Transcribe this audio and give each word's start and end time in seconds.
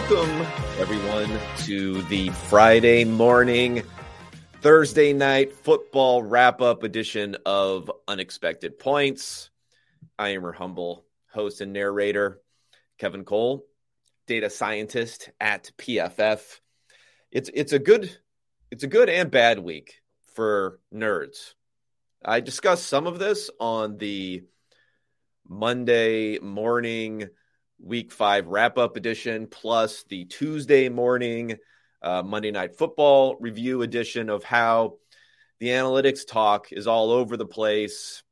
Welcome, 0.00 0.46
everyone, 0.78 1.38
to 1.66 2.00
the 2.04 2.30
Friday 2.30 3.04
morning, 3.04 3.82
Thursday 4.62 5.12
night 5.12 5.52
football 5.52 6.22
wrap 6.22 6.62
up 6.62 6.84
edition 6.84 7.36
of 7.44 7.92
Unexpected 8.08 8.78
Points. 8.78 9.50
I 10.18 10.30
am 10.30 10.40
your 10.42 10.52
humble 10.52 11.04
host 11.30 11.60
and 11.60 11.74
narrator, 11.74 12.40
Kevin 12.96 13.24
Cole, 13.24 13.66
data 14.26 14.48
scientist 14.48 15.28
at 15.38 15.70
PFF. 15.76 16.60
It's 17.30 17.50
it's 17.52 17.74
a 17.74 17.78
good 17.78 18.10
it's 18.70 18.84
a 18.84 18.88
good 18.88 19.10
and 19.10 19.30
bad 19.30 19.58
week 19.58 20.00
for 20.34 20.80
nerds. 20.92 21.52
I 22.24 22.40
discussed 22.40 22.86
some 22.86 23.06
of 23.06 23.18
this 23.18 23.50
on 23.60 23.98
the 23.98 24.44
Monday 25.46 26.38
morning 26.38 27.28
week 27.82 28.12
five 28.12 28.46
wrap 28.46 28.78
up 28.78 28.96
edition, 28.96 29.46
plus 29.46 30.04
the 30.08 30.24
Tuesday 30.26 30.88
morning 30.88 31.56
uh, 32.02 32.22
Monday 32.22 32.50
Night 32.50 32.76
Football 32.76 33.36
review 33.40 33.82
edition 33.82 34.28
of 34.28 34.44
how 34.44 34.98
the 35.58 35.68
analytics 35.68 36.26
talk 36.26 36.72
is 36.72 36.86
all 36.86 37.10
over 37.10 37.36
the 37.36 37.46
place. 37.46 38.22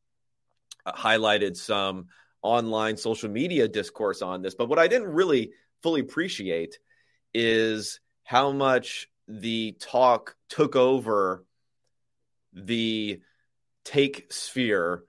Uh, 0.85 0.93
highlighted 0.93 1.57
some 1.57 2.07
online 2.43 2.97
social 2.97 3.31
media 3.31 3.69
discourse 3.69 4.23
on 4.23 4.43
this. 4.43 4.55
But 4.55 4.69
what 4.69 4.79
I 4.79 4.89
didn't 4.89 5.09
really 5.09 5.53
fully 5.83 6.01
appreciate 6.01 6.79
is 7.35 8.01
how 8.25 8.53
much 8.53 9.09
the 9.27 9.77
talk 9.81 10.37
took 10.49 10.77
over 10.77 11.45
the 12.53 13.21
take 13.85 14.33
sphere 14.33 15.05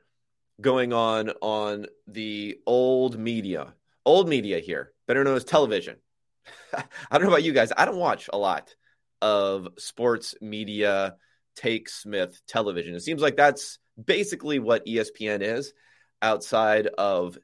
going 0.59 0.91
on 0.91 1.29
on 1.41 1.85
the 2.07 2.59
old 2.65 3.17
media 3.17 3.73
old 4.09 4.27
media 4.27 4.59
here, 4.59 4.91
better 5.07 5.23
known 5.23 5.35
as 5.35 5.43
television. 5.43 5.97
I 6.73 6.83
don't 7.11 7.23
know 7.23 7.29
about 7.29 7.43
you 7.43 7.53
guys. 7.53 7.71
I 7.75 7.85
don't 7.85 7.97
watch 7.97 8.29
a 8.33 8.37
lot 8.37 8.73
of 9.21 9.67
sports 9.77 10.35
media 10.41 11.15
take 11.55 11.89
Smith 11.89 12.41
television. 12.47 12.95
It 12.95 13.01
seems 13.01 13.21
like 13.21 13.37
that's 13.37 13.77
basically 14.03 14.57
what 14.57 14.85
ESPN 14.85 15.41
is 15.41 15.73
outside 16.21 16.87
of 16.87 17.37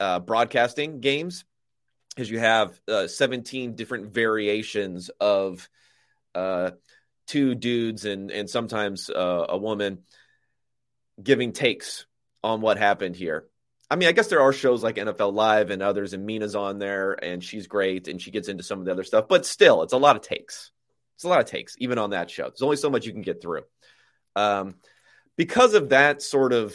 uh, 0.00 0.20
broadcasting 0.20 1.00
games, 1.00 1.44
because 2.10 2.30
you 2.30 2.38
have 2.38 2.80
uh, 2.88 3.06
17 3.06 3.74
different 3.74 4.14
variations 4.14 5.10
of 5.20 5.68
uh, 6.34 6.70
two 7.26 7.54
dudes 7.54 8.06
and 8.06 8.30
and 8.30 8.48
sometimes 8.48 9.10
uh, 9.10 9.46
a 9.48 9.58
woman 9.58 9.98
giving 11.22 11.52
takes 11.52 12.06
on 12.42 12.60
what 12.62 12.78
happened 12.78 13.14
here. 13.14 13.46
I 13.92 13.96
mean, 13.96 14.08
I 14.08 14.12
guess 14.12 14.28
there 14.28 14.40
are 14.40 14.54
shows 14.54 14.82
like 14.82 14.96
NFL 14.96 15.34
Live 15.34 15.68
and 15.68 15.82
others, 15.82 16.14
and 16.14 16.24
Mina's 16.24 16.56
on 16.56 16.78
there, 16.78 17.12
and 17.22 17.44
she's 17.44 17.66
great, 17.66 18.08
and 18.08 18.18
she 18.18 18.30
gets 18.30 18.48
into 18.48 18.62
some 18.62 18.78
of 18.78 18.86
the 18.86 18.90
other 18.90 19.04
stuff. 19.04 19.26
But 19.28 19.44
still, 19.44 19.82
it's 19.82 19.92
a 19.92 19.98
lot 19.98 20.16
of 20.16 20.22
takes. 20.22 20.70
It's 21.16 21.24
a 21.24 21.28
lot 21.28 21.40
of 21.40 21.44
takes, 21.44 21.76
even 21.76 21.98
on 21.98 22.08
that 22.10 22.30
show. 22.30 22.44
There's 22.44 22.62
only 22.62 22.78
so 22.78 22.88
much 22.88 23.04
you 23.04 23.12
can 23.12 23.20
get 23.20 23.42
through. 23.42 23.64
Um, 24.34 24.76
because 25.36 25.74
of 25.74 25.90
that 25.90 26.22
sort 26.22 26.54
of 26.54 26.74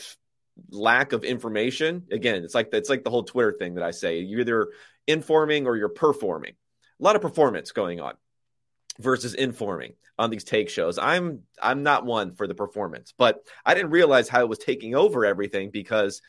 lack 0.69 1.11
of 1.11 1.23
information, 1.23 2.03
again, 2.11 2.43
it's 2.43 2.53
like 2.53 2.69
it's 2.71 2.87
like 2.87 3.03
the 3.03 3.09
whole 3.09 3.23
Twitter 3.23 3.55
thing 3.57 3.73
that 3.73 3.83
I 3.83 3.89
say: 3.89 4.19
you're 4.19 4.41
either 4.41 4.67
informing 5.07 5.65
or 5.65 5.75
you're 5.75 5.89
performing. 5.89 6.53
A 6.99 7.03
lot 7.03 7.15
of 7.15 7.23
performance 7.23 7.71
going 7.71 7.99
on 7.99 8.13
versus 8.99 9.33
informing 9.33 9.93
on 10.19 10.29
these 10.29 10.43
take 10.43 10.69
shows. 10.69 10.99
I'm 10.99 11.39
I'm 11.59 11.81
not 11.81 12.05
one 12.05 12.35
for 12.35 12.45
the 12.45 12.53
performance, 12.53 13.11
but 13.17 13.39
I 13.65 13.73
didn't 13.73 13.89
realize 13.89 14.29
how 14.29 14.41
it 14.41 14.49
was 14.49 14.59
taking 14.59 14.93
over 14.93 15.25
everything 15.25 15.71
because 15.71 16.21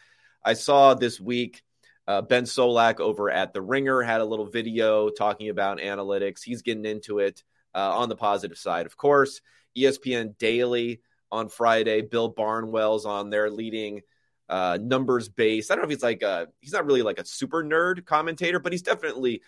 I 0.48 0.54
saw 0.54 0.94
this 0.94 1.20
week 1.20 1.62
uh, 2.06 2.22
Ben 2.22 2.44
Solak 2.44 3.00
over 3.00 3.30
at 3.30 3.52
The 3.52 3.60
Ringer 3.60 4.00
had 4.00 4.22
a 4.22 4.24
little 4.24 4.46
video 4.46 5.10
talking 5.10 5.50
about 5.50 5.76
analytics. 5.76 6.42
He's 6.42 6.62
getting 6.62 6.86
into 6.86 7.18
it 7.18 7.44
uh, 7.74 7.98
on 7.98 8.08
the 8.08 8.16
positive 8.16 8.56
side, 8.56 8.86
of 8.86 8.96
course. 8.96 9.42
ESPN 9.76 10.38
Daily 10.38 11.02
on 11.30 11.50
Friday, 11.50 12.00
Bill 12.00 12.32
Barnwell's 12.32 13.04
on 13.04 13.28
there 13.28 13.50
leading 13.50 14.00
uh, 14.48 14.78
numbers 14.80 15.28
based. 15.28 15.70
I 15.70 15.74
don't 15.74 15.82
know 15.82 15.88
if 15.88 15.90
he's 15.90 16.02
like 16.02 16.22
a, 16.22 16.48
he's 16.60 16.72
not 16.72 16.86
really 16.86 17.02
like 17.02 17.18
a 17.18 17.26
super 17.26 17.62
nerd 17.62 18.06
commentator, 18.06 18.58
but 18.58 18.72
he's 18.72 18.80
definitely 18.80 19.42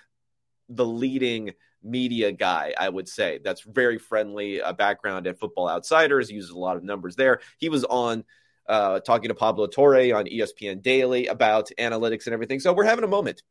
the 0.69 0.85
leading 0.85 1.53
media 1.83 2.31
guy, 2.31 2.75
I 2.79 2.91
would 2.91 3.09
say. 3.09 3.41
That's 3.43 3.63
very 3.63 3.97
friendly. 3.97 4.59
A 4.59 4.75
background 4.75 5.27
at 5.27 5.39
Football 5.39 5.71
Outsiders, 5.71 6.29
He 6.29 6.35
uses 6.35 6.51
a 6.51 6.59
lot 6.59 6.77
of 6.77 6.85
numbers 6.85 7.17
there. 7.17 7.41
He 7.57 7.71
was 7.71 7.85
on 7.85 8.25
uh, 8.71 9.01
talking 9.01 9.29
to 9.29 9.35
Pablo 9.35 9.67
Torre 9.67 10.15
on 10.15 10.27
ESPN 10.27 10.81
Daily 10.81 11.27
about 11.27 11.71
analytics 11.77 12.27
and 12.27 12.33
everything. 12.33 12.61
So 12.61 12.73
we're 12.73 12.85
having 12.85 13.05
a 13.05 13.09
moment. 13.09 13.43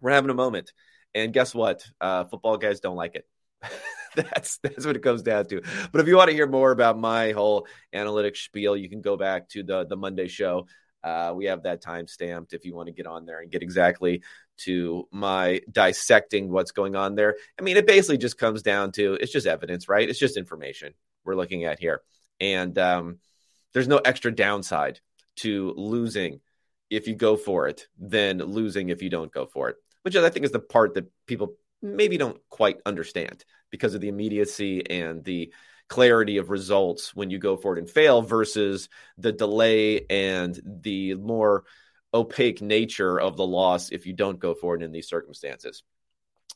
We're 0.00 0.12
having 0.12 0.30
a 0.30 0.34
moment. 0.34 0.72
And 1.14 1.32
guess 1.32 1.52
what? 1.52 1.84
Uh, 2.00 2.24
football 2.24 2.56
guys 2.56 2.78
don't 2.78 2.94
like 2.94 3.16
it. 3.16 3.26
that's 4.14 4.58
that's 4.58 4.86
what 4.86 4.94
it 4.94 5.02
comes 5.02 5.22
down 5.22 5.46
to. 5.46 5.62
But 5.90 6.00
if 6.00 6.06
you 6.06 6.16
want 6.16 6.30
to 6.30 6.36
hear 6.36 6.46
more 6.46 6.70
about 6.70 6.96
my 6.96 7.32
whole 7.32 7.66
analytics 7.92 8.36
spiel, 8.36 8.76
you 8.76 8.88
can 8.88 9.00
go 9.00 9.16
back 9.16 9.48
to 9.50 9.64
the 9.64 9.84
the 9.84 9.96
Monday 9.96 10.28
show. 10.28 10.68
Uh, 11.02 11.32
we 11.34 11.46
have 11.46 11.64
that 11.64 11.82
time 11.82 12.06
stamped 12.06 12.52
if 12.52 12.64
you 12.64 12.74
want 12.74 12.86
to 12.86 12.92
get 12.92 13.06
on 13.06 13.26
there 13.26 13.40
and 13.40 13.50
get 13.50 13.62
exactly 13.62 14.22
to 14.58 15.08
my 15.10 15.60
dissecting 15.70 16.50
what's 16.50 16.72
going 16.72 16.94
on 16.94 17.16
there. 17.16 17.36
I 17.58 17.62
mean, 17.62 17.76
it 17.76 17.86
basically 17.86 18.18
just 18.18 18.38
comes 18.38 18.62
down 18.62 18.92
to 18.92 19.14
it's 19.14 19.32
just 19.32 19.46
evidence, 19.46 19.88
right? 19.88 20.08
It's 20.08 20.18
just 20.18 20.36
information 20.36 20.94
we're 21.24 21.34
looking 21.34 21.64
at 21.64 21.80
here. 21.80 22.02
And 22.40 22.76
um, 22.78 23.18
there's 23.72 23.88
no 23.88 23.98
extra 23.98 24.34
downside 24.34 25.00
to 25.36 25.72
losing 25.76 26.40
if 26.90 27.08
you 27.08 27.14
go 27.14 27.36
for 27.36 27.68
it 27.68 27.88
than 27.98 28.38
losing 28.38 28.88
if 28.88 29.02
you 29.02 29.10
don't 29.10 29.32
go 29.32 29.46
for 29.46 29.68
it, 29.68 29.76
which 30.02 30.16
I 30.16 30.28
think 30.30 30.44
is 30.44 30.52
the 30.52 30.60
part 30.60 30.94
that 30.94 31.10
people 31.26 31.54
maybe 31.82 32.16
don't 32.16 32.40
quite 32.48 32.80
understand 32.86 33.44
because 33.70 33.94
of 33.94 34.00
the 34.00 34.08
immediacy 34.08 34.88
and 34.88 35.22
the 35.24 35.52
clarity 35.88 36.38
of 36.38 36.50
results 36.50 37.14
when 37.14 37.30
you 37.30 37.38
go 37.38 37.56
for 37.56 37.76
it 37.76 37.78
and 37.78 37.88
fail 37.88 38.22
versus 38.22 38.88
the 39.18 39.32
delay 39.32 40.04
and 40.10 40.60
the 40.64 41.14
more 41.14 41.64
opaque 42.12 42.62
nature 42.62 43.20
of 43.20 43.36
the 43.36 43.46
loss 43.46 43.90
if 43.90 44.06
you 44.06 44.12
don't 44.12 44.38
go 44.38 44.54
for 44.54 44.74
it 44.74 44.82
in 44.82 44.90
these 44.90 45.08
circumstances. 45.08 45.82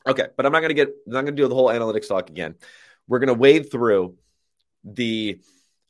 Okay, 0.07 0.27
but 0.35 0.45
I'm 0.45 0.51
not 0.51 0.61
going 0.61 0.69
to 0.69 0.75
get 0.75 0.87
I'm 0.87 1.13
not 1.13 1.21
going 1.21 1.35
to 1.35 1.41
do 1.41 1.47
the 1.47 1.55
whole 1.55 1.67
analytics 1.67 2.07
talk 2.07 2.29
again. 2.29 2.55
We're 3.07 3.19
going 3.19 3.27
to 3.27 3.33
wade 3.33 3.71
through 3.71 4.15
the 4.83 5.39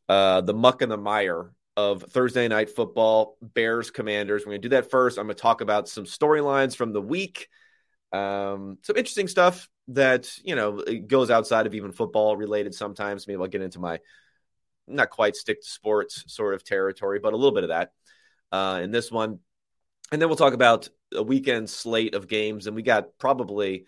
uh, 0.10 0.42
the 0.42 0.54
muck 0.54 0.82
and 0.82 0.92
the 0.92 0.98
mire 0.98 1.52
of 1.78 2.04
Thursday 2.04 2.48
night 2.48 2.70
football, 2.70 3.38
Bears 3.42 3.92
Commanders. 3.92 4.42
We're 4.42 4.52
going 4.52 4.62
to 4.62 4.70
do 4.70 4.76
that 4.76 4.92
first. 4.92 5.18
I'm 5.18 5.26
going 5.26 5.36
to 5.36 5.42
talk 5.42 5.62
about 5.62 5.88
some 5.88 6.06
storylines 6.06 6.76
from 6.76 6.92
the 6.92 7.02
week, 7.02 7.48
um, 8.12 8.78
some 8.82 8.98
interesting 8.98 9.28
stuff 9.28 9.70
that 9.90 10.38
you 10.44 10.56
know 10.56 10.84
goes 11.08 11.32
outside 11.32 11.66
of 11.66 11.76
even 11.76 11.92
football 11.92 12.36
related. 12.36 12.74
Sometimes 12.74 13.28
maybe 13.28 13.42
I'll 13.42 13.48
get 13.48 13.62
into 13.62 13.80
my 13.80 14.00
not 14.88 15.10
quite 15.10 15.36
stick 15.36 15.62
to 15.62 15.70
sports 15.70 16.24
sort 16.28 16.54
of 16.54 16.64
territory, 16.64 17.20
but 17.20 17.34
a 17.34 17.38
little 17.38 17.54
bit 17.54 17.64
of 17.64 17.70
that 17.70 17.92
uh, 18.52 18.82
in 18.84 18.92
this 18.92 19.12
one, 19.12 19.40
and 20.12 20.22
then 20.22 20.28
we'll 20.28 20.36
talk 20.36 20.54
about 20.54 20.90
a 21.14 21.24
weekend 21.24 21.70
slate 21.70 22.16
of 22.16 22.28
games, 22.28 22.68
and 22.68 22.76
we 22.76 22.84
got 22.84 23.18
probably. 23.18 23.86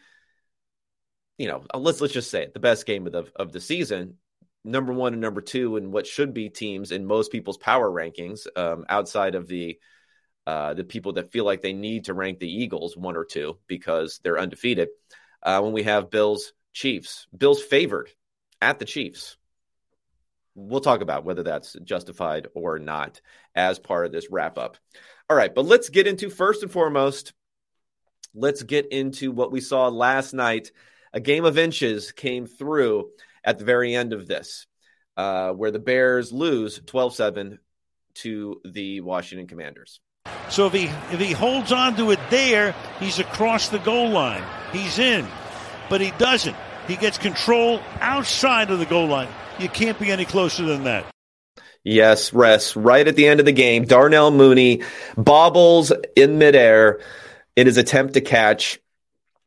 You 1.39 1.47
know, 1.47 1.63
let's 1.73 1.99
let's 1.99 2.13
just 2.13 2.29
say 2.29 2.43
it, 2.43 2.53
the 2.53 2.59
best 2.59 2.85
game 2.85 3.07
of 3.07 3.11
the 3.11 3.25
of 3.35 3.51
the 3.51 3.59
season 3.59 4.17
number 4.63 4.93
one 4.93 5.13
and 5.13 5.21
number 5.21 5.41
two 5.41 5.77
in 5.77 5.91
what 5.91 6.07
should 6.07 6.33
be 6.33 6.49
teams 6.49 6.91
in 6.91 7.05
most 7.05 7.31
people's 7.31 7.57
power 7.57 7.89
rankings 7.89 8.47
um, 8.55 8.85
outside 8.89 9.35
of 9.35 9.47
the 9.47 9.77
uh, 10.45 10.73
the 10.73 10.83
people 10.83 11.13
that 11.13 11.31
feel 11.31 11.45
like 11.45 11.61
they 11.61 11.73
need 11.73 12.05
to 12.05 12.13
rank 12.13 12.39
the 12.39 12.51
Eagles 12.51 12.97
one 12.97 13.15
or 13.15 13.23
two 13.23 13.57
because 13.67 14.19
they're 14.23 14.39
undefeated. 14.39 14.89
Uh, 15.41 15.61
when 15.61 15.71
we 15.71 15.83
have 15.83 16.09
Bills 16.09 16.51
Chiefs, 16.73 17.27
Bills 17.35 17.61
favored 17.61 18.09
at 18.61 18.77
the 18.77 18.85
Chiefs. 18.85 19.37
We'll 20.55 20.81
talk 20.81 21.01
about 21.01 21.23
whether 21.23 21.43
that's 21.43 21.75
justified 21.83 22.47
or 22.53 22.77
not 22.77 23.21
as 23.55 23.79
part 23.79 24.05
of 24.05 24.11
this 24.11 24.29
wrap 24.29 24.57
up. 24.57 24.77
All 25.29 25.37
right, 25.37 25.53
but 25.53 25.65
let's 25.65 25.89
get 25.89 26.07
into 26.07 26.29
first 26.29 26.61
and 26.61 26.71
foremost, 26.71 27.33
let's 28.35 28.63
get 28.63 28.91
into 28.91 29.31
what 29.31 29.51
we 29.51 29.61
saw 29.61 29.87
last 29.87 30.33
night. 30.33 30.71
A 31.13 31.19
game 31.19 31.45
of 31.45 31.57
inches 31.57 32.11
came 32.11 32.47
through 32.47 33.09
at 33.43 33.59
the 33.59 33.65
very 33.65 33.95
end 33.95 34.13
of 34.13 34.27
this, 34.27 34.67
uh, 35.17 35.51
where 35.51 35.71
the 35.71 35.79
Bears 35.79 36.31
lose 36.31 36.79
12 36.85 37.15
7 37.15 37.59
to 38.15 38.61
the 38.63 39.01
Washington 39.01 39.47
Commanders. 39.47 39.99
So 40.49 40.67
if 40.67 40.73
he 40.73 40.85
if 41.11 41.19
he 41.19 41.31
holds 41.31 41.71
on 41.71 41.95
to 41.97 42.11
it 42.11 42.19
there, 42.29 42.75
he's 42.99 43.19
across 43.19 43.69
the 43.69 43.79
goal 43.79 44.09
line. 44.09 44.43
He's 44.71 44.99
in. 44.99 45.27
But 45.89 46.01
he 46.01 46.11
doesn't. 46.11 46.55
He 46.87 46.95
gets 46.95 47.17
control 47.17 47.81
outside 47.99 48.71
of 48.71 48.79
the 48.79 48.85
goal 48.85 49.07
line. 49.07 49.29
You 49.59 49.69
can't 49.69 49.99
be 49.99 50.11
any 50.11 50.25
closer 50.25 50.63
than 50.63 50.85
that. 50.85 51.05
Yes, 51.83 52.33
rest 52.33 52.75
right 52.75 53.07
at 53.07 53.15
the 53.15 53.27
end 53.27 53.39
of 53.39 53.45
the 53.45 53.51
game. 53.51 53.85
Darnell 53.85 54.31
Mooney 54.31 54.83
bobbles 55.17 55.91
in 56.15 56.37
midair 56.37 57.01
in 57.55 57.67
his 57.67 57.77
attempt 57.77 58.13
to 58.13 58.21
catch 58.21 58.79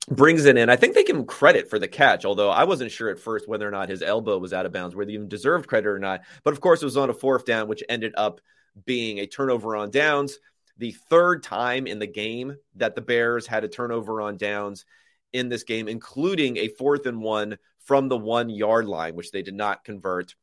brings 0.08 0.44
it 0.44 0.56
in. 0.56 0.70
I 0.70 0.76
think 0.76 0.94
they 0.94 1.04
give 1.04 1.16
him 1.16 1.26
credit 1.26 1.68
for 1.68 1.78
the 1.78 1.88
catch, 1.88 2.24
although 2.24 2.50
I 2.50 2.64
wasn't 2.64 2.92
sure 2.92 3.10
at 3.10 3.18
first 3.18 3.48
whether 3.48 3.66
or 3.66 3.72
not 3.72 3.88
his 3.88 4.02
elbow 4.02 4.38
was 4.38 4.52
out 4.52 4.66
of 4.66 4.72
bounds, 4.72 4.94
whether 4.94 5.10
he 5.10 5.14
even 5.14 5.28
deserved 5.28 5.68
credit 5.68 5.88
or 5.88 5.98
not. 5.98 6.22
But 6.44 6.52
of 6.52 6.60
course, 6.60 6.82
it 6.82 6.86
was 6.86 6.96
on 6.96 7.10
a 7.10 7.14
fourth 7.14 7.44
down, 7.44 7.68
which 7.68 7.82
ended 7.88 8.14
up 8.16 8.40
being 8.84 9.18
a 9.18 9.26
turnover 9.26 9.74
on 9.76 9.90
downs. 9.90 10.38
The 10.78 10.92
third 10.92 11.42
time 11.42 11.86
in 11.86 11.98
the 11.98 12.06
game 12.06 12.56
that 12.76 12.94
the 12.94 13.00
Bears 13.00 13.46
had 13.46 13.64
a 13.64 13.68
turnover 13.68 14.20
on 14.20 14.36
downs 14.36 14.84
in 15.32 15.48
this 15.48 15.64
game, 15.64 15.88
including 15.88 16.56
a 16.58 16.68
fourth 16.68 17.06
and 17.06 17.20
one 17.20 17.58
from 17.84 18.08
the 18.08 18.16
one 18.16 18.50
yard 18.50 18.86
line, 18.86 19.14
which 19.14 19.30
they 19.30 19.42
did 19.42 19.54
not 19.54 19.84
convert. 19.84 20.34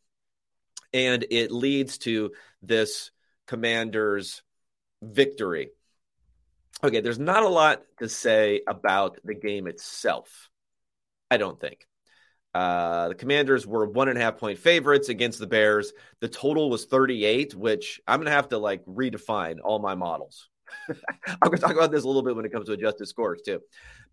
And 0.92 1.26
it 1.30 1.52
leads 1.52 1.98
to 2.00 2.32
this 2.62 3.12
commander's 3.48 4.42
victory. 5.02 5.70
Okay, 6.82 7.02
there's 7.02 7.20
not 7.20 7.44
a 7.44 7.50
lot 7.50 7.84
to 8.00 8.08
say 8.08 8.62
about 8.68 9.20
the 9.24 9.34
game 9.34 9.68
itself, 9.68 10.50
I 11.30 11.38
don't 11.38 11.60
think. 11.60 11.86
Uh, 12.54 13.10
the 13.10 13.16
Commanders 13.16 13.66
were 13.66 13.88
one 13.88 14.10
and 14.10 14.18
a 14.18 14.22
half 14.22 14.38
point 14.38 14.60
favorites 14.60 15.10
against 15.10 15.40
the 15.40 15.48
Bears. 15.48 15.92
The 16.20 16.28
total 16.28 16.70
was 16.70 16.86
38, 16.86 17.56
which 17.56 18.00
I'm 18.08 18.20
going 18.20 18.28
to 18.28 18.32
have 18.32 18.50
to 18.50 18.60
like 18.60 18.86
redefine 18.86 19.58
all 19.64 19.80
my 19.80 19.96
models. 19.96 20.50
I'm 20.90 20.96
going 21.42 21.56
to 21.56 21.62
talk 21.62 21.76
about 21.76 21.92
this 21.92 22.04
a 22.04 22.08
little 22.08 22.22
bit 22.22 22.36
when 22.36 22.46
it 22.46 22.52
comes 22.52 22.68
to 22.68 22.74
adjusted 22.74 23.08
scores 23.08 23.42
too, 23.42 23.62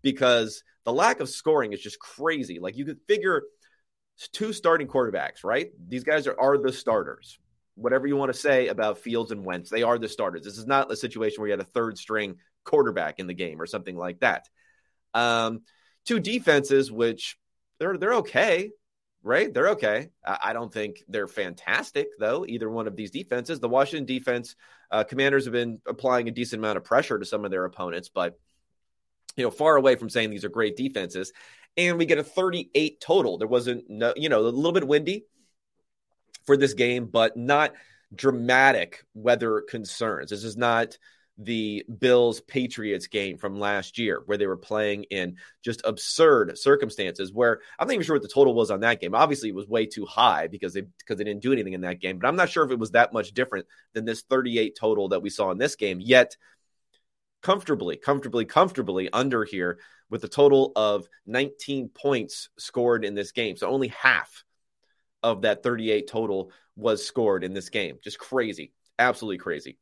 because 0.01 0.63
the 0.85 0.93
lack 0.93 1.19
of 1.19 1.29
scoring 1.29 1.73
is 1.73 1.81
just 1.81 1.99
crazy. 1.99 2.59
Like 2.59 2.77
you 2.77 2.85
could 2.85 2.99
figure 3.07 3.43
two 4.31 4.53
starting 4.53 4.87
quarterbacks, 4.87 5.43
right? 5.43 5.71
These 5.87 6.03
guys 6.03 6.25
are, 6.25 6.39
are 6.39 6.57
the 6.57 6.73
starters. 6.73 7.37
Whatever 7.75 8.07
you 8.07 8.15
want 8.15 8.33
to 8.33 8.37
say 8.37 8.67
about 8.67 8.99
Fields 8.99 9.31
and 9.31 9.45
Wentz, 9.45 9.69
they 9.69 9.83
are 9.83 9.97
the 9.97 10.09
starters. 10.09 10.43
This 10.43 10.57
is 10.57 10.67
not 10.67 10.91
a 10.91 10.95
situation 10.95 11.41
where 11.41 11.47
you 11.47 11.53
had 11.53 11.61
a 11.61 11.65
third 11.65 11.97
string 11.97 12.37
quarterback 12.63 13.19
in 13.19 13.27
the 13.27 13.33
game 13.33 13.61
or 13.61 13.65
something 13.65 13.95
like 13.95 14.19
that. 14.19 14.49
Um, 15.13 15.61
two 16.05 16.19
defenses, 16.19 16.91
which 16.91 17.37
they're 17.79 17.97
they're 17.97 18.15
okay, 18.15 18.71
right? 19.23 19.53
They're 19.53 19.69
okay. 19.69 20.09
I 20.25 20.53
don't 20.53 20.71
think 20.71 21.03
they're 21.07 21.27
fantastic 21.27 22.07
though. 22.19 22.45
Either 22.47 22.69
one 22.69 22.87
of 22.87 22.95
these 22.95 23.11
defenses. 23.11 23.59
The 23.59 23.69
Washington 23.69 24.05
defense, 24.05 24.55
uh, 24.91 25.03
Commanders 25.03 25.45
have 25.45 25.53
been 25.53 25.79
applying 25.87 26.27
a 26.27 26.31
decent 26.31 26.59
amount 26.59 26.77
of 26.77 26.83
pressure 26.83 27.17
to 27.17 27.25
some 27.25 27.45
of 27.45 27.51
their 27.51 27.65
opponents, 27.65 28.09
but 28.09 28.37
you 29.35 29.43
know, 29.43 29.51
far 29.51 29.75
away 29.75 29.95
from 29.95 30.09
saying 30.09 30.29
these 30.29 30.45
are 30.45 30.49
great 30.49 30.75
defenses. 30.75 31.31
And 31.77 31.97
we 31.97 32.05
get 32.05 32.17
a 32.17 32.23
38 32.23 32.99
total. 32.99 33.37
There 33.37 33.47
wasn't 33.47 33.89
no, 33.89 34.13
you 34.17 34.27
know, 34.27 34.41
a 34.41 34.43
little 34.43 34.73
bit 34.73 34.87
windy 34.87 35.25
for 36.45 36.57
this 36.57 36.73
game, 36.73 37.05
but 37.05 37.37
not 37.37 37.73
dramatic 38.13 39.05
weather 39.13 39.61
concerns. 39.61 40.29
This 40.29 40.43
is 40.43 40.57
not 40.57 40.97
the 41.37 41.83
Bills 41.99 42.41
Patriots 42.41 43.07
game 43.07 43.37
from 43.37 43.59
last 43.59 43.97
year, 43.97 44.21
where 44.25 44.37
they 44.37 44.47
were 44.47 44.57
playing 44.57 45.03
in 45.05 45.37
just 45.63 45.81
absurd 45.85 46.57
circumstances. 46.57 47.33
Where 47.33 47.61
I'm 47.79 47.87
not 47.87 47.93
even 47.93 48.05
sure 48.05 48.15
what 48.15 48.21
the 48.21 48.27
total 48.27 48.53
was 48.53 48.69
on 48.69 48.81
that 48.81 49.01
game. 49.01 49.15
Obviously, 49.15 49.49
it 49.49 49.55
was 49.55 49.67
way 49.67 49.85
too 49.85 50.05
high 50.05 50.47
because 50.47 50.73
they 50.73 50.81
because 50.81 51.17
they 51.17 51.23
didn't 51.23 51.41
do 51.41 51.53
anything 51.53 51.73
in 51.73 51.81
that 51.81 51.99
game. 51.99 52.19
But 52.19 52.27
I'm 52.27 52.35
not 52.35 52.49
sure 52.49 52.63
if 52.65 52.71
it 52.71 52.79
was 52.79 52.91
that 52.91 53.13
much 53.13 53.33
different 53.33 53.65
than 53.93 54.05
this 54.05 54.21
38 54.21 54.77
total 54.79 55.09
that 55.09 55.21
we 55.21 55.29
saw 55.29 55.51
in 55.51 55.57
this 55.57 55.75
game. 55.75 55.99
Yet, 55.99 56.35
comfortably, 57.41 57.97
comfortably, 57.97 58.45
comfortably 58.45 59.09
under 59.11 59.43
here 59.43 59.79
with 60.09 60.23
a 60.23 60.29
total 60.29 60.73
of 60.75 61.07
19 61.25 61.89
points 61.89 62.49
scored 62.57 63.05
in 63.05 63.15
this 63.15 63.31
game. 63.31 63.55
So 63.55 63.67
only 63.67 63.87
half 63.87 64.43
of 65.23 65.43
that 65.43 65.63
38 65.63 66.07
total 66.07 66.51
was 66.75 67.05
scored 67.05 67.43
in 67.43 67.53
this 67.53 67.69
game. 67.69 67.97
Just 68.03 68.19
crazy, 68.19 68.73
absolutely 68.97 69.37
crazy. 69.37 69.77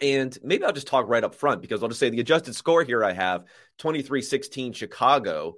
And 0.00 0.36
maybe 0.42 0.64
I'll 0.64 0.72
just 0.72 0.86
talk 0.86 1.08
right 1.08 1.24
up 1.24 1.34
front 1.34 1.62
because 1.62 1.82
I'll 1.82 1.88
just 1.88 2.00
say 2.00 2.10
the 2.10 2.20
adjusted 2.20 2.54
score 2.54 2.84
here 2.84 3.02
I 3.02 3.12
have 3.12 3.44
23 3.78 4.22
16 4.22 4.72
Chicago 4.74 5.54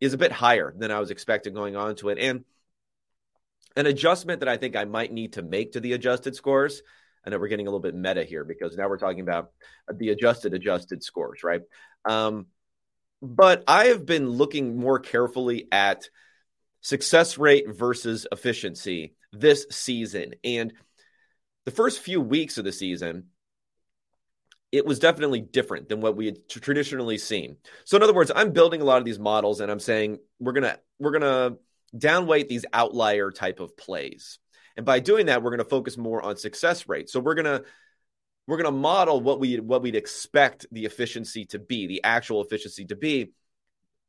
is 0.00 0.12
a 0.12 0.18
bit 0.18 0.32
higher 0.32 0.74
than 0.76 0.90
I 0.90 1.00
was 1.00 1.10
expecting 1.10 1.54
going 1.54 1.74
on 1.74 1.96
to 1.96 2.10
it. 2.10 2.18
And 2.18 2.44
an 3.76 3.86
adjustment 3.86 4.40
that 4.40 4.48
I 4.48 4.56
think 4.56 4.76
I 4.76 4.84
might 4.84 5.12
need 5.12 5.34
to 5.34 5.42
make 5.42 5.72
to 5.72 5.80
the 5.80 5.94
adjusted 5.94 6.34
scores. 6.34 6.82
I 7.24 7.30
know 7.30 7.38
we're 7.38 7.48
getting 7.48 7.66
a 7.66 7.70
little 7.70 7.80
bit 7.80 7.94
meta 7.94 8.24
here 8.24 8.44
because 8.44 8.76
now 8.76 8.88
we're 8.88 8.98
talking 8.98 9.20
about 9.20 9.50
the 9.92 10.10
adjusted 10.10 10.54
adjusted 10.54 11.02
scores, 11.02 11.42
right? 11.42 11.62
Um, 12.04 12.46
but 13.20 13.64
I 13.66 13.86
have 13.86 14.06
been 14.06 14.28
looking 14.28 14.78
more 14.78 14.98
carefully 14.98 15.66
at 15.72 16.08
success 16.86 17.36
rate 17.36 17.64
versus 17.68 18.28
efficiency 18.30 19.12
this 19.32 19.66
season. 19.72 20.34
And 20.44 20.72
the 21.64 21.72
first 21.72 21.98
few 21.98 22.20
weeks 22.20 22.58
of 22.58 22.64
the 22.64 22.70
season, 22.70 23.24
it 24.70 24.86
was 24.86 25.00
definitely 25.00 25.40
different 25.40 25.88
than 25.88 26.00
what 26.00 26.14
we 26.14 26.26
had 26.26 26.48
traditionally 26.48 27.18
seen. 27.18 27.56
So 27.86 27.96
in 27.96 28.04
other 28.04 28.14
words, 28.14 28.30
I'm 28.32 28.52
building 28.52 28.82
a 28.82 28.84
lot 28.84 28.98
of 28.98 29.04
these 29.04 29.18
models 29.18 29.58
and 29.58 29.68
I'm 29.68 29.80
saying 29.80 30.18
we're 30.38 30.52
going 30.52 30.62
to 30.62 30.78
we're 31.00 31.10
going 31.10 31.22
to 31.22 31.58
downweight 31.98 32.46
these 32.46 32.64
outlier 32.72 33.32
type 33.32 33.58
of 33.58 33.76
plays. 33.76 34.38
And 34.76 34.86
by 34.86 35.00
doing 35.00 35.26
that, 35.26 35.42
we're 35.42 35.50
going 35.50 35.58
to 35.58 35.68
focus 35.68 35.98
more 35.98 36.22
on 36.22 36.36
success 36.36 36.88
rate. 36.88 37.10
So 37.10 37.18
we're 37.18 37.34
going 37.34 37.46
to 37.46 37.64
we're 38.46 38.58
going 38.58 38.72
to 38.72 38.80
model 38.80 39.20
what 39.20 39.40
we 39.40 39.58
what 39.58 39.82
we'd 39.82 39.96
expect 39.96 40.66
the 40.70 40.84
efficiency 40.84 41.46
to 41.46 41.58
be, 41.58 41.88
the 41.88 42.04
actual 42.04 42.44
efficiency 42.44 42.84
to 42.84 42.94
be 42.94 43.32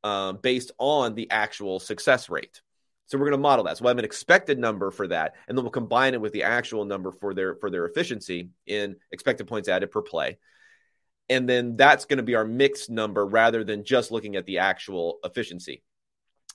um, 0.04 0.38
based 0.44 0.72
on 0.78 1.16
the 1.16 1.32
actual 1.32 1.80
success 1.80 2.30
rate. 2.30 2.62
So 3.08 3.18
we're 3.18 3.26
going 3.26 3.32
to 3.32 3.38
model 3.38 3.66
that. 3.66 3.78
So 3.78 3.84
we'll 3.84 3.92
have 3.92 4.00
an 4.00 4.06
expected 4.06 4.60
number 4.60 4.92
for 4.92 5.08
that, 5.08 5.36
and 5.48 5.58
then 5.58 5.64
we'll 5.64 5.72
combine 5.72 6.14
it 6.14 6.22
with 6.22 6.34
the 6.34 6.44
actual 6.44 6.86
number 6.86 7.12
for 7.12 7.34
their 7.34 7.56
for 7.56 7.70
their 7.70 7.86
efficiency 7.86 8.50
in 8.66 8.98
expected 9.12 9.48
points 9.48 9.70
added 9.70 9.92
per 9.92 10.02
play. 10.02 10.38
And 11.30 11.48
then 11.48 11.76
that's 11.76 12.06
going 12.06 12.18
to 12.18 12.24
be 12.24 12.36
our 12.36 12.46
mixed 12.46 12.90
number 12.90 13.26
rather 13.26 13.64
than 13.64 13.84
just 13.84 14.12
looking 14.12 14.36
at 14.36 14.46
the 14.46 14.60
actual 14.60 15.20
efficiency. 15.24 15.84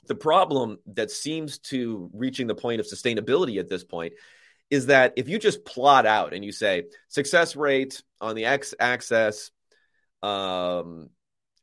The 0.06 0.14
problem 0.14 0.78
that 0.94 1.10
seems 1.10 1.58
to 1.58 2.10
reaching 2.12 2.46
the 2.46 2.54
point 2.54 2.80
of 2.80 2.86
sustainability 2.86 3.58
at 3.58 3.68
this 3.68 3.84
point 3.84 4.14
is 4.70 4.86
that 4.86 5.12
if 5.16 5.28
you 5.28 5.38
just 5.38 5.64
plot 5.64 6.06
out 6.06 6.32
and 6.32 6.44
you 6.44 6.50
say 6.50 6.84
success 7.08 7.54
rate 7.56 8.02
on 8.20 8.34
the 8.34 8.46
x 8.46 8.74
axis, 8.80 9.50
um, 10.22 11.10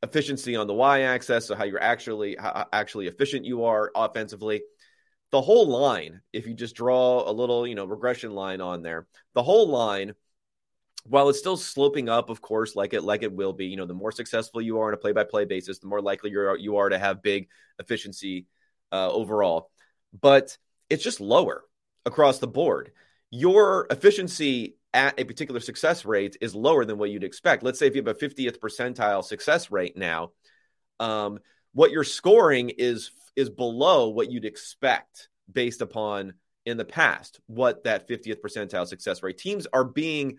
efficiency 0.02 0.56
on 0.56 0.66
the 0.66 0.74
y 0.74 1.02
axis, 1.02 1.46
so 1.46 1.54
how 1.54 1.64
you're 1.64 1.82
actually 1.82 2.36
how 2.38 2.66
actually 2.72 3.08
efficient 3.08 3.44
you 3.44 3.64
are 3.64 3.90
offensively, 3.94 4.62
the 5.30 5.40
whole 5.40 5.68
line, 5.68 6.20
if 6.32 6.46
you 6.46 6.54
just 6.54 6.74
draw 6.74 7.28
a 7.28 7.32
little, 7.32 7.66
you 7.66 7.74
know, 7.74 7.84
regression 7.84 8.32
line 8.32 8.60
on 8.60 8.82
there, 8.82 9.06
the 9.34 9.42
whole 9.42 9.68
line, 9.68 10.14
while 11.04 11.28
it's 11.28 11.38
still 11.38 11.56
sloping 11.56 12.08
up, 12.08 12.30
of 12.30 12.40
course, 12.40 12.76
like 12.76 12.92
it 12.92 13.02
like 13.02 13.22
it 13.22 13.32
will 13.32 13.52
be, 13.52 13.66
you 13.66 13.76
know, 13.76 13.86
the 13.86 13.94
more 13.94 14.12
successful 14.12 14.60
you 14.60 14.78
are 14.80 14.88
on 14.88 14.94
a 14.94 14.98
play-by-play 14.98 15.44
basis, 15.44 15.78
the 15.78 15.86
more 15.86 16.02
likely 16.02 16.30
you're 16.30 16.56
you 16.56 16.76
are 16.76 16.88
to 16.88 16.98
have 16.98 17.22
big 17.22 17.48
efficiency 17.78 18.46
uh, 18.92 19.10
overall. 19.10 19.70
But 20.18 20.56
it's 20.88 21.04
just 21.04 21.20
lower 21.20 21.64
across 22.04 22.38
the 22.38 22.48
board. 22.48 22.92
Your 23.30 23.86
efficiency 23.90 24.76
at 24.92 25.18
a 25.18 25.24
particular 25.24 25.60
success 25.60 26.04
rate 26.04 26.36
is 26.40 26.54
lower 26.54 26.84
than 26.84 26.98
what 26.98 27.10
you'd 27.10 27.24
expect. 27.24 27.62
Let's 27.62 27.78
say 27.78 27.86
if 27.86 27.94
you 27.94 28.02
have 28.02 28.16
a 28.16 28.18
50th 28.18 28.58
percentile 28.58 29.24
success 29.24 29.70
rate 29.70 29.96
now, 29.96 30.32
um, 30.98 31.38
what 31.72 31.92
you're 31.92 32.04
scoring 32.04 32.70
is 32.70 33.12
is 33.36 33.50
below 33.50 34.08
what 34.08 34.30
you'd 34.30 34.44
expect 34.44 35.28
based 35.50 35.80
upon 35.80 36.34
in 36.66 36.76
the 36.76 36.84
past 36.84 37.40
what 37.46 37.84
that 37.84 38.08
50th 38.08 38.40
percentile 38.40 38.86
success 38.86 39.22
rate. 39.22 39.38
Teams 39.38 39.66
are 39.72 39.84
being 39.84 40.38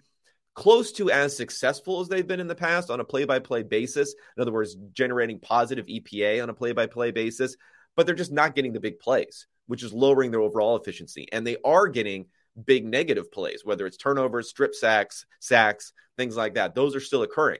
close 0.53 0.91
to 0.93 1.09
as 1.09 1.35
successful 1.35 2.01
as 2.01 2.07
they've 2.07 2.27
been 2.27 2.39
in 2.39 2.47
the 2.47 2.55
past 2.55 2.89
on 2.89 2.99
a 2.99 3.05
play-by-play 3.05 3.63
basis. 3.63 4.13
In 4.35 4.41
other 4.41 4.51
words 4.51 4.75
generating 4.93 5.39
positive 5.39 5.87
epa 5.87 6.43
on 6.43 6.49
a 6.49 6.53
play-by-play 6.53 7.11
basis 7.11 7.55
but 7.95 8.05
they're 8.05 8.15
just 8.15 8.31
not 8.31 8.55
getting 8.55 8.73
the 8.73 8.79
big 8.79 8.99
plays 8.99 9.47
which 9.67 9.83
is 9.83 9.93
lowering 9.93 10.31
their 10.31 10.41
overall 10.41 10.75
efficiency. 10.75 11.27
And 11.31 11.47
they 11.47 11.57
are 11.63 11.87
getting 11.87 12.25
big 12.65 12.85
negative 12.85 13.31
plays 13.31 13.63
whether 13.63 13.85
it's 13.85 13.97
turnovers 13.97 14.49
strip 14.49 14.75
sacks 14.75 15.25
sacks 15.39 15.93
things 16.17 16.35
like 16.35 16.55
that. 16.55 16.75
Those 16.75 16.95
are 16.95 16.99
still 16.99 17.23
occurring 17.23 17.59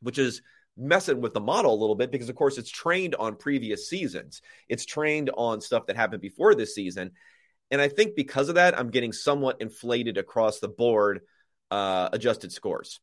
which 0.00 0.18
is 0.18 0.42
messing 0.78 1.20
with 1.20 1.34
the 1.34 1.40
model 1.40 1.74
a 1.74 1.80
little 1.80 1.96
bit 1.96 2.10
because, 2.10 2.28
of 2.28 2.36
course, 2.36 2.56
it's 2.56 2.70
trained 2.70 3.14
on 3.16 3.36
previous 3.36 3.88
seasons. 3.88 4.40
It's 4.68 4.86
trained 4.86 5.30
on 5.36 5.60
stuff 5.60 5.86
that 5.86 5.96
happened 5.96 6.22
before 6.22 6.54
this 6.54 6.74
season. 6.74 7.10
And 7.70 7.80
I 7.80 7.88
think 7.88 8.14
because 8.14 8.48
of 8.48 8.54
that, 8.54 8.78
I'm 8.78 8.90
getting 8.90 9.12
somewhat 9.12 9.60
inflated 9.60 10.16
across 10.16 10.60
the 10.60 10.68
board 10.68 11.20
uh, 11.70 12.08
adjusted 12.12 12.52
scores, 12.52 13.00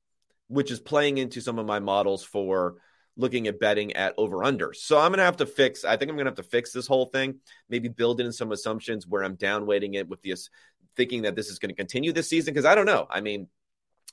which 0.48 0.72
is 0.72 0.79
playing 0.79 1.17
into 1.17 1.41
some 1.41 1.60
of 1.60 1.65
my 1.65 1.79
models 1.79 2.24
for 2.24 2.75
looking 3.17 3.48
at 3.48 3.60
betting 3.60 3.94
at 3.94 4.13
over 4.17 4.44
under. 4.44 4.74
So 4.74 4.98
I'm 4.98 5.10
going 5.10 5.20
to 5.20 5.24
have 5.24 5.38
to 5.38 5.46
fix, 5.46 5.86
I 5.86 5.98
think 5.98 6.10
I'm 6.10 6.17
going 6.17 6.25
to 6.25 6.32
have 6.32 6.38
to 6.38 6.44
fix 6.44 6.72
this 6.72 6.88
whole 6.88 7.05
thing, 7.05 7.36
maybe 7.70 7.88
build 7.88 8.20
in 8.20 8.32
some 8.32 8.51
assumptions 8.51 9.08
where 9.08 9.24
I'm 9.24 9.36
down 9.36 9.65
weighting 9.65 9.94
it 9.94 10.10
with 10.10 10.22
this, 10.22 10.50
thinking 10.98 11.24
that 11.24 11.36
this 11.36 11.50
is 11.50 11.60
going 11.60 11.70
to 11.70 11.75
continue 11.75 12.12
this 12.12 12.29
season. 12.29 12.53
Cause 12.53 12.65
I 12.65 12.75
don't 12.75 12.86
know. 12.86 13.08
I 13.10 13.22
mean, 13.22 13.48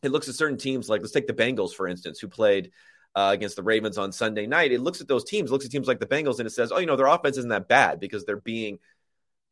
it 0.03 0.11
looks 0.11 0.29
at 0.29 0.35
certain 0.35 0.59
teams 0.59 0.89
like, 0.89 1.01
let's 1.01 1.13
take 1.13 1.27
the 1.27 1.33
Bengals, 1.33 1.73
for 1.73 1.89
instance, 1.89 2.21
who 2.21 2.29
played 2.29 2.71
uh, 3.15 3.31
against 3.33 3.57
the 3.57 3.63
Ravens 3.63 3.99
on 3.99 4.13
Sunday 4.13 4.47
night, 4.47 4.73
it 4.73 4.81
looks 4.81 5.01
at 5.01 5.09
those 5.09 5.25
teams, 5.25 5.51
looks 5.51 5.65
at 5.65 5.71
teams 5.71 5.89
like 5.89 6.01
the 6.01 6.07
Bengals, 6.07 6.39
and 6.39 6.47
it 6.47 6.53
says, 6.53 6.73
oh, 6.73 6.79
you 6.79 6.87
know, 6.87 6.97
their 6.97 7.07
offense 7.07 7.37
isn't 7.37 7.51
that 7.51 7.69
bad 7.69 8.01
because 8.01 8.25
they're 8.25 8.37
being 8.37 8.79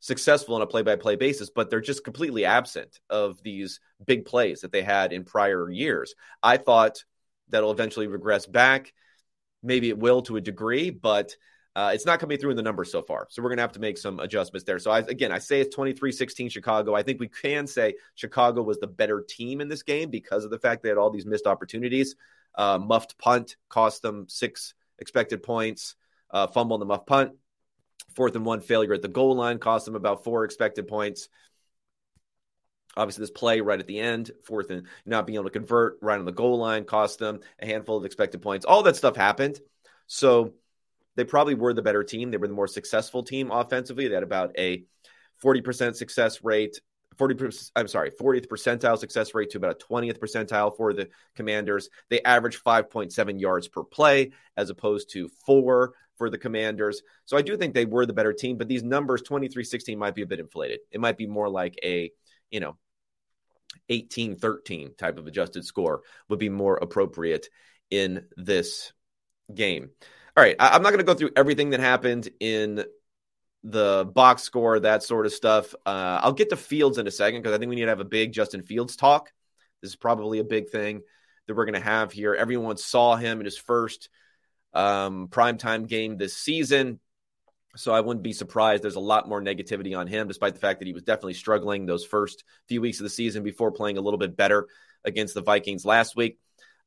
successful 0.01 0.55
on 0.55 0.63
a 0.63 0.67
play 0.67 0.83
by 0.83 0.97
play 0.97 1.17
basis, 1.17 1.51
but 1.51 1.71
they're 1.71 1.81
just 1.81 2.05
completely 2.05 2.45
absent 2.45 3.01
of 3.11 3.43
these 3.43 3.81
big 4.05 4.25
plays 4.25 4.63
that 4.63 4.73
they 4.73 4.83
had 4.83 5.13
in 5.13 5.25
prior 5.25 5.71
years. 5.71 6.15
I 6.43 6.57
thought 6.57 7.05
that'll 7.51 7.71
eventually 7.71 8.07
regress 8.07 8.47
back. 8.47 8.93
Maybe 9.63 9.91
it 9.91 9.99
will 9.99 10.23
to 10.23 10.37
a 10.37 10.41
degree, 10.41 10.89
but 10.89 11.37
uh, 11.77 11.93
it's 11.95 12.07
not 12.07 12.19
coming 12.19 12.39
through 12.39 12.51
in 12.51 12.57
the 12.57 12.63
numbers 12.63 12.91
so 12.91 13.03
far. 13.03 13.27
So 13.31 13.43
we're 13.43 13.51
going 13.51 13.59
to 13.59 13.63
have 13.63 13.73
to 13.73 13.81
make 13.81 13.99
some 13.99 14.19
adjustments 14.21 14.65
there. 14.65 14.79
So 14.79 14.91
I, 14.91 15.01
again, 15.01 15.31
I 15.31 15.39
say 15.39 15.61
it's 15.61 15.75
23 15.75 16.11
16 16.11 16.49
Chicago. 16.49 16.95
I 16.95 17.03
think 17.03 17.21
we 17.21 17.29
can 17.29 17.67
say 17.67 17.95
Chicago 18.15 18.63
was 18.63 18.79
the 18.79 18.87
better 18.87 19.25
team 19.29 19.61
in 19.61 19.69
this 19.69 19.83
game 19.83 20.11
because 20.11 20.45
of 20.45 20.51
the 20.51 20.59
fact 20.59 20.83
they 20.83 20.89
had 20.89 20.99
all 20.99 21.11
these 21.11 21.27
missed 21.27 21.47
opportunities. 21.47 22.17
Uh, 22.55 22.79
muffed 22.79 23.19
punt 23.19 23.57
cost 23.69 24.03
them 24.03 24.27
six 24.29 24.75
expected 24.99 25.43
points, 25.43 25.95
uh, 26.31 26.47
fumble 26.47 26.75
on 26.75 26.81
the 26.81 26.87
muff 26.87 27.07
punt. 27.07 27.33
Fourth 28.15 28.35
and 28.35 28.45
one 28.45 28.61
failure 28.61 28.93
at 28.93 29.03
the 29.03 29.09
goal 29.09 29.37
line 29.37 29.59
cost 29.59 29.87
them 29.87 29.95
about 29.95 30.25
four 30.25 30.45
expected 30.45 30.89
points. 30.89 31.29
Obviously, 32.97 33.23
this 33.23 33.31
play 33.31 33.61
right 33.61 33.79
at 33.79 33.87
the 33.87 34.01
end, 34.01 34.33
fourth 34.45 34.71
and 34.71 34.87
not 35.07 35.27
being 35.27 35.37
able 35.37 35.45
to 35.45 35.51
convert 35.51 35.99
right 36.03 36.19
on 36.19 36.25
the 36.25 36.33
goal 36.33 36.59
line 36.59 36.85
cost 36.85 37.21
them 37.21 37.41
a 37.61 37.67
handful 37.67 37.97
of 37.97 38.05
expected 38.05 38.43
points. 38.43 38.67
All 38.67 38.83
that 38.83 38.97
stuff 38.97 39.15
happened. 39.15 39.61
So 40.09 40.55
they 41.15 41.25
probably 41.25 41.55
were 41.55 41.73
the 41.73 41.83
better 41.83 42.03
team. 42.03 42.31
They 42.31 42.37
were 42.37 42.49
the 42.49 42.55
more 42.55 42.67
successful 42.67 43.23
team 43.23 43.53
offensively. 43.53 44.09
They 44.09 44.15
had 44.15 44.25
about 44.25 44.59
a 44.59 44.85
40% 45.43 45.95
success 45.95 46.43
rate 46.43 46.81
40 47.21 47.51
I'm 47.77 47.87
sorry, 47.87 48.11
40th 48.11 48.47
percentile 48.47 48.97
success 48.97 49.35
rate 49.35 49.51
to 49.51 49.59
about 49.59 49.73
a 49.73 49.87
20th 49.87 50.19
percentile 50.19 50.75
for 50.75 50.95
the 50.95 51.11
Commanders. 51.37 51.91
They 52.09 52.23
average 52.23 52.63
5.7 52.63 53.39
yards 53.39 53.69
per 53.69 53.85
play 53.85 54.33
as 54.57 54.71
opposed 54.71 55.11
to 55.13 55.29
4 55.45 55.93
for 56.17 56.31
the 56.31 56.39
Commanders. 56.39 57.03
So 57.27 57.37
I 57.37 57.43
do 57.43 57.59
think 57.59 57.75
they 57.75 57.85
were 57.85 58.07
the 58.07 58.15
better 58.15 58.33
team, 58.33 58.57
but 58.57 58.69
these 58.69 58.83
numbers 58.83 59.21
23-16 59.21 59.99
might 59.99 60.15
be 60.15 60.23
a 60.23 60.27
bit 60.27 60.41
inflated. 60.41 60.81
It 60.91 61.03
might 61.03 61.19
be 61.19 61.27
more 61.27 61.51
like 61.51 61.79
a, 61.85 62.11
you 62.51 62.61
know, 62.61 62.79
18-13 63.91 64.97
type 64.97 65.19
of 65.19 65.27
adjusted 65.27 65.67
score 65.67 66.01
would 66.31 66.39
be 66.39 66.49
more 66.49 66.77
appropriate 66.77 67.51
in 67.91 68.25
this 68.39 68.95
game. 69.55 69.91
All 70.39 70.43
right, 70.43 70.57
I'm 70.59 70.81
not 70.81 70.89
going 70.89 71.01
to 71.01 71.05
go 71.05 71.13
through 71.13 71.33
everything 71.37 71.71
that 71.71 71.81
happened 71.81 72.31
in 72.41 72.83
the 73.63 74.11
box 74.15 74.43
score, 74.43 74.81
that 74.81 75.03
sort 75.03 75.27
of 75.27 75.33
stuff. 75.33 75.75
Uh, 75.85 76.21
I'll 76.23 76.33
get 76.33 76.51
to 76.51 76.57
Fields 76.57 76.99
in 76.99 77.07
a 77.07 77.11
second 77.11 77.43
because 77.43 77.55
I 77.55 77.59
think 77.59 77.69
we 77.69 77.77
need 77.77 77.83
to 77.83 77.89
have 77.89 78.01
a 78.01 78.05
big 78.05 78.33
Justin 78.33 78.63
Fields 78.63 78.97
talk. 78.97 79.33
This 79.83 79.91
is 79.91 79.97
probably 79.97 80.39
a 80.39 80.45
big 80.45 80.71
thing 80.71 81.03
that 81.47 81.57
we're 81.57 81.67
going 81.67 81.75
to 81.75 81.81
have 81.81 82.13
here. 82.13 82.35
Everyone 82.35 82.77
saw 82.77 83.17
him 83.17 83.41
in 83.41 83.45
his 83.45 83.59
first 83.59 84.09
um, 84.73 85.29
primetime 85.29 85.87
game 85.87 86.17
this 86.17 86.37
season. 86.37 87.01
So 87.77 87.93
I 87.93 88.01
wouldn't 88.01 88.25
be 88.25 88.33
surprised. 88.33 88.83
There's 88.83 88.97
a 88.97 89.01
lot 89.01 89.29
more 89.29 89.41
negativity 89.41 89.97
on 89.97 90.09
him, 90.09 90.27
despite 90.27 90.55
the 90.55 90.61
fact 90.61 90.81
that 90.81 90.87
he 90.87 90.93
was 90.93 91.05
definitely 91.05 91.35
struggling 91.35 91.87
those 91.87 92.05
first 92.05 92.45
few 92.67 92.81
weeks 92.81 92.99
of 92.99 93.05
the 93.05 93.11
season 93.11 93.45
before 93.45 93.71
playing 93.71 93.97
a 93.97 94.01
little 94.01 94.19
bit 94.19 94.37
better 94.37 94.67
against 95.05 95.35
the 95.35 95.43
Vikings 95.43 95.85
last 95.85 96.17
week. 96.17 96.39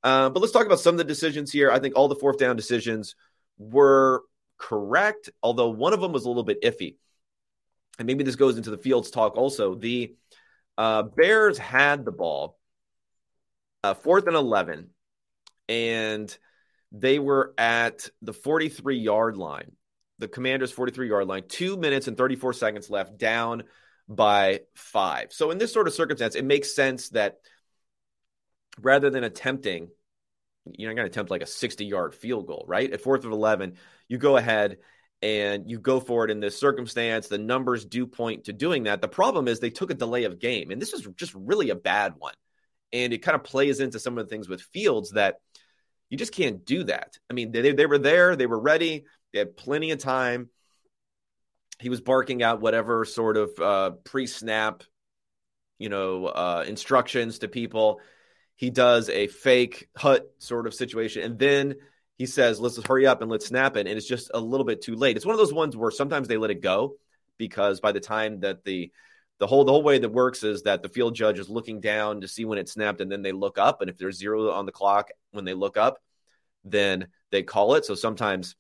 Uh, 0.04 0.30
but 0.30 0.42
let's 0.42 0.52
talk 0.52 0.66
about 0.66 0.82
some 0.82 0.96
of 0.96 0.98
the 0.98 1.06
decisions 1.06 1.52
here. 1.52 1.72
I 1.72 1.80
think 1.80 1.96
all 1.96 2.10
the 2.10 2.16
fourth 2.16 2.38
down 2.38 2.58
decisions 2.58 3.16
were 3.58 4.24
correct, 4.58 5.30
although 5.42 5.70
one 5.70 5.94
of 5.94 6.02
them 6.02 6.12
was 6.12 6.26
a 6.26 6.28
little 6.28 6.44
bit 6.44 6.62
iffy. 6.62 6.96
And 8.00 8.08
maybe 8.08 8.24
this 8.24 8.36
goes 8.36 8.58
into 8.58 8.72
the 8.72 8.78
Fields 8.78 9.12
talk 9.12 9.38
also. 9.38 9.76
The 9.76 10.16
uh, 10.78 11.04
Bears 11.04 11.58
had 11.58 12.06
the 12.06 12.12
ball, 12.12 12.58
uh, 13.84 13.94
fourth 13.94 14.28
and 14.28 14.36
11, 14.36 14.90
and 15.70 16.38
they 16.92 17.20
were 17.20 17.54
at 17.58 18.10
the 18.22 18.34
43 18.34 18.98
yard 18.98 19.38
line, 19.38 19.72
the 20.20 20.28
Commanders' 20.28 20.72
43 20.72 21.10
yard 21.10 21.28
line, 21.28 21.44
two 21.48 21.78
minutes 21.78 22.08
and 22.08 22.18
34 22.18 22.54
seconds 22.54 22.90
left, 22.90 23.18
down 23.18 23.64
by 24.08 24.62
five. 24.76 25.32
So, 25.32 25.52
in 25.52 25.58
this 25.58 25.74
sort 25.74 25.88
of 25.88 25.94
circumstance, 25.94 26.36
it 26.36 26.46
makes 26.46 26.76
sense 26.76 27.10
that 27.10 27.38
rather 28.80 29.10
than 29.10 29.24
attempting 29.24 29.90
you're 30.72 30.90
not 30.90 30.96
going 30.96 31.06
to 31.06 31.12
attempt 31.12 31.32
like 31.32 31.42
a 31.42 31.48
60 31.48 31.86
yard 31.86 32.16
field 32.16 32.48
goal, 32.48 32.66
right? 32.68 32.92
At 32.92 33.02
fourth 33.02 33.26
of 33.26 33.32
11, 33.32 33.78
you 34.08 34.18
go 34.18 34.38
ahead 34.38 34.78
and 35.22 35.70
you 35.70 35.80
go 35.80 36.00
for 36.00 36.26
it 36.26 36.32
in 36.32 36.40
this 36.40 36.60
circumstance. 36.60 37.28
The 37.28 37.38
numbers 37.38 37.86
do 37.86 38.06
point 38.06 38.46
to 38.46 38.54
doing 38.54 38.84
that. 38.84 39.02
The 39.02 39.08
problem 39.08 39.48
is 39.48 39.60
they 39.60 39.70
took 39.70 39.92
a 39.92 39.96
delay 39.96 40.26
of 40.26 40.40
game, 40.40 40.72
and 40.72 40.82
this 40.82 40.94
is 40.94 41.08
just 41.16 41.34
really 41.34 41.70
a 41.70 41.76
bad 41.76 42.14
one. 42.18 42.34
And 42.92 43.14
it 43.14 43.20
kind 43.20 43.36
of 43.36 43.44
plays 43.44 43.80
into 43.80 44.00
some 44.00 44.18
of 44.18 44.26
the 44.26 44.30
things 44.30 44.48
with 44.48 44.62
Fields 44.62 45.12
that 45.12 45.36
you 46.10 46.18
just 46.18 46.34
can't 46.34 46.64
do 46.66 46.84
that. 46.84 47.18
I 47.30 47.34
mean, 47.34 47.52
they, 47.52 47.72
they 47.72 47.86
were 47.86 47.98
there, 47.98 48.36
they 48.36 48.46
were 48.46 48.60
ready, 48.60 49.06
they 49.32 49.40
had 49.40 49.58
plenty 49.58 49.92
of 49.92 50.00
time. 50.00 50.50
He 51.80 51.90
was 51.90 52.02
barking 52.02 52.44
out 52.44 52.62
whatever 52.62 53.04
sort 53.04 53.36
of 53.36 53.60
uh, 53.60 53.92
pre 54.04 54.28
snap, 54.28 54.84
you 55.80 55.90
know, 55.90 56.28
uh, 56.28 56.66
instructions 56.68 57.40
to 57.40 57.48
people 57.48 58.00
he 58.56 58.70
does 58.70 59.10
a 59.10 59.28
fake 59.28 59.90
hut 59.98 60.32
sort 60.40 60.68
of 60.68 60.74
situation, 60.74 61.24
and 61.24 61.40
then 61.40 61.76
he 62.18 62.26
says, 62.26 62.60
"Let's 62.60 62.82
hurry 62.84 63.08
up 63.08 63.22
and 63.22 63.32
let's 63.32 63.48
snap 63.48 63.76
it." 63.76 63.88
And 63.88 63.98
it's 63.98 64.08
just 64.08 64.32
a 64.34 64.40
little 64.40 64.66
bit 64.66 64.82
too 64.82 64.96
late. 64.96 65.16
It's 65.16 65.26
one 65.26 65.34
of 65.34 65.40
those 65.40 65.54
ones 65.54 65.76
where 65.76 65.92
sometimes 65.92 66.28
they 66.28 66.38
let 66.38 66.52
it 66.52 66.62
go 66.62 66.96
because 67.38 67.80
by 67.80 67.92
the 67.92 68.00
time 68.00 68.42
that 68.42 68.64
the 68.64 68.92
the 69.40 69.48
whole 69.48 69.66
the 69.66 69.72
whole 69.72 69.84
way 69.84 69.98
that 69.98 70.10
works 70.10 70.44
is 70.44 70.64
that 70.64 70.84
the 70.84 70.90
field 70.90 71.16
judge 71.16 71.40
is 71.40 71.50
looking 71.50 71.82
down 71.82 72.22
to 72.22 72.28
see 72.28 72.46
when 72.46 72.60
it 72.60 72.70
snapped, 72.70 73.02
and 73.02 73.12
then 73.12 73.22
they 73.22 73.32
look 73.32 73.58
up, 73.58 73.82
and 73.82 73.90
if 73.90 73.98
there's 73.98 74.18
zero 74.18 74.52
on 74.52 74.66
the 74.66 74.72
clock 74.72 75.10
when 75.32 75.46
they 75.46 75.54
look 75.54 75.78
up, 75.78 76.00
then 76.64 77.08
they 77.32 77.44
call 77.44 77.76
it. 77.76 77.86
So 77.86 77.96
sometimes 77.96 78.56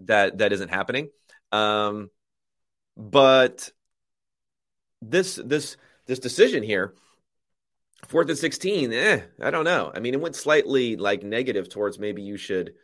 that 0.00 0.38
that 0.38 0.52
isn't 0.52 0.68
happening. 0.68 1.08
Um, 1.52 2.10
but 2.96 3.70
this 5.02 5.36
this 5.36 5.76
this 6.06 6.18
decision 6.18 6.62
here 6.62 6.94
Fourth 8.04 8.28
and 8.28 8.38
16, 8.38 8.92
eh, 8.92 9.20
I 9.40 9.50
don't 9.50 9.64
know. 9.64 9.90
I 9.94 10.00
mean, 10.00 10.14
it 10.14 10.20
went 10.20 10.36
slightly 10.36 10.96
like 10.96 11.22
negative 11.22 11.68
towards 11.68 11.98
maybe 11.98 12.22
you 12.22 12.36
should, 12.36 12.74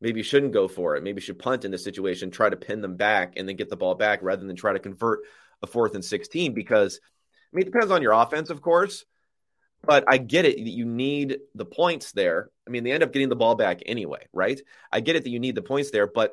maybe 0.00 0.20
you 0.20 0.24
shouldn't 0.24 0.52
go 0.52 0.66
for 0.66 0.96
it. 0.96 1.02
Maybe 1.02 1.16
you 1.16 1.26
should 1.26 1.38
punt 1.38 1.64
in 1.64 1.70
this 1.70 1.84
situation, 1.84 2.30
try 2.30 2.48
to 2.48 2.56
pin 2.56 2.80
them 2.80 2.96
back 2.96 3.34
and 3.36 3.48
then 3.48 3.56
get 3.56 3.68
the 3.68 3.76
ball 3.76 3.94
back 3.94 4.20
rather 4.22 4.46
than 4.46 4.56
try 4.56 4.72
to 4.72 4.78
convert 4.78 5.20
a 5.62 5.66
fourth 5.66 5.94
and 5.94 6.04
16 6.04 6.54
because, 6.54 7.00
I 7.52 7.56
mean, 7.56 7.66
it 7.66 7.72
depends 7.72 7.92
on 7.92 8.02
your 8.02 8.12
offense, 8.12 8.50
of 8.50 8.60
course, 8.62 9.04
but 9.84 10.04
I 10.08 10.18
get 10.18 10.44
it 10.44 10.56
that 10.56 10.70
you 10.70 10.86
need 10.86 11.38
the 11.54 11.64
points 11.64 12.12
there. 12.12 12.50
I 12.66 12.70
mean, 12.70 12.84
they 12.84 12.92
end 12.92 13.02
up 13.02 13.12
getting 13.12 13.28
the 13.28 13.36
ball 13.36 13.54
back 13.54 13.82
anyway, 13.86 14.26
right? 14.32 14.60
I 14.90 15.00
get 15.00 15.14
it 15.14 15.24
that 15.24 15.30
you 15.30 15.40
need 15.40 15.54
the 15.54 15.62
points 15.62 15.90
there, 15.90 16.06
but 16.06 16.32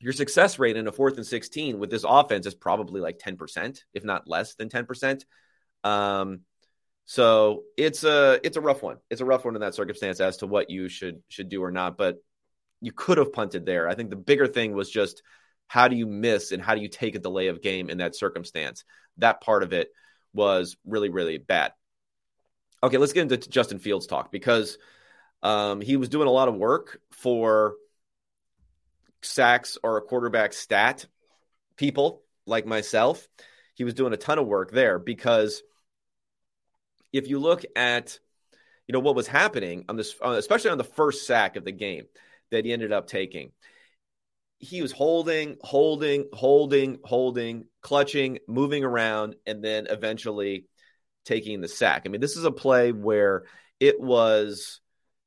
your 0.00 0.12
success 0.14 0.58
rate 0.58 0.76
in 0.76 0.88
a 0.88 0.92
fourth 0.92 1.16
and 1.16 1.26
16 1.26 1.78
with 1.78 1.90
this 1.90 2.04
offense 2.08 2.46
is 2.46 2.54
probably 2.54 3.00
like 3.00 3.18
10%, 3.18 3.84
if 3.94 4.04
not 4.04 4.26
less 4.26 4.54
than 4.54 4.68
10%. 4.68 5.24
Um, 5.84 6.40
so 7.10 7.64
it's 7.76 8.04
a 8.04 8.38
it's 8.44 8.56
a 8.56 8.60
rough 8.60 8.84
one. 8.84 8.98
It's 9.10 9.20
a 9.20 9.24
rough 9.24 9.44
one 9.44 9.56
in 9.56 9.62
that 9.62 9.74
circumstance 9.74 10.20
as 10.20 10.36
to 10.36 10.46
what 10.46 10.70
you 10.70 10.88
should 10.88 11.24
should 11.26 11.48
do 11.48 11.60
or 11.60 11.72
not. 11.72 11.98
But 11.98 12.22
you 12.80 12.92
could 12.92 13.18
have 13.18 13.32
punted 13.32 13.66
there. 13.66 13.88
I 13.88 13.96
think 13.96 14.10
the 14.10 14.16
bigger 14.16 14.46
thing 14.46 14.74
was 14.74 14.88
just 14.88 15.24
how 15.66 15.88
do 15.88 15.96
you 15.96 16.06
miss 16.06 16.52
and 16.52 16.62
how 16.62 16.76
do 16.76 16.80
you 16.80 16.86
take 16.86 17.16
a 17.16 17.18
delay 17.18 17.48
of 17.48 17.62
game 17.62 17.90
in 17.90 17.98
that 17.98 18.14
circumstance? 18.14 18.84
That 19.18 19.40
part 19.40 19.64
of 19.64 19.72
it 19.72 19.88
was 20.32 20.76
really 20.86 21.08
really 21.08 21.38
bad. 21.38 21.72
Okay, 22.80 22.96
let's 22.96 23.12
get 23.12 23.22
into 23.22 23.38
Justin 23.38 23.80
Fields 23.80 24.06
talk 24.06 24.30
because 24.30 24.78
um, 25.42 25.80
he 25.80 25.96
was 25.96 26.10
doing 26.10 26.28
a 26.28 26.32
lot 26.32 26.46
of 26.46 26.54
work 26.54 27.00
for 27.10 27.74
sacks 29.20 29.78
or 29.82 29.96
a 29.96 30.02
quarterback 30.02 30.52
stat 30.52 31.06
people 31.76 32.22
like 32.46 32.66
myself. 32.66 33.26
He 33.74 33.82
was 33.82 33.94
doing 33.94 34.12
a 34.12 34.16
ton 34.16 34.38
of 34.38 34.46
work 34.46 34.70
there 34.70 35.00
because 35.00 35.64
if 37.12 37.28
you 37.28 37.38
look 37.38 37.64
at 37.76 38.18
you 38.86 38.92
know 38.92 39.00
what 39.00 39.14
was 39.14 39.26
happening 39.26 39.84
on 39.88 39.96
this 39.96 40.14
uh, 40.24 40.30
especially 40.30 40.70
on 40.70 40.78
the 40.78 40.84
first 40.84 41.26
sack 41.26 41.56
of 41.56 41.64
the 41.64 41.72
game 41.72 42.04
that 42.50 42.64
he 42.64 42.72
ended 42.72 42.92
up 42.92 43.06
taking 43.06 43.52
he 44.60 44.82
was 44.82 44.92
holding 44.92 45.56
holding 45.62 46.26
holding 46.32 46.98
holding 47.02 47.64
clutching 47.80 48.38
moving 48.46 48.84
around 48.84 49.34
and 49.46 49.64
then 49.64 49.86
eventually 49.88 50.66
taking 51.24 51.60
the 51.60 51.68
sack. 51.68 52.02
I 52.04 52.10
mean 52.10 52.20
this 52.20 52.36
is 52.36 52.44
a 52.44 52.52
play 52.52 52.92
where 52.92 53.44
it 53.80 53.98
was 54.00 54.80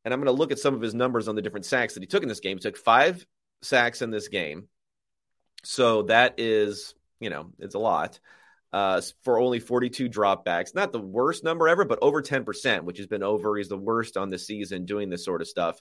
and 0.06 0.14
i'm 0.14 0.20
going 0.20 0.34
to 0.34 0.40
look 0.40 0.52
at 0.52 0.60
some 0.60 0.76
of 0.76 0.82
his 0.82 0.94
numbers 0.94 1.28
on 1.28 1.36
the 1.36 1.42
different 1.42 1.66
sacks 1.66 1.96
that 1.96 2.04
he 2.04 2.08
took 2.08 2.22
in 2.22 2.30
this 2.30 2.42
game. 2.42 2.58
He 2.58 2.62
took 2.62 2.78
five 2.78 3.26
sacks 3.64 4.02
in 4.02 4.12
this 4.12 4.28
game. 4.28 4.68
So 5.64 6.04
that 6.04 6.36
is 6.38 6.94
you 7.20 7.32
know 7.32 7.52
it's 7.58 7.76
a 7.76 7.80
lot 7.80 8.20
uh, 8.74 9.00
for 9.24 9.40
only 9.40 9.60
42 9.60 10.10
dropbacks. 10.10 10.74
Not 10.74 10.92
the 10.92 11.00
worst 11.00 11.44
number 11.44 11.70
ever, 11.70 11.86
but 11.86 12.00
over 12.02 12.24
10%, 12.24 12.84
which 12.84 12.98
has 12.98 13.06
been 13.06 13.22
over. 13.22 13.56
He's 13.56 13.70
the 13.70 13.78
worst 13.78 14.18
on 14.18 14.32
the 14.32 14.40
season 14.40 14.86
doing 14.86 15.10
this 15.10 15.24
sort 15.24 15.42
of 15.42 15.48
stuff. 15.48 15.80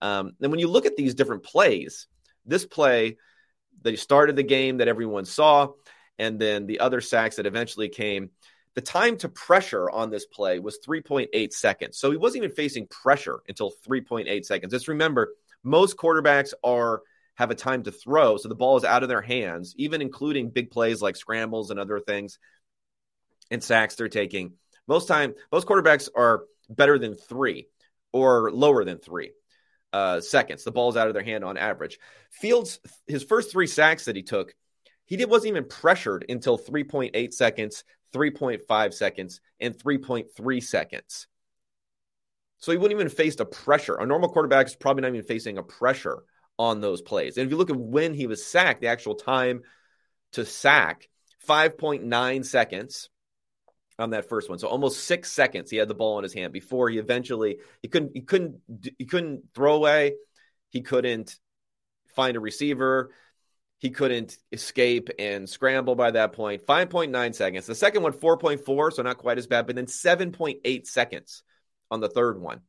Um, 0.00 0.32
and 0.42 0.50
when 0.50 0.58
you 0.58 0.66
look 0.66 0.84
at 0.84 0.96
these 0.96 1.14
different 1.14 1.44
plays, 1.44 2.08
this 2.44 2.66
play, 2.66 3.16
they 3.82 3.94
started 3.94 4.34
the 4.34 4.42
game 4.42 4.78
that 4.78 4.88
everyone 4.88 5.24
saw, 5.24 5.68
and 6.18 6.38
then 6.38 6.66
the 6.66 6.80
other 6.80 7.00
sacks 7.00 7.36
that 7.36 7.46
eventually 7.46 7.88
came. 7.88 8.30
The 8.74 8.80
time 8.80 9.18
to 9.18 9.28
pressure 9.28 9.88
on 9.88 10.10
this 10.10 10.26
play 10.26 10.58
was 10.58 10.80
3.8 10.84 11.52
seconds. 11.52 11.98
So 11.98 12.10
he 12.10 12.16
wasn't 12.16 12.44
even 12.44 12.56
facing 12.56 12.88
pressure 12.88 13.40
until 13.48 13.72
3.8 13.86 14.44
seconds. 14.44 14.72
Just 14.72 14.88
remember, 14.88 15.34
most 15.62 15.96
quarterbacks 15.96 16.54
are 16.64 17.02
have 17.42 17.50
a 17.50 17.56
time 17.56 17.82
to 17.82 17.92
throw. 17.92 18.36
So 18.36 18.48
the 18.48 18.54
ball 18.54 18.76
is 18.76 18.84
out 18.84 19.02
of 19.02 19.08
their 19.08 19.20
hands, 19.20 19.74
even 19.76 20.00
including 20.00 20.50
big 20.50 20.70
plays 20.70 21.02
like 21.02 21.16
scrambles 21.16 21.70
and 21.70 21.78
other 21.78 21.98
things 21.98 22.38
and 23.50 23.62
sacks 23.62 23.96
they're 23.96 24.08
taking. 24.08 24.52
Most 24.86 25.08
time, 25.08 25.34
most 25.50 25.66
quarterbacks 25.66 26.08
are 26.14 26.44
better 26.70 26.98
than 26.98 27.16
three 27.16 27.66
or 28.12 28.50
lower 28.52 28.84
than 28.84 28.98
three 28.98 29.32
uh, 29.92 30.20
seconds. 30.20 30.62
The 30.62 30.70
ball's 30.70 30.96
out 30.96 31.08
of 31.08 31.14
their 31.14 31.24
hand 31.24 31.44
on 31.44 31.56
average. 31.56 31.98
Fields, 32.30 32.78
his 33.08 33.24
first 33.24 33.50
three 33.50 33.66
sacks 33.66 34.04
that 34.04 34.16
he 34.16 34.22
took, 34.22 34.54
he 35.04 35.16
did, 35.16 35.28
wasn't 35.28 35.50
even 35.50 35.64
pressured 35.64 36.24
until 36.28 36.56
3.8 36.56 37.32
seconds, 37.34 37.82
3.5 38.14 38.94
seconds, 38.94 39.40
and 39.58 39.76
3.3 39.76 40.62
seconds. 40.62 41.26
So 42.58 42.70
he 42.70 42.78
wouldn't 42.78 42.98
even 43.00 43.10
face 43.10 43.38
a 43.40 43.44
pressure. 43.44 43.96
A 43.96 44.06
normal 44.06 44.28
quarterback 44.28 44.66
is 44.66 44.76
probably 44.76 45.02
not 45.02 45.08
even 45.08 45.24
facing 45.24 45.58
a 45.58 45.62
pressure 45.64 46.22
on 46.58 46.80
those 46.80 47.02
plays. 47.02 47.36
And 47.36 47.46
if 47.46 47.50
you 47.50 47.56
look 47.56 47.70
at 47.70 47.76
when 47.76 48.14
he 48.14 48.26
was 48.26 48.44
sacked, 48.44 48.80
the 48.80 48.88
actual 48.88 49.14
time 49.14 49.62
to 50.32 50.44
sack, 50.44 51.08
5.9 51.48 52.44
seconds 52.44 53.08
on 53.98 54.10
that 54.10 54.28
first 54.28 54.48
one. 54.48 54.58
So 54.58 54.68
almost 54.68 55.04
six 55.04 55.32
seconds 55.32 55.70
he 55.70 55.76
had 55.76 55.88
the 55.88 55.94
ball 55.94 56.18
in 56.18 56.22
his 56.22 56.34
hand 56.34 56.52
before 56.52 56.88
he 56.88 56.98
eventually 56.98 57.58
he 57.82 57.88
couldn't 57.88 58.12
he 58.14 58.20
couldn't 58.20 58.60
he 58.98 59.04
couldn't 59.04 59.44
throw 59.54 59.74
away, 59.74 60.14
he 60.70 60.82
couldn't 60.82 61.38
find 62.14 62.36
a 62.36 62.40
receiver, 62.40 63.10
he 63.78 63.90
couldn't 63.90 64.38
escape 64.52 65.10
and 65.18 65.48
scramble 65.48 65.94
by 65.94 66.12
that 66.12 66.32
point. 66.32 66.66
5.9 66.66 67.34
seconds. 67.34 67.66
The 67.66 67.74
second 67.74 68.02
one 68.02 68.12
4.4, 68.12 68.92
so 68.92 69.02
not 69.02 69.18
quite 69.18 69.38
as 69.38 69.46
bad, 69.46 69.66
but 69.66 69.76
then 69.76 69.86
7.8 69.86 70.86
seconds 70.86 71.42
on 71.90 72.00
the 72.00 72.08
third 72.08 72.40
one. 72.40 72.60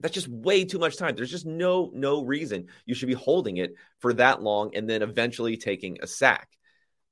That's 0.00 0.14
just 0.14 0.28
way 0.28 0.64
too 0.64 0.78
much 0.78 0.96
time. 0.96 1.16
There's 1.16 1.30
just 1.30 1.46
no 1.46 1.90
no 1.92 2.24
reason 2.24 2.68
you 2.86 2.94
should 2.94 3.08
be 3.08 3.14
holding 3.14 3.56
it 3.56 3.74
for 4.00 4.12
that 4.14 4.42
long 4.42 4.74
and 4.74 4.88
then 4.88 5.02
eventually 5.02 5.56
taking 5.56 5.98
a 6.02 6.06
sack. 6.06 6.48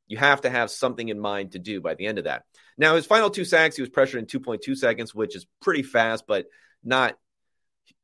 You 0.06 0.16
have 0.18 0.42
to 0.42 0.50
have 0.50 0.70
something 0.70 1.08
in 1.08 1.18
mind 1.18 1.52
to 1.52 1.58
do 1.58 1.80
by 1.80 1.94
the 1.94 2.06
end 2.06 2.18
of 2.18 2.24
that. 2.24 2.44
Now, 2.78 2.94
his 2.94 3.06
final 3.06 3.28
two 3.28 3.44
sacks, 3.44 3.74
he 3.74 3.82
was 3.82 3.88
pressured 3.88 4.20
in 4.20 4.40
2.2 4.40 4.76
seconds, 4.76 5.14
which 5.14 5.34
is 5.34 5.46
pretty 5.60 5.82
fast, 5.82 6.24
but 6.28 6.46
not 6.84 7.18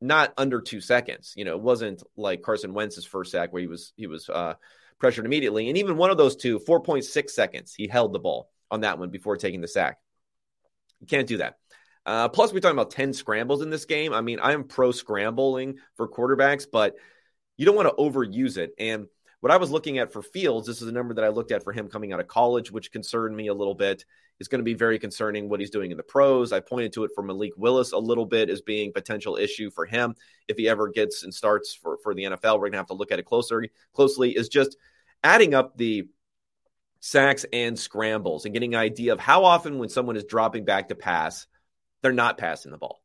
not 0.00 0.34
under 0.36 0.60
two 0.60 0.80
seconds. 0.80 1.32
You 1.36 1.44
know, 1.44 1.52
it 1.52 1.62
wasn't 1.62 2.02
like 2.16 2.42
Carson 2.42 2.74
Wentz's 2.74 3.04
first 3.04 3.30
sack 3.30 3.52
where 3.52 3.60
he 3.60 3.68
was 3.68 3.92
he 3.96 4.08
was 4.08 4.28
uh, 4.28 4.54
pressured 4.98 5.26
immediately. 5.26 5.68
And 5.68 5.78
even 5.78 5.96
one 5.96 6.10
of 6.10 6.16
those 6.16 6.36
two, 6.36 6.58
4.6 6.58 7.30
seconds, 7.30 7.74
he 7.74 7.86
held 7.86 8.12
the 8.12 8.18
ball 8.18 8.50
on 8.70 8.80
that 8.80 8.98
one 8.98 9.10
before 9.10 9.36
taking 9.36 9.60
the 9.60 9.68
sack. 9.68 9.98
You 11.00 11.06
can't 11.06 11.28
do 11.28 11.38
that. 11.38 11.58
Uh, 12.04 12.28
plus, 12.28 12.52
we're 12.52 12.60
talking 12.60 12.76
about 12.76 12.90
10 12.90 13.12
scrambles 13.12 13.62
in 13.62 13.70
this 13.70 13.84
game. 13.84 14.12
I 14.12 14.20
mean, 14.20 14.40
I'm 14.42 14.64
pro 14.64 14.92
scrambling 14.92 15.78
for 15.94 16.08
quarterbacks, 16.08 16.66
but 16.70 16.96
you 17.56 17.66
don't 17.66 17.76
want 17.76 17.88
to 17.88 18.02
overuse 18.02 18.56
it. 18.56 18.72
And 18.78 19.06
what 19.40 19.52
I 19.52 19.56
was 19.56 19.70
looking 19.70 19.98
at 19.98 20.12
for 20.12 20.22
Fields, 20.22 20.66
this 20.66 20.82
is 20.82 20.88
a 20.88 20.92
number 20.92 21.14
that 21.14 21.24
I 21.24 21.28
looked 21.28 21.52
at 21.52 21.64
for 21.64 21.72
him 21.72 21.88
coming 21.88 22.12
out 22.12 22.20
of 22.20 22.28
college, 22.28 22.70
which 22.70 22.92
concerned 22.92 23.36
me 23.36 23.48
a 23.48 23.54
little 23.54 23.74
bit. 23.74 24.04
Is 24.40 24.48
going 24.48 24.60
to 24.60 24.64
be 24.64 24.74
very 24.74 24.98
concerning 24.98 25.48
what 25.48 25.60
he's 25.60 25.70
doing 25.70 25.92
in 25.92 25.96
the 25.96 26.02
pros. 26.02 26.52
I 26.52 26.58
pointed 26.58 26.92
to 26.94 27.04
it 27.04 27.12
for 27.14 27.22
Malik 27.22 27.52
Willis 27.56 27.92
a 27.92 27.98
little 27.98 28.26
bit 28.26 28.50
as 28.50 28.60
being 28.60 28.92
potential 28.92 29.36
issue 29.36 29.70
for 29.70 29.84
him 29.84 30.16
if 30.48 30.56
he 30.56 30.68
ever 30.68 30.88
gets 30.88 31.22
and 31.22 31.32
starts 31.32 31.74
for, 31.74 31.98
for 32.02 32.12
the 32.12 32.24
NFL. 32.24 32.54
We're 32.54 32.70
going 32.70 32.72
to 32.72 32.78
have 32.78 32.86
to 32.86 32.94
look 32.94 33.12
at 33.12 33.20
it 33.20 33.24
closer 33.24 33.64
closely. 33.92 34.36
Is 34.36 34.48
just 34.48 34.76
adding 35.22 35.54
up 35.54 35.76
the 35.76 36.08
sacks 36.98 37.44
and 37.52 37.78
scrambles 37.78 38.44
and 38.44 38.54
getting 38.54 38.74
an 38.74 38.80
idea 38.80 39.12
of 39.12 39.20
how 39.20 39.44
often 39.44 39.78
when 39.78 39.88
someone 39.88 40.16
is 40.16 40.24
dropping 40.24 40.64
back 40.64 40.88
to 40.88 40.96
pass 40.96 41.46
they're 42.02 42.12
not 42.12 42.38
passing 42.38 42.72
the 42.72 42.78
ball. 42.78 43.02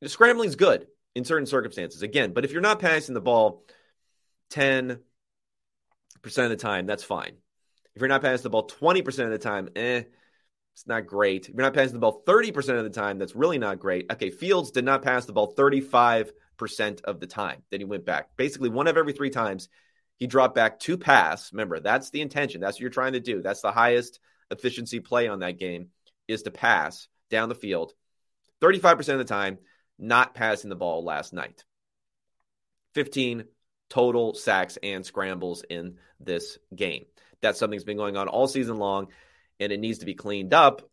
The 0.00 0.08
scrambling 0.08 0.48
is 0.48 0.56
good 0.56 0.86
in 1.14 1.24
certain 1.24 1.46
circumstances, 1.46 2.02
again, 2.02 2.32
but 2.32 2.44
if 2.44 2.52
you're 2.52 2.60
not 2.60 2.80
passing 2.80 3.14
the 3.14 3.20
ball 3.20 3.64
10% 4.50 4.98
of 6.22 6.50
the 6.50 6.56
time, 6.56 6.86
that's 6.86 7.04
fine. 7.04 7.36
If 7.94 8.00
you're 8.00 8.08
not 8.08 8.22
passing 8.22 8.44
the 8.44 8.50
ball 8.50 8.68
20% 8.68 9.24
of 9.24 9.30
the 9.30 9.38
time, 9.38 9.68
eh, 9.76 10.02
it's 10.74 10.86
not 10.86 11.06
great. 11.06 11.48
If 11.48 11.54
you're 11.54 11.62
not 11.62 11.74
passing 11.74 11.94
the 11.94 12.00
ball 12.00 12.22
30% 12.26 12.78
of 12.78 12.84
the 12.84 12.90
time, 12.90 13.18
that's 13.18 13.36
really 13.36 13.58
not 13.58 13.78
great. 13.78 14.10
Okay, 14.10 14.30
Fields 14.30 14.70
did 14.70 14.84
not 14.84 15.02
pass 15.02 15.26
the 15.26 15.32
ball 15.32 15.54
35% 15.54 16.32
of 17.04 17.20
the 17.20 17.26
time. 17.26 17.62
Then 17.70 17.80
he 17.80 17.84
went 17.84 18.06
back. 18.06 18.36
Basically, 18.36 18.70
one 18.70 18.86
of 18.86 18.96
every 18.96 19.12
three 19.12 19.30
times 19.30 19.68
he 20.16 20.26
dropped 20.26 20.54
back 20.54 20.78
to 20.80 20.96
pass. 20.96 21.52
Remember, 21.52 21.80
that's 21.80 22.10
the 22.10 22.22
intention. 22.22 22.60
That's 22.60 22.76
what 22.76 22.80
you're 22.80 22.90
trying 22.90 23.12
to 23.12 23.20
do. 23.20 23.42
That's 23.42 23.60
the 23.60 23.72
highest 23.72 24.20
efficiency 24.50 25.00
play 25.00 25.28
on 25.28 25.40
that 25.40 25.58
game 25.58 25.88
is 26.28 26.42
to 26.42 26.50
pass 26.50 27.08
down 27.32 27.48
the 27.48 27.56
field 27.56 27.92
35% 28.62 29.08
of 29.08 29.18
the 29.18 29.24
time, 29.24 29.58
not 29.98 30.34
passing 30.34 30.70
the 30.70 30.76
ball 30.76 31.02
last 31.02 31.32
night. 31.32 31.64
15 32.94 33.44
total 33.90 34.34
sacks 34.34 34.78
and 34.82 35.04
scrambles 35.04 35.64
in 35.68 35.96
this 36.20 36.58
game. 36.74 37.06
That's 37.40 37.58
something 37.58 37.76
that's 37.76 37.84
been 37.84 37.96
going 37.96 38.16
on 38.16 38.28
all 38.28 38.46
season 38.46 38.76
long, 38.76 39.08
and 39.58 39.72
it 39.72 39.80
needs 39.80 39.98
to 39.98 40.06
be 40.06 40.14
cleaned 40.14 40.54
up. 40.54 40.88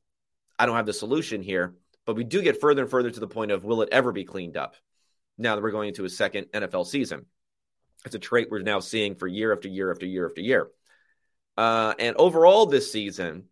I 0.58 0.66
don't 0.66 0.76
have 0.76 0.88
the 0.88 0.94
solution 0.94 1.44
here, 1.44 1.76
but 2.06 2.16
we 2.16 2.24
do 2.24 2.42
get 2.42 2.60
further 2.60 2.82
and 2.82 2.92
further 2.92 3.12
to 3.12 3.20
the 3.20 3.28
point 3.28 3.52
of 3.52 3.64
will 3.64 3.84
it 3.84 3.90
ever 3.92 4.12
be 4.12 4.26
cleaned 4.26 4.58
up 4.58 4.76
now 5.38 5.56
that 5.56 5.62
we're 5.62 5.72
going 5.72 5.90
into 5.90 6.06
a 6.06 6.10
second 6.10 6.48
NFL 6.54 6.88
season? 6.88 7.26
It's 8.06 8.16
a 8.16 8.20
trait 8.20 8.50
we're 8.50 8.62
now 8.62 8.80
seeing 8.80 9.16
for 9.16 9.28
year 9.28 9.54
after 9.54 9.68
year 9.68 9.92
after 9.92 10.08
year 10.08 10.28
after 10.28 10.42
year. 10.42 10.70
Uh, 11.56 11.94
and 12.00 12.16
overall, 12.16 12.66
this 12.66 12.92
season, 12.92 13.44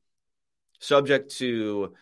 subject 0.80 1.36
to 1.38 1.94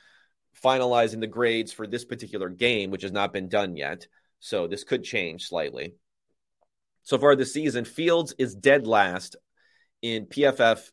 finalizing 0.64 1.20
the 1.20 1.28
grades 1.28 1.72
for 1.72 1.88
this 1.88 2.06
particular 2.06 2.50
game, 2.50 2.92
which 2.92 3.04
has 3.04 3.12
not 3.12 3.34
been 3.34 3.50
done 3.50 3.76
yet. 3.76 4.08
So 4.40 4.68
this 4.68 4.84
could 4.84 5.04
change 5.04 5.48
slightly. 5.48 5.96
So 7.04 7.18
far 7.18 7.36
this 7.36 7.54
season, 7.54 7.86
Fields 7.86 8.34
is 8.38 8.56
dead 8.56 8.88
last 8.88 9.36
in 10.02 10.26
PFF 10.26 10.90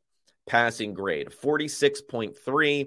passing 0.47 0.95
grade, 0.95 1.29
46.3. 1.29 2.87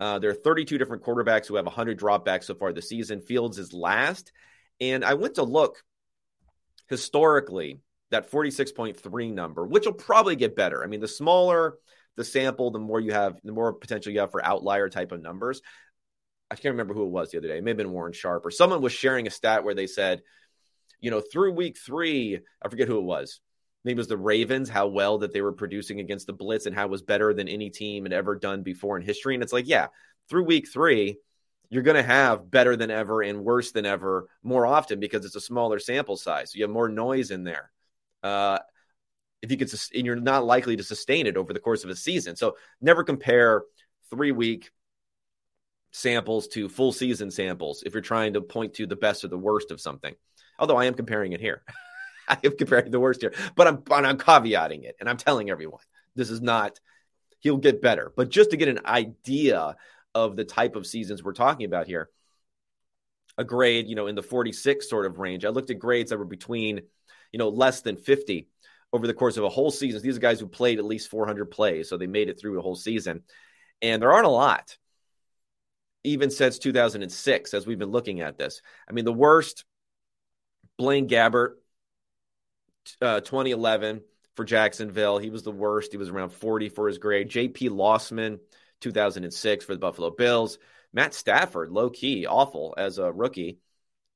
Uh, 0.00 0.18
there 0.18 0.30
are 0.30 0.34
32 0.34 0.78
different 0.78 1.02
quarterbacks 1.02 1.46
who 1.46 1.56
have 1.56 1.66
100 1.66 1.98
dropbacks 1.98 2.44
so 2.44 2.54
far 2.54 2.72
this 2.72 2.88
season. 2.88 3.20
Fields 3.20 3.58
is 3.58 3.72
last. 3.72 4.32
And 4.80 5.04
I 5.04 5.14
went 5.14 5.34
to 5.36 5.42
look 5.42 5.82
historically, 6.88 7.80
that 8.10 8.30
46.3 8.30 9.34
number, 9.34 9.66
which 9.66 9.84
will 9.84 9.92
probably 9.92 10.34
get 10.34 10.56
better. 10.56 10.82
I 10.82 10.86
mean, 10.86 11.00
the 11.00 11.08
smaller 11.08 11.78
the 12.18 12.24
sample, 12.24 12.72
the 12.72 12.80
more 12.80 12.98
you 13.00 13.12
have, 13.12 13.38
the 13.44 13.52
more 13.52 13.72
potential 13.72 14.12
you 14.12 14.18
have 14.18 14.32
for 14.32 14.44
outlier 14.44 14.88
type 14.88 15.12
of 15.12 15.22
numbers. 15.22 15.62
I 16.50 16.54
can't 16.54 16.72
remember 16.72 16.94
who 16.94 17.04
it 17.04 17.10
was 17.10 17.30
the 17.30 17.38
other 17.38 17.48
day. 17.48 17.58
It 17.58 17.64
may 17.64 17.70
have 17.70 17.76
been 17.76 17.92
Warren 17.92 18.12
Sharp 18.12 18.46
or 18.46 18.50
someone 18.50 18.80
was 18.80 18.92
sharing 18.92 19.26
a 19.26 19.30
stat 19.30 19.64
where 19.64 19.74
they 19.74 19.86
said, 19.86 20.22
you 21.00 21.10
know, 21.10 21.20
through 21.20 21.52
week 21.52 21.76
three, 21.76 22.40
I 22.62 22.68
forget 22.68 22.88
who 22.88 22.98
it 22.98 23.04
was. 23.04 23.40
Maybe 23.84 23.94
it 23.94 23.98
was 23.98 24.08
the 24.08 24.16
Ravens, 24.16 24.68
how 24.68 24.88
well 24.88 25.18
that 25.18 25.32
they 25.32 25.40
were 25.40 25.52
producing 25.52 26.00
against 26.00 26.26
the 26.26 26.32
Blitz 26.32 26.66
and 26.66 26.74
how 26.74 26.86
it 26.86 26.90
was 26.90 27.02
better 27.02 27.32
than 27.32 27.48
any 27.48 27.70
team 27.70 28.04
had 28.04 28.12
ever 28.12 28.34
done 28.34 28.62
before 28.62 28.96
in 28.96 29.02
history. 29.02 29.34
And 29.34 29.42
it's 29.42 29.52
like, 29.52 29.68
yeah, 29.68 29.88
through 30.28 30.44
week 30.44 30.68
three, 30.68 31.18
you're 31.70 31.82
going 31.82 31.96
to 31.96 32.02
have 32.02 32.50
better 32.50 32.76
than 32.76 32.90
ever 32.90 33.22
and 33.22 33.44
worse 33.44 33.72
than 33.72 33.86
ever 33.86 34.28
more 34.42 34.66
often 34.66 35.00
because 35.00 35.24
it's 35.24 35.36
a 35.36 35.40
smaller 35.40 35.78
sample 35.78 36.16
size. 36.16 36.52
So 36.52 36.56
you 36.56 36.64
have 36.64 36.70
more 36.70 36.88
noise 36.88 37.30
in 37.30 37.44
there. 37.44 37.70
Uh, 38.22 38.58
if 39.42 39.50
you 39.50 39.56
could, 39.56 39.72
and 39.94 40.06
you're 40.06 40.16
not 40.16 40.44
likely 40.44 40.76
to 40.76 40.82
sustain 40.82 41.26
it 41.26 41.36
over 41.36 41.52
the 41.52 41.60
course 41.60 41.84
of 41.84 41.90
a 41.90 41.96
season. 41.96 42.36
So 42.36 42.56
never 42.80 43.04
compare 43.04 43.62
three 44.10 44.32
week 44.32 44.70
samples 45.98 46.46
to 46.48 46.68
full 46.68 46.92
season 46.92 47.30
samples 47.30 47.82
if 47.84 47.92
you're 47.92 48.00
trying 48.00 48.34
to 48.34 48.40
point 48.40 48.74
to 48.74 48.86
the 48.86 48.96
best 48.96 49.24
or 49.24 49.28
the 49.28 49.38
worst 49.38 49.70
of 49.70 49.80
something. 49.80 50.14
Although 50.58 50.76
I 50.76 50.84
am 50.84 50.94
comparing 50.94 51.32
it 51.32 51.40
here. 51.40 51.62
I 52.28 52.38
am 52.44 52.56
comparing 52.56 52.90
the 52.90 53.00
worst 53.00 53.22
here, 53.22 53.32
but 53.56 53.66
I'm 53.66 53.76
but 53.76 54.04
I'm 54.04 54.18
caveating 54.18 54.84
it 54.84 54.96
and 55.00 55.08
I'm 55.08 55.16
telling 55.16 55.50
everyone 55.50 55.82
this 56.14 56.30
is 56.30 56.40
not 56.40 56.78
he'll 57.40 57.56
get 57.56 57.82
better. 57.82 58.12
But 58.16 58.28
just 58.28 58.50
to 58.50 58.56
get 58.56 58.68
an 58.68 58.80
idea 58.84 59.76
of 60.14 60.36
the 60.36 60.44
type 60.44 60.76
of 60.76 60.86
seasons 60.86 61.22
we're 61.22 61.32
talking 61.32 61.66
about 61.66 61.86
here, 61.86 62.10
a 63.36 63.44
grade, 63.44 63.86
you 63.88 63.94
know, 63.94 64.08
in 64.08 64.14
the 64.14 64.22
46 64.22 64.88
sort 64.88 65.06
of 65.06 65.18
range. 65.18 65.44
I 65.44 65.50
looked 65.50 65.70
at 65.70 65.78
grades 65.78 66.10
that 66.10 66.18
were 66.18 66.24
between, 66.24 66.82
you 67.32 67.38
know, 67.38 67.48
less 67.48 67.80
than 67.82 67.96
50 67.96 68.48
over 68.92 69.06
the 69.06 69.14
course 69.14 69.36
of 69.36 69.44
a 69.44 69.48
whole 69.48 69.70
season. 69.70 70.02
These 70.02 70.16
are 70.16 70.20
guys 70.20 70.40
who 70.40 70.48
played 70.48 70.78
at 70.78 70.84
least 70.84 71.10
400 71.10 71.46
plays, 71.46 71.88
so 71.88 71.96
they 71.96 72.06
made 72.06 72.28
it 72.28 72.40
through 72.40 72.58
a 72.58 72.62
whole 72.62 72.74
season. 72.74 73.22
And 73.80 74.02
there 74.02 74.12
aren't 74.12 74.26
a 74.26 74.30
lot 74.30 74.76
even 76.04 76.30
since 76.30 76.58
2006 76.58 77.54
as 77.54 77.66
we've 77.66 77.78
been 77.78 77.90
looking 77.90 78.20
at 78.20 78.38
this. 78.38 78.62
I 78.88 78.92
mean, 78.92 79.04
the 79.04 79.12
worst 79.12 79.64
Blaine 80.78 81.08
Gabbert, 81.08 81.54
uh, 83.02 83.20
2011 83.20 84.02
for 84.36 84.44
Jacksonville. 84.44 85.18
He 85.18 85.30
was 85.30 85.42
the 85.42 85.50
worst. 85.50 85.90
He 85.92 85.98
was 85.98 86.08
around 86.08 86.30
40 86.30 86.68
for 86.68 86.86
his 86.86 86.98
grade. 86.98 87.28
JP 87.28 87.70
Losman, 87.70 88.38
2006 88.80 89.64
for 89.64 89.74
the 89.74 89.80
Buffalo 89.80 90.10
Bills. 90.10 90.58
Matt 90.92 91.12
Stafford, 91.12 91.70
low 91.70 91.90
key, 91.90 92.26
awful 92.26 92.74
as 92.78 92.98
a 92.98 93.12
rookie, 93.12 93.58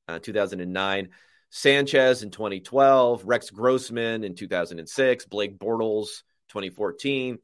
uh, 0.08 0.20
2009. 0.20 1.10
Sanchez 1.50 2.22
in 2.22 2.30
2012. 2.30 3.24
Rex 3.26 3.50
Grossman 3.50 4.24
in 4.24 4.34
2006. 4.34 5.26
Blake 5.26 5.58
Bortles, 5.58 6.22
2014. 6.48 7.38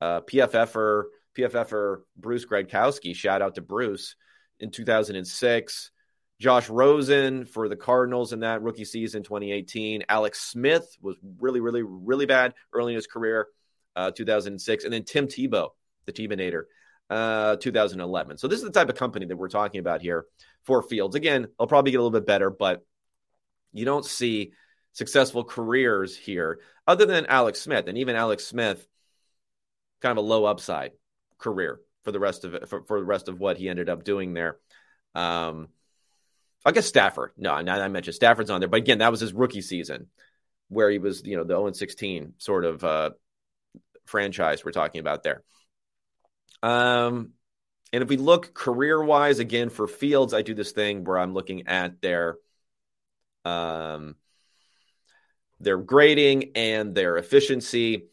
Uh, 0.00 0.20
PFFer 0.22 1.04
PFFer 1.36 2.02
Bruce 2.16 2.46
Gradkowski, 2.46 3.14
shout 3.14 3.42
out 3.42 3.54
to 3.56 3.62
Bruce, 3.62 4.16
in 4.62 4.70
2006. 4.70 5.90
Josh 6.40 6.68
Rosen 6.68 7.44
for 7.44 7.68
the 7.68 7.76
Cardinals 7.76 8.32
in 8.32 8.40
that 8.40 8.62
rookie 8.62 8.84
season, 8.84 9.22
2018. 9.22 10.04
Alex 10.08 10.40
Smith 10.40 10.96
was 11.00 11.16
really, 11.38 11.60
really, 11.60 11.82
really 11.82 12.26
bad 12.26 12.54
early 12.72 12.92
in 12.92 12.96
his 12.96 13.06
career, 13.06 13.48
uh, 13.94 14.10
2006. 14.10 14.84
And 14.84 14.92
then 14.92 15.04
Tim 15.04 15.28
Tebow, 15.28 15.70
the 16.06 16.12
Tebonator, 16.12 16.64
uh, 17.10 17.56
2011. 17.56 18.38
So 18.38 18.48
this 18.48 18.58
is 18.58 18.64
the 18.64 18.70
type 18.70 18.88
of 18.88 18.96
company 18.96 19.26
that 19.26 19.36
we're 19.36 19.48
talking 19.48 19.78
about 19.78 20.00
here 20.00 20.24
for 20.64 20.82
Fields. 20.82 21.14
Again, 21.14 21.46
I'll 21.60 21.66
probably 21.66 21.92
get 21.92 21.98
a 21.98 22.02
little 22.02 22.18
bit 22.18 22.26
better, 22.26 22.50
but 22.50 22.84
you 23.72 23.84
don't 23.84 24.04
see 24.04 24.52
successful 24.94 25.44
careers 25.44 26.16
here 26.16 26.58
other 26.88 27.06
than 27.06 27.26
Alex 27.26 27.60
Smith. 27.60 27.86
And 27.86 27.98
even 27.98 28.16
Alex 28.16 28.46
Smith, 28.46 28.84
kind 30.00 30.18
of 30.18 30.24
a 30.24 30.26
low 30.26 30.44
upside 30.44 30.92
career 31.42 31.80
for 32.04 32.12
the 32.12 32.20
rest 32.20 32.44
of 32.44 32.54
it, 32.54 32.68
for, 32.68 32.82
for 32.84 33.00
the 33.00 33.06
rest 33.06 33.28
of 33.28 33.38
what 33.38 33.58
he 33.58 33.68
ended 33.68 33.88
up 33.88 34.04
doing 34.04 34.32
there. 34.32 34.56
Um, 35.14 35.68
I 36.64 36.72
guess 36.72 36.86
Stafford. 36.86 37.32
No, 37.36 37.52
I 37.52 37.88
mentioned 37.88 38.14
Stafford's 38.14 38.50
on 38.50 38.60
there, 38.60 38.68
but 38.68 38.78
again, 38.78 38.98
that 38.98 39.10
was 39.10 39.20
his 39.20 39.32
rookie 39.32 39.62
season 39.62 40.06
where 40.68 40.90
he 40.90 40.98
was, 40.98 41.22
you 41.24 41.36
know, 41.36 41.44
the 41.44 41.54
0 41.54 41.72
16 41.72 42.34
sort 42.38 42.64
of 42.64 42.84
uh, 42.84 43.10
franchise 44.06 44.64
we're 44.64 44.72
talking 44.72 45.00
about 45.00 45.22
there. 45.22 45.42
Um, 46.62 47.32
and 47.92 48.02
if 48.02 48.08
we 48.08 48.16
look 48.16 48.54
career 48.54 49.02
wise, 49.02 49.38
again 49.38 49.68
for 49.68 49.86
Fields, 49.86 50.32
I 50.32 50.42
do 50.42 50.54
this 50.54 50.72
thing 50.72 51.04
where 51.04 51.18
I'm 51.18 51.34
looking 51.34 51.66
at 51.66 52.00
their 52.00 52.36
um, 53.44 54.14
their 55.60 55.78
grading 55.78 56.52
and 56.54 56.94
their 56.94 57.16
efficiency 57.16 58.04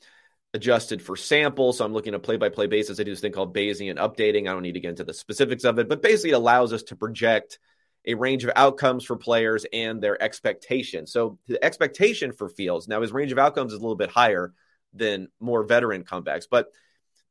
adjusted 0.53 1.01
for 1.01 1.15
sample. 1.15 1.73
So 1.73 1.85
I'm 1.85 1.93
looking 1.93 2.13
at 2.13 2.23
play 2.23 2.38
by 2.38 2.49
play 2.49 2.67
basis. 2.67 2.99
I 2.99 3.03
do 3.03 3.12
this 3.12 3.21
thing 3.21 3.31
called 3.31 3.53
Bayesian 3.53 3.97
updating. 3.97 4.41
I 4.41 4.53
don't 4.53 4.63
need 4.63 4.73
to 4.73 4.79
get 4.79 4.89
into 4.89 5.03
the 5.03 5.13
specifics 5.13 5.63
of 5.63 5.79
it, 5.79 5.88
but 5.88 6.01
basically 6.01 6.31
it 6.31 6.33
allows 6.33 6.73
us 6.73 6.83
to 6.83 6.95
project 6.95 7.59
a 8.05 8.15
range 8.15 8.43
of 8.43 8.51
outcomes 8.55 9.03
for 9.03 9.15
players 9.15 9.65
and 9.71 10.01
their 10.01 10.21
expectations. 10.21 11.12
So 11.12 11.38
the 11.47 11.63
expectation 11.63 12.31
for 12.31 12.49
Fields 12.49 12.88
now 12.88 13.01
his 13.01 13.12
range 13.12 13.31
of 13.31 13.38
outcomes 13.38 13.73
is 13.73 13.79
a 13.79 13.81
little 13.81 13.95
bit 13.95 14.09
higher 14.09 14.53
than 14.93 15.27
more 15.39 15.63
veteran 15.63 16.03
comebacks, 16.03 16.47
but 16.49 16.69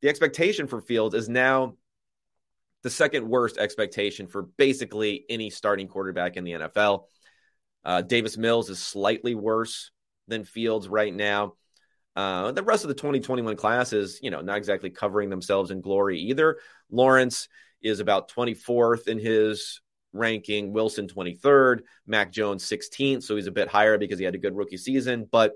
the 0.00 0.08
expectation 0.08 0.68
for 0.68 0.80
Fields 0.80 1.14
is 1.14 1.28
now 1.28 1.74
the 2.82 2.90
second 2.90 3.28
worst 3.28 3.58
expectation 3.58 4.28
for 4.28 4.42
basically 4.42 5.24
any 5.28 5.50
starting 5.50 5.88
quarterback 5.88 6.36
in 6.36 6.44
the 6.44 6.52
NFL. 6.52 7.04
Uh, 7.84 8.02
Davis 8.02 8.36
Mills 8.36 8.70
is 8.70 8.78
slightly 8.78 9.34
worse 9.34 9.90
than 10.28 10.44
Fields 10.44 10.86
right 10.86 11.12
now. 11.12 11.54
Uh, 12.18 12.50
the 12.50 12.64
rest 12.64 12.82
of 12.82 12.88
the 12.88 12.94
2021 12.94 13.54
class 13.54 13.92
is, 13.92 14.18
you 14.24 14.32
know, 14.32 14.40
not 14.40 14.56
exactly 14.56 14.90
covering 14.90 15.30
themselves 15.30 15.70
in 15.70 15.80
glory 15.80 16.18
either. 16.18 16.58
Lawrence 16.90 17.48
is 17.80 18.00
about 18.00 18.28
24th 18.28 19.06
in 19.06 19.20
his 19.20 19.80
ranking, 20.12 20.72
Wilson 20.72 21.06
23rd, 21.06 21.82
Mac 22.08 22.32
Jones 22.32 22.64
16th. 22.64 23.22
So 23.22 23.36
he's 23.36 23.46
a 23.46 23.52
bit 23.52 23.68
higher 23.68 23.98
because 23.98 24.18
he 24.18 24.24
had 24.24 24.34
a 24.34 24.38
good 24.38 24.56
rookie 24.56 24.78
season, 24.78 25.28
but 25.30 25.52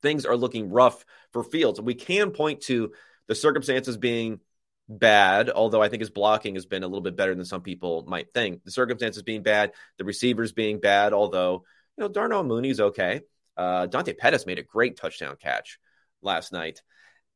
things 0.00 0.24
are 0.24 0.34
looking 0.34 0.70
rough 0.70 1.04
for 1.34 1.44
Fields. 1.44 1.78
We 1.78 1.92
can 1.92 2.30
point 2.30 2.62
to 2.62 2.92
the 3.28 3.34
circumstances 3.34 3.98
being 3.98 4.40
bad, 4.88 5.50
although 5.50 5.82
I 5.82 5.90
think 5.90 6.00
his 6.00 6.08
blocking 6.08 6.54
has 6.54 6.64
been 6.64 6.84
a 6.84 6.88
little 6.88 7.02
bit 7.02 7.16
better 7.16 7.34
than 7.34 7.44
some 7.44 7.60
people 7.60 8.06
might 8.08 8.32
think. 8.32 8.64
The 8.64 8.70
circumstances 8.70 9.22
being 9.22 9.42
bad, 9.42 9.72
the 9.98 10.04
receivers 10.04 10.52
being 10.52 10.80
bad, 10.80 11.12
although, 11.12 11.64
you 11.98 12.04
know, 12.04 12.08
Darnell 12.08 12.44
Mooney's 12.44 12.80
okay. 12.80 13.20
Uh, 13.60 13.84
Dante 13.84 14.14
Pettis 14.14 14.46
made 14.46 14.58
a 14.58 14.62
great 14.62 14.96
touchdown 14.96 15.36
catch 15.38 15.78
last 16.22 16.50
night. 16.50 16.80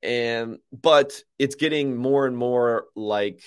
And 0.02 0.56
but 0.72 1.12
it's 1.38 1.54
getting 1.54 1.96
more 1.96 2.26
and 2.26 2.34
more 2.34 2.86
like 2.96 3.42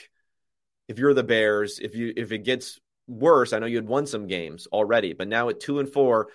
if 0.88 1.00
you're 1.00 1.16
the 1.16 1.24
Bears, 1.24 1.80
if 1.80 1.96
you 1.96 2.14
if 2.16 2.32
it 2.32 2.40
gets 2.44 2.80
worse, 3.08 3.52
I 3.52 3.58
know 3.58 3.66
you 3.66 3.78
had 3.78 3.88
won 3.88 4.06
some 4.06 4.28
games 4.28 4.68
already, 4.72 5.14
but 5.14 5.28
now 5.28 5.50
at 5.50 5.60
two 5.60 5.80
and 5.80 5.92
four, 5.92 6.28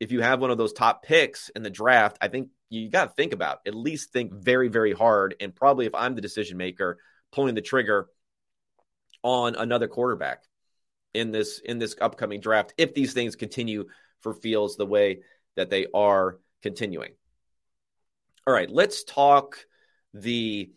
if 0.00 0.12
you 0.12 0.22
have 0.22 0.40
one 0.40 0.50
of 0.50 0.56
those 0.56 0.72
top 0.72 1.02
picks 1.02 1.50
in 1.50 1.62
the 1.62 1.68
draft, 1.68 2.16
I 2.22 2.28
think 2.28 2.48
you 2.70 2.88
got 2.88 3.08
to 3.08 3.14
think 3.14 3.34
about 3.34 3.58
at 3.66 3.74
least 3.74 4.14
think 4.14 4.32
very 4.32 4.68
very 4.68 4.94
hard, 4.94 5.34
and 5.40 5.54
probably 5.54 5.84
if 5.84 5.94
I'm 5.94 6.14
the 6.14 6.22
decision 6.22 6.56
maker, 6.56 6.96
pulling 7.32 7.54
the 7.54 7.60
trigger 7.60 8.08
on 9.22 9.56
another 9.56 9.88
quarterback 9.88 10.42
in 11.12 11.32
this 11.32 11.58
in 11.58 11.78
this 11.78 11.96
upcoming 12.00 12.40
draft 12.40 12.72
if 12.78 12.94
these 12.94 13.12
things 13.12 13.36
continue 13.36 13.84
for 14.20 14.32
Fields 14.32 14.76
the 14.76 14.86
way 14.86 15.20
that 15.56 15.70
they 15.70 15.86
are 15.94 16.38
continuing. 16.62 17.12
All 18.46 18.54
right, 18.54 18.70
let's 18.70 19.04
talk 19.04 19.58
the 20.14 20.70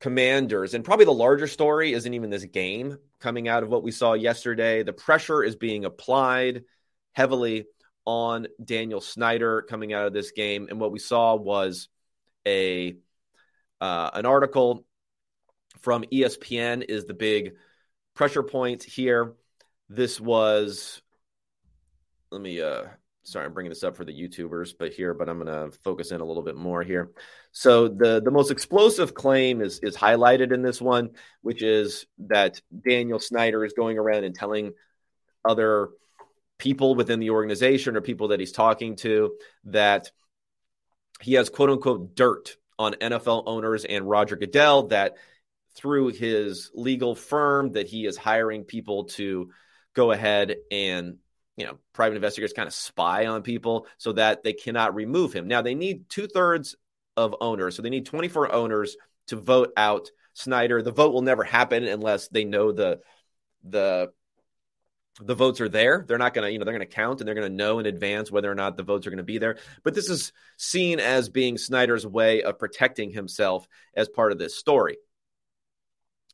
commanders. 0.00 0.74
And 0.74 0.84
probably 0.84 1.04
the 1.04 1.12
larger 1.12 1.46
story 1.46 1.92
isn't 1.92 2.12
even 2.14 2.30
this 2.30 2.44
game 2.44 2.98
coming 3.20 3.48
out 3.48 3.62
of 3.62 3.68
what 3.68 3.82
we 3.82 3.90
saw 3.90 4.14
yesterday. 4.14 4.82
The 4.82 4.92
pressure 4.92 5.42
is 5.42 5.56
being 5.56 5.84
applied 5.84 6.64
heavily 7.12 7.66
on 8.04 8.46
Daniel 8.62 9.00
Snyder 9.00 9.62
coming 9.62 9.92
out 9.92 10.06
of 10.06 10.12
this 10.12 10.32
game. 10.32 10.68
And 10.70 10.80
what 10.80 10.92
we 10.92 10.98
saw 10.98 11.34
was 11.34 11.88
a 12.46 12.96
uh, 13.80 14.10
an 14.14 14.26
article 14.26 14.84
from 15.80 16.04
ESPN 16.04 16.84
is 16.88 17.04
the 17.04 17.14
big 17.14 17.54
pressure 18.14 18.42
point 18.42 18.82
here. 18.82 19.34
This 19.88 20.20
was 20.20 21.00
let 22.30 22.40
me 22.40 22.60
uh 22.60 22.84
sorry, 23.26 23.44
I'm 23.44 23.52
bringing 23.52 23.70
this 23.70 23.82
up 23.82 23.96
for 23.96 24.04
the 24.04 24.12
YouTubers, 24.12 24.74
but 24.78 24.92
here, 24.92 25.12
but 25.12 25.28
I'm 25.28 25.42
going 25.42 25.70
to 25.70 25.76
focus 25.78 26.12
in 26.12 26.20
a 26.20 26.24
little 26.24 26.44
bit 26.44 26.56
more 26.56 26.82
here. 26.82 27.10
So 27.52 27.88
the 27.88 28.22
the 28.22 28.30
most 28.30 28.50
explosive 28.50 29.14
claim 29.14 29.60
is 29.60 29.80
is 29.80 29.96
highlighted 29.96 30.52
in 30.52 30.62
this 30.62 30.80
one, 30.80 31.10
which 31.42 31.62
is 31.62 32.06
that 32.18 32.60
Daniel 32.88 33.18
Snyder 33.18 33.64
is 33.64 33.72
going 33.72 33.98
around 33.98 34.24
and 34.24 34.34
telling 34.34 34.72
other 35.44 35.90
people 36.58 36.94
within 36.94 37.20
the 37.20 37.30
organization 37.30 37.96
or 37.96 38.00
people 38.00 38.28
that 38.28 38.40
he's 38.40 38.52
talking 38.52 38.96
to 38.96 39.34
that 39.64 40.10
he 41.20 41.34
has 41.34 41.50
quote 41.50 41.70
unquote 41.70 42.14
dirt 42.14 42.56
on 42.78 42.94
NFL 42.94 43.44
owners 43.46 43.84
and 43.84 44.08
Roger 44.08 44.36
Goodell 44.36 44.88
that 44.88 45.16
through 45.74 46.08
his 46.08 46.70
legal 46.74 47.14
firm 47.14 47.72
that 47.72 47.88
he 47.88 48.06
is 48.06 48.16
hiring 48.16 48.64
people 48.64 49.04
to 49.04 49.50
go 49.94 50.12
ahead 50.12 50.56
and 50.70 51.18
you 51.56 51.64
know, 51.64 51.78
private 51.92 52.16
investigators 52.16 52.52
kind 52.52 52.66
of 52.66 52.74
spy 52.74 53.26
on 53.26 53.42
people 53.42 53.86
so 53.98 54.12
that 54.12 54.42
they 54.42 54.52
cannot 54.52 54.94
remove 54.94 55.32
him. 55.32 55.48
Now 55.48 55.62
they 55.62 55.74
need 55.74 56.08
two 56.08 56.26
thirds 56.26 56.76
of 57.16 57.34
owners, 57.40 57.76
so 57.76 57.82
they 57.82 57.90
need 57.90 58.06
24 58.06 58.52
owners 58.52 58.96
to 59.28 59.36
vote 59.36 59.72
out 59.76 60.10
Snyder. 60.34 60.82
The 60.82 60.92
vote 60.92 61.14
will 61.14 61.22
never 61.22 61.44
happen 61.44 61.84
unless 61.84 62.28
they 62.28 62.44
know 62.44 62.72
the 62.72 63.00
the 63.64 64.12
the 65.20 65.34
votes 65.34 65.62
are 65.62 65.68
there. 65.68 66.04
They're 66.06 66.18
not 66.18 66.34
going 66.34 66.46
to, 66.46 66.52
you 66.52 66.58
know, 66.58 66.64
they're 66.64 66.74
going 66.74 66.86
to 66.86 66.94
count 66.94 67.20
and 67.20 67.26
they're 67.26 67.34
going 67.34 67.50
to 67.50 67.56
know 67.56 67.78
in 67.78 67.86
advance 67.86 68.30
whether 68.30 68.50
or 68.50 68.54
not 68.54 68.76
the 68.76 68.82
votes 68.82 69.06
are 69.06 69.10
going 69.10 69.16
to 69.16 69.24
be 69.24 69.38
there. 69.38 69.56
But 69.82 69.94
this 69.94 70.10
is 70.10 70.32
seen 70.58 71.00
as 71.00 71.30
being 71.30 71.56
Snyder's 71.56 72.06
way 72.06 72.42
of 72.42 72.58
protecting 72.58 73.10
himself 73.10 73.66
as 73.94 74.10
part 74.10 74.32
of 74.32 74.38
this 74.38 74.58
story. 74.58 74.98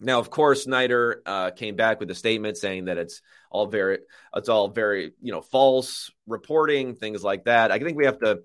Now, 0.02 0.18
of 0.18 0.30
course, 0.30 0.64
Snyder 0.64 1.22
uh, 1.24 1.50
came 1.52 1.76
back 1.76 2.00
with 2.00 2.10
a 2.10 2.14
statement 2.14 2.56
saying 2.56 2.86
that 2.86 2.98
it's 2.98 3.22
all 3.50 3.66
very, 3.66 3.98
it's 4.34 4.48
all 4.48 4.68
very, 4.68 5.12
you 5.22 5.32
know, 5.32 5.40
false 5.40 6.10
reporting, 6.26 6.96
things 6.96 7.22
like 7.22 7.44
that. 7.44 7.70
I 7.70 7.78
think 7.78 7.96
we 7.96 8.06
have 8.06 8.18
to, 8.18 8.40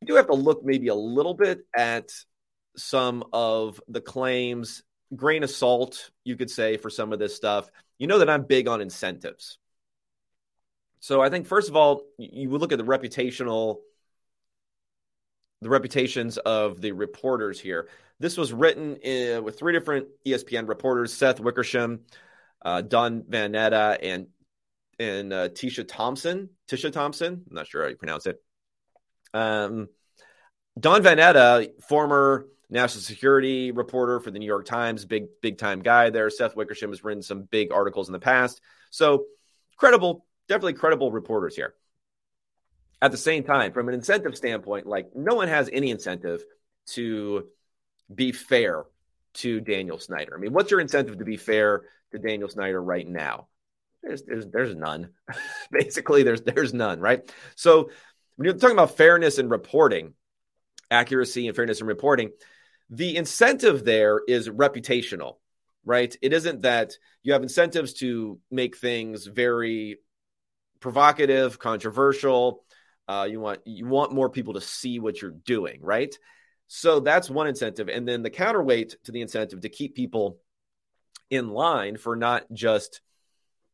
we 0.00 0.06
do 0.06 0.14
have 0.16 0.26
to 0.26 0.34
look 0.34 0.62
maybe 0.62 0.88
a 0.88 0.94
little 0.94 1.34
bit 1.34 1.60
at 1.74 2.10
some 2.76 3.24
of 3.32 3.80
the 3.88 4.02
claims, 4.02 4.82
grain 5.14 5.42
of 5.42 5.50
salt, 5.50 6.10
you 6.24 6.36
could 6.36 6.50
say, 6.50 6.76
for 6.76 6.90
some 6.90 7.12
of 7.12 7.18
this 7.18 7.34
stuff. 7.34 7.70
You 7.98 8.06
know 8.06 8.18
that 8.18 8.28
I'm 8.28 8.44
big 8.44 8.68
on 8.68 8.82
incentives. 8.82 9.58
So 11.00 11.22
I 11.22 11.30
think 11.30 11.46
first 11.46 11.70
of 11.70 11.76
all, 11.76 12.02
you 12.18 12.50
would 12.50 12.60
look 12.60 12.72
at 12.72 12.78
the 12.78 12.84
reputational, 12.84 13.76
the 15.62 15.68
reputations 15.68 16.38
of 16.38 16.80
the 16.80 16.92
reporters 16.92 17.60
here. 17.60 17.88
This 18.18 18.36
was 18.36 18.52
written 18.52 18.96
in, 18.96 19.44
with 19.44 19.58
three 19.58 19.72
different 19.72 20.08
ESPN 20.26 20.68
reporters: 20.68 21.12
Seth 21.12 21.40
Wickersham, 21.40 22.00
uh, 22.62 22.82
Don 22.82 23.24
Van 23.28 23.52
Natta, 23.52 23.98
and 24.02 24.28
and 24.98 25.32
uh, 25.32 25.48
Tisha 25.50 25.86
Thompson. 25.86 26.50
Tisha 26.68 26.92
Thompson. 26.92 27.44
I'm 27.48 27.54
not 27.54 27.66
sure 27.66 27.82
how 27.82 27.88
you 27.88 27.96
pronounce 27.96 28.26
it. 28.26 28.42
Um, 29.34 29.88
Don 30.78 31.02
Van 31.02 31.18
Natta, 31.18 31.70
former 31.88 32.46
national 32.68 33.02
security 33.02 33.70
reporter 33.70 34.20
for 34.20 34.30
the 34.30 34.38
New 34.38 34.46
York 34.46 34.66
Times, 34.66 35.04
big 35.04 35.26
big 35.42 35.58
time 35.58 35.80
guy 35.80 36.10
there. 36.10 36.30
Seth 36.30 36.56
Wickersham 36.56 36.90
has 36.90 37.04
written 37.04 37.22
some 37.22 37.42
big 37.42 37.72
articles 37.72 38.08
in 38.08 38.12
the 38.12 38.18
past, 38.18 38.60
so 38.90 39.24
credible, 39.76 40.26
definitely 40.48 40.74
credible 40.74 41.12
reporters 41.12 41.54
here. 41.54 41.74
At 43.02 43.10
the 43.12 43.18
same 43.18 43.44
time, 43.44 43.72
from 43.72 43.88
an 43.88 43.94
incentive 43.94 44.36
standpoint, 44.36 44.86
like 44.86 45.14
no 45.14 45.34
one 45.34 45.48
has 45.48 45.68
any 45.72 45.90
incentive 45.90 46.42
to 46.90 47.46
be 48.12 48.32
fair 48.32 48.84
to 49.34 49.60
Daniel 49.60 49.98
Snyder? 49.98 50.34
I 50.36 50.40
mean, 50.40 50.52
what's 50.52 50.70
your 50.70 50.80
incentive 50.80 51.18
to 51.18 51.24
be 51.24 51.36
fair 51.36 51.82
to 52.12 52.18
Daniel 52.18 52.48
Snyder 52.48 52.82
right 52.82 53.06
now? 53.06 53.48
There's 54.02 54.22
there's 54.22 54.46
there's 54.46 54.74
none. 54.74 55.10
Basically, 55.70 56.22
there's 56.22 56.42
there's 56.42 56.72
none, 56.72 57.00
right? 57.00 57.30
So 57.54 57.90
when 58.36 58.46
you're 58.46 58.54
talking 58.54 58.76
about 58.76 58.96
fairness 58.96 59.38
in 59.38 59.48
reporting, 59.48 60.14
accuracy 60.90 61.48
and 61.48 61.56
fairness 61.56 61.80
in 61.80 61.86
reporting, 61.86 62.30
the 62.90 63.16
incentive 63.16 63.84
there 63.84 64.20
is 64.26 64.48
reputational, 64.48 65.36
right? 65.84 66.14
It 66.22 66.32
isn't 66.32 66.62
that 66.62 66.92
you 67.22 67.32
have 67.32 67.42
incentives 67.42 67.94
to 67.94 68.38
make 68.50 68.76
things 68.76 69.26
very 69.26 69.98
provocative, 70.80 71.58
controversial. 71.58 72.64
Uh, 73.08 73.26
you 73.30 73.40
want 73.40 73.60
you 73.64 73.86
want 73.86 74.12
more 74.12 74.28
people 74.28 74.54
to 74.54 74.60
see 74.60 74.98
what 74.98 75.20
you're 75.22 75.30
doing, 75.30 75.80
right? 75.80 76.14
So 76.68 77.00
that's 77.00 77.30
one 77.30 77.46
incentive. 77.46 77.88
And 77.88 78.06
then 78.08 78.22
the 78.22 78.30
counterweight 78.30 78.96
to 79.04 79.12
the 79.12 79.20
incentive 79.20 79.60
to 79.60 79.68
keep 79.68 79.94
people 79.94 80.38
in 81.30 81.50
line 81.50 81.96
for 81.96 82.16
not 82.16 82.44
just, 82.52 83.00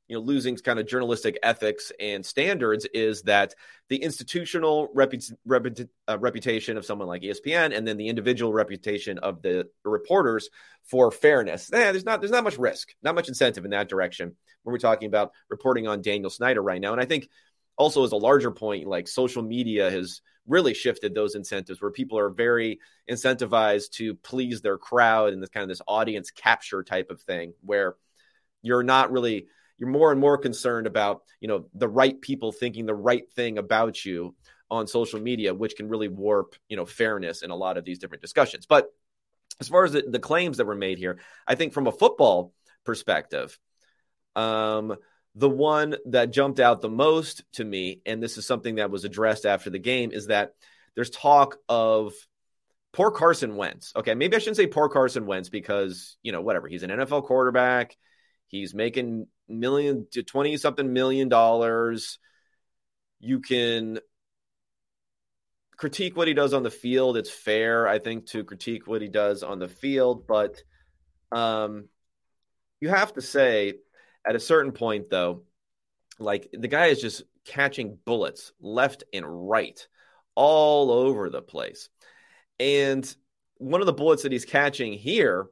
you 0.09 0.19
know 0.19 0.23
losing 0.23 0.57
kind 0.57 0.79
of 0.79 0.87
journalistic 0.87 1.39
ethics 1.43 1.91
and 1.99 2.27
standards 2.27 2.87
is 2.93 3.23
that 3.23 3.55
the 3.89 4.03
institutional 4.03 4.89
repu- 4.95 5.33
repu- 5.49 5.89
uh, 6.07 6.19
reputation 6.19 6.77
of 6.77 6.85
someone 6.85 7.09
like 7.09 7.23
ESPN 7.23 7.75
and 7.75 7.89
then 7.89 7.97
the 7.97 8.09
individual 8.09 8.53
reputation 8.53 9.19
of 9.19 9.41
the 9.41 9.69
reporters 9.85 10.51
for 10.83 11.11
fairness. 11.11 11.73
Eh, 11.73 11.93
there's 11.93 12.05
not 12.05 12.21
there's 12.21 12.33
not 12.33 12.45
much 12.45 12.59
risk, 12.59 12.95
not 13.03 13.15
much 13.15 13.29
incentive 13.29 13.65
in 13.65 13.71
that 13.71 13.89
direction 13.89 14.37
when 14.65 14.73
we're 14.73 14.79
talking 14.79 15.07
about 15.07 15.33
reporting 15.49 15.89
on 15.89 16.03
Daniel 16.03 16.31
Snyder 16.31 16.63
right 16.63 16.81
now. 16.81 16.93
And 16.93 17.01
I 17.01 17.07
think 17.07 17.29
also 17.77 18.05
as 18.05 18.13
a 18.13 18.17
larger 18.17 18.51
point, 18.51 18.87
like 18.87 19.09
social 19.09 19.43
media 19.43 19.91
has 19.91 20.21
really 20.47 20.75
shifted 20.75 21.15
those 21.15 21.35
incentives 21.35 21.81
where 21.81 21.91
people 21.91 22.19
are 22.19 22.31
very 22.31 22.81
incentivized 23.11 23.91
to 23.91 24.15
please 24.17 24.61
their 24.61 24.79
crowd 24.79 25.33
and 25.33 25.43
this 25.43 25.51
kind 25.51 25.63
of 25.63 25.69
this 25.69 25.83
audience 25.87 26.31
capture 26.31 26.83
type 26.83 27.11
of 27.11 27.21
thing 27.23 27.55
where 27.61 27.95
you're 28.61 28.83
not 28.83 29.13
really 29.13 29.47
you're 29.79 29.89
more 29.89 30.11
and 30.11 30.21
more 30.21 30.37
concerned 30.37 30.89
about 30.89 31.23
you 31.41 31.47
know 31.47 31.67
the 31.75 31.89
right 31.89 32.21
people 32.21 32.51
thinking 32.51 32.87
the 32.87 32.95
right 32.95 33.31
thing 33.35 33.57
about 33.57 34.05
you 34.05 34.35
on 34.69 34.89
social 34.89 35.21
media 35.21 35.55
which 35.55 35.77
can 35.77 35.89
really 35.89 36.09
warp 36.09 36.57
you 36.69 36.77
know 36.77 36.87
fairness 36.87 37.43
in 37.43 37.51
a 37.51 37.57
lot 37.57 37.79
of 37.79 37.85
these 37.85 38.01
different 38.01 38.21
discussions. 38.21 38.67
But 38.67 38.91
as 39.61 39.69
far 39.69 39.85
as 39.85 39.93
the, 39.93 40.03
the 40.03 40.19
claims 40.19 40.57
that 40.57 40.67
were 40.67 40.75
made 40.75 40.99
here 40.99 41.19
i 41.47 41.55
think 41.55 41.73
from 41.73 41.87
a 41.87 41.93
football 41.93 42.53
perspective 42.85 43.59
um 44.37 44.97
the 45.35 45.49
one 45.49 45.97
that 46.07 46.31
jumped 46.33 46.61
out 46.61 46.81
the 46.81 46.91
most 46.91 47.43
to 47.53 47.65
me 47.65 48.01
and 48.05 48.23
this 48.23 48.37
is 48.37 48.47
something 48.47 48.75
that 48.75 48.91
was 48.91 49.05
addressed 49.05 49.47
after 49.47 49.71
the 49.71 49.79
game 49.79 50.11
is 50.13 50.27
that 50.27 50.55
there's 50.95 51.11
talk 51.11 51.57
of 51.69 52.13
poor 52.93 53.11
Carson 53.11 53.57
Wentz. 53.57 53.93
Okay, 53.97 54.15
maybe 54.15 54.37
I 54.37 54.39
shouldn't 54.39 54.59
say 54.59 54.67
poor 54.67 54.89
Carson 54.89 55.27
Wentz 55.27 55.49
because, 55.49 56.17
you 56.23 56.33
know, 56.33 56.43
whatever. 56.43 56.69
He's 56.69 56.83
an 56.83 56.91
NFL 56.91 57.25
quarterback. 57.25 57.97
He's 58.49 58.75
making 58.75 59.27
million 59.49 60.07
to 60.13 60.23
20 60.23 60.57
something 60.59 60.93
million 60.93 61.29
dollars. 61.29 62.19
You 63.21 63.41
can 63.41 63.99
critique 65.77 66.17
what 66.17 66.29
he 66.29 66.35
does 66.35 66.53
on 66.53 66.63
the 66.63 66.71
field. 66.71 67.17
It's 67.17 67.31
fair, 67.31 67.89
I 67.89 67.99
think, 67.99 68.27
to 68.27 68.45
critique 68.45 68.87
what 68.87 69.03
he 69.03 69.09
does 69.09 69.43
on 69.43 69.59
the 69.59 69.69
field, 69.69 70.27
but 70.27 70.63
um, 71.33 71.89
you 72.81 72.89
have 72.89 73.15
to 73.15 73.23
say 73.23 73.75
at 74.27 74.37
a 74.37 74.41
certain 74.41 74.73
point, 74.73 75.11
though, 75.11 75.43
like 76.19 76.49
the 76.53 76.69
guy 76.69 76.87
is 76.87 77.01
just 77.01 77.23
catching 77.45 77.99
bullets 78.05 78.53
left 78.61 79.05
and 79.13 79.25
right 79.49 79.87
all 80.35 80.91
over 80.91 81.29
the 81.29 81.43
place. 81.43 81.89
And 82.61 83.15
one 83.59 83.81
of 83.81 83.87
the 83.87 83.93
bullets 83.93 84.23
that 84.23 84.33
he's 84.33 84.45
catching 84.45 84.93
here 84.93 85.47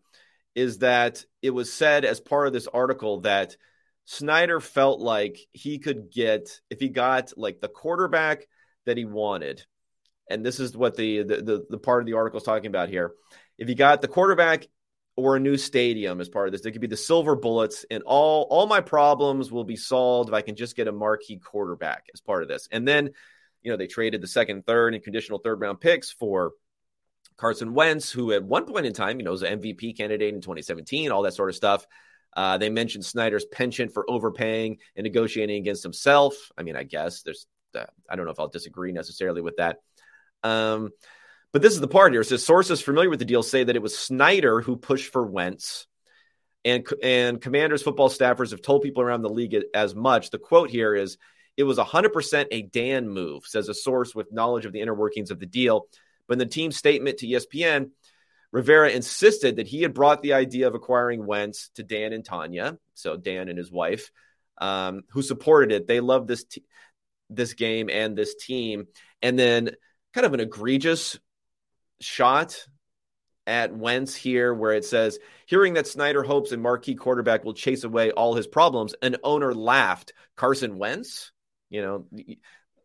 is 0.54 0.78
that 0.78 1.24
it 1.42 1.50
was 1.50 1.72
said 1.72 2.04
as 2.04 2.20
part 2.20 2.46
of 2.46 2.52
this 2.52 2.66
article 2.66 3.20
that 3.20 3.56
Snyder 4.04 4.60
felt 4.60 5.00
like 5.00 5.38
he 5.52 5.78
could 5.78 6.10
get 6.10 6.60
if 6.68 6.80
he 6.80 6.88
got 6.88 7.32
like 7.36 7.60
the 7.60 7.68
quarterback 7.68 8.46
that 8.86 8.96
he 8.96 9.04
wanted. 9.04 9.64
And 10.28 10.44
this 10.44 10.60
is 10.60 10.76
what 10.76 10.96
the 10.96 11.22
the 11.22 11.36
the, 11.36 11.66
the 11.70 11.78
part 11.78 12.02
of 12.02 12.06
the 12.06 12.14
article 12.14 12.38
is 12.38 12.44
talking 12.44 12.66
about 12.66 12.88
here. 12.88 13.12
If 13.58 13.68
he 13.68 13.74
got 13.74 14.00
the 14.00 14.08
quarterback 14.08 14.66
or 15.20 15.36
a 15.36 15.40
new 15.40 15.56
stadium 15.56 16.20
as 16.20 16.28
part 16.28 16.48
of 16.48 16.52
this, 16.52 16.62
there 16.62 16.72
could 16.72 16.80
be 16.80 16.86
the 16.86 16.96
silver 16.96 17.36
bullets, 17.36 17.84
and 17.90 18.02
all 18.04 18.46
all 18.50 18.66
my 18.66 18.80
problems 18.80 19.52
will 19.52 19.64
be 19.64 19.76
solved 19.76 20.28
if 20.28 20.34
I 20.34 20.42
can 20.42 20.56
just 20.56 20.76
get 20.76 20.88
a 20.88 20.92
marquee 20.92 21.38
quarterback 21.38 22.06
as 22.14 22.20
part 22.20 22.42
of 22.42 22.48
this. 22.48 22.68
And 22.70 22.86
then, 22.86 23.10
you 23.62 23.70
know, 23.70 23.76
they 23.76 23.86
traded 23.86 24.20
the 24.20 24.26
second, 24.26 24.66
third, 24.66 24.94
and 24.94 25.02
conditional 25.02 25.38
third 25.38 25.60
round 25.60 25.80
picks 25.80 26.10
for 26.10 26.52
Carson 27.36 27.74
Wentz, 27.74 28.10
who 28.10 28.32
at 28.32 28.44
one 28.44 28.66
point 28.66 28.86
in 28.86 28.92
time, 28.92 29.18
you 29.18 29.24
know, 29.24 29.30
was 29.30 29.42
an 29.42 29.60
MVP 29.60 29.96
candidate 29.96 30.34
in 30.34 30.40
2017, 30.40 31.10
all 31.10 31.22
that 31.22 31.34
sort 31.34 31.48
of 31.48 31.56
stuff. 31.56 31.86
Uh, 32.36 32.58
they 32.58 32.68
mentioned 32.68 33.04
Snyder's 33.04 33.44
penchant 33.46 33.92
for 33.92 34.08
overpaying 34.08 34.78
and 34.94 35.04
negotiating 35.04 35.56
against 35.56 35.82
himself. 35.82 36.34
I 36.56 36.62
mean, 36.62 36.76
I 36.76 36.84
guess 36.84 37.22
there's, 37.22 37.46
uh, 37.74 37.86
I 38.08 38.16
don't 38.16 38.24
know 38.24 38.30
if 38.30 38.38
I'll 38.38 38.48
disagree 38.48 38.92
necessarily 38.92 39.40
with 39.40 39.56
that. 39.56 39.78
Um, 40.42 40.90
but 41.52 41.62
this 41.62 41.74
is 41.74 41.80
the 41.80 41.88
part 41.88 42.12
here. 42.12 42.20
It 42.20 42.26
says 42.26 42.44
sources 42.44 42.80
familiar 42.80 43.10
with 43.10 43.18
the 43.18 43.24
deal 43.24 43.42
say 43.42 43.64
that 43.64 43.76
it 43.76 43.82
was 43.82 43.98
Snyder 43.98 44.60
who 44.60 44.76
pushed 44.76 45.12
for 45.12 45.26
Wentz, 45.26 45.86
and 46.64 46.86
and 47.02 47.40
Commanders 47.40 47.82
football 47.82 48.08
staffers 48.08 48.50
have 48.50 48.62
told 48.62 48.82
people 48.82 49.02
around 49.02 49.22
the 49.22 49.28
league 49.28 49.56
as 49.74 49.94
much. 49.94 50.30
The 50.30 50.38
quote 50.38 50.70
here 50.70 50.94
is, 50.94 51.18
"It 51.56 51.64
was 51.64 51.78
100% 51.78 52.48
a 52.50 52.62
Dan 52.62 53.08
move," 53.08 53.46
says 53.46 53.68
a 53.68 53.74
source 53.74 54.14
with 54.14 54.32
knowledge 54.32 54.66
of 54.66 54.72
the 54.72 54.80
inner 54.80 54.94
workings 54.94 55.30
of 55.30 55.40
the 55.40 55.46
deal. 55.46 55.88
But 56.26 56.34
in 56.34 56.38
the 56.38 56.46
team 56.46 56.70
statement 56.70 57.18
to 57.18 57.26
ESPN, 57.26 57.90
Rivera 58.52 58.90
insisted 58.90 59.56
that 59.56 59.66
he 59.66 59.82
had 59.82 59.94
brought 59.94 60.22
the 60.22 60.34
idea 60.34 60.68
of 60.68 60.74
acquiring 60.74 61.26
Wentz 61.26 61.70
to 61.74 61.82
Dan 61.82 62.12
and 62.12 62.24
Tanya, 62.24 62.78
so 62.94 63.16
Dan 63.16 63.48
and 63.48 63.58
his 63.58 63.70
wife, 63.70 64.10
um, 64.58 65.02
who 65.10 65.22
supported 65.22 65.72
it. 65.72 65.86
They 65.86 66.00
loved 66.00 66.28
this 66.28 66.44
t- 66.44 66.64
this 67.28 67.54
game 67.54 67.88
and 67.88 68.16
this 68.16 68.34
team, 68.34 68.86
and 69.22 69.38
then 69.38 69.70
kind 70.12 70.26
of 70.26 70.34
an 70.34 70.40
egregious 70.40 71.18
shot 72.00 72.66
at 73.46 73.74
Wentz 73.74 74.14
here, 74.14 74.54
where 74.54 74.72
it 74.72 74.84
says, 74.84 75.18
"Hearing 75.46 75.74
that 75.74 75.86
Snyder 75.86 76.22
hopes 76.22 76.52
a 76.52 76.56
marquee 76.56 76.94
quarterback 76.94 77.44
will 77.44 77.54
chase 77.54 77.84
away 77.84 78.10
all 78.12 78.34
his 78.34 78.46
problems, 78.46 78.94
an 79.02 79.16
owner 79.24 79.54
laughed. 79.54 80.12
Carson 80.36 80.78
Wentz, 80.78 81.32
you 81.68 81.82
know, 81.82 82.06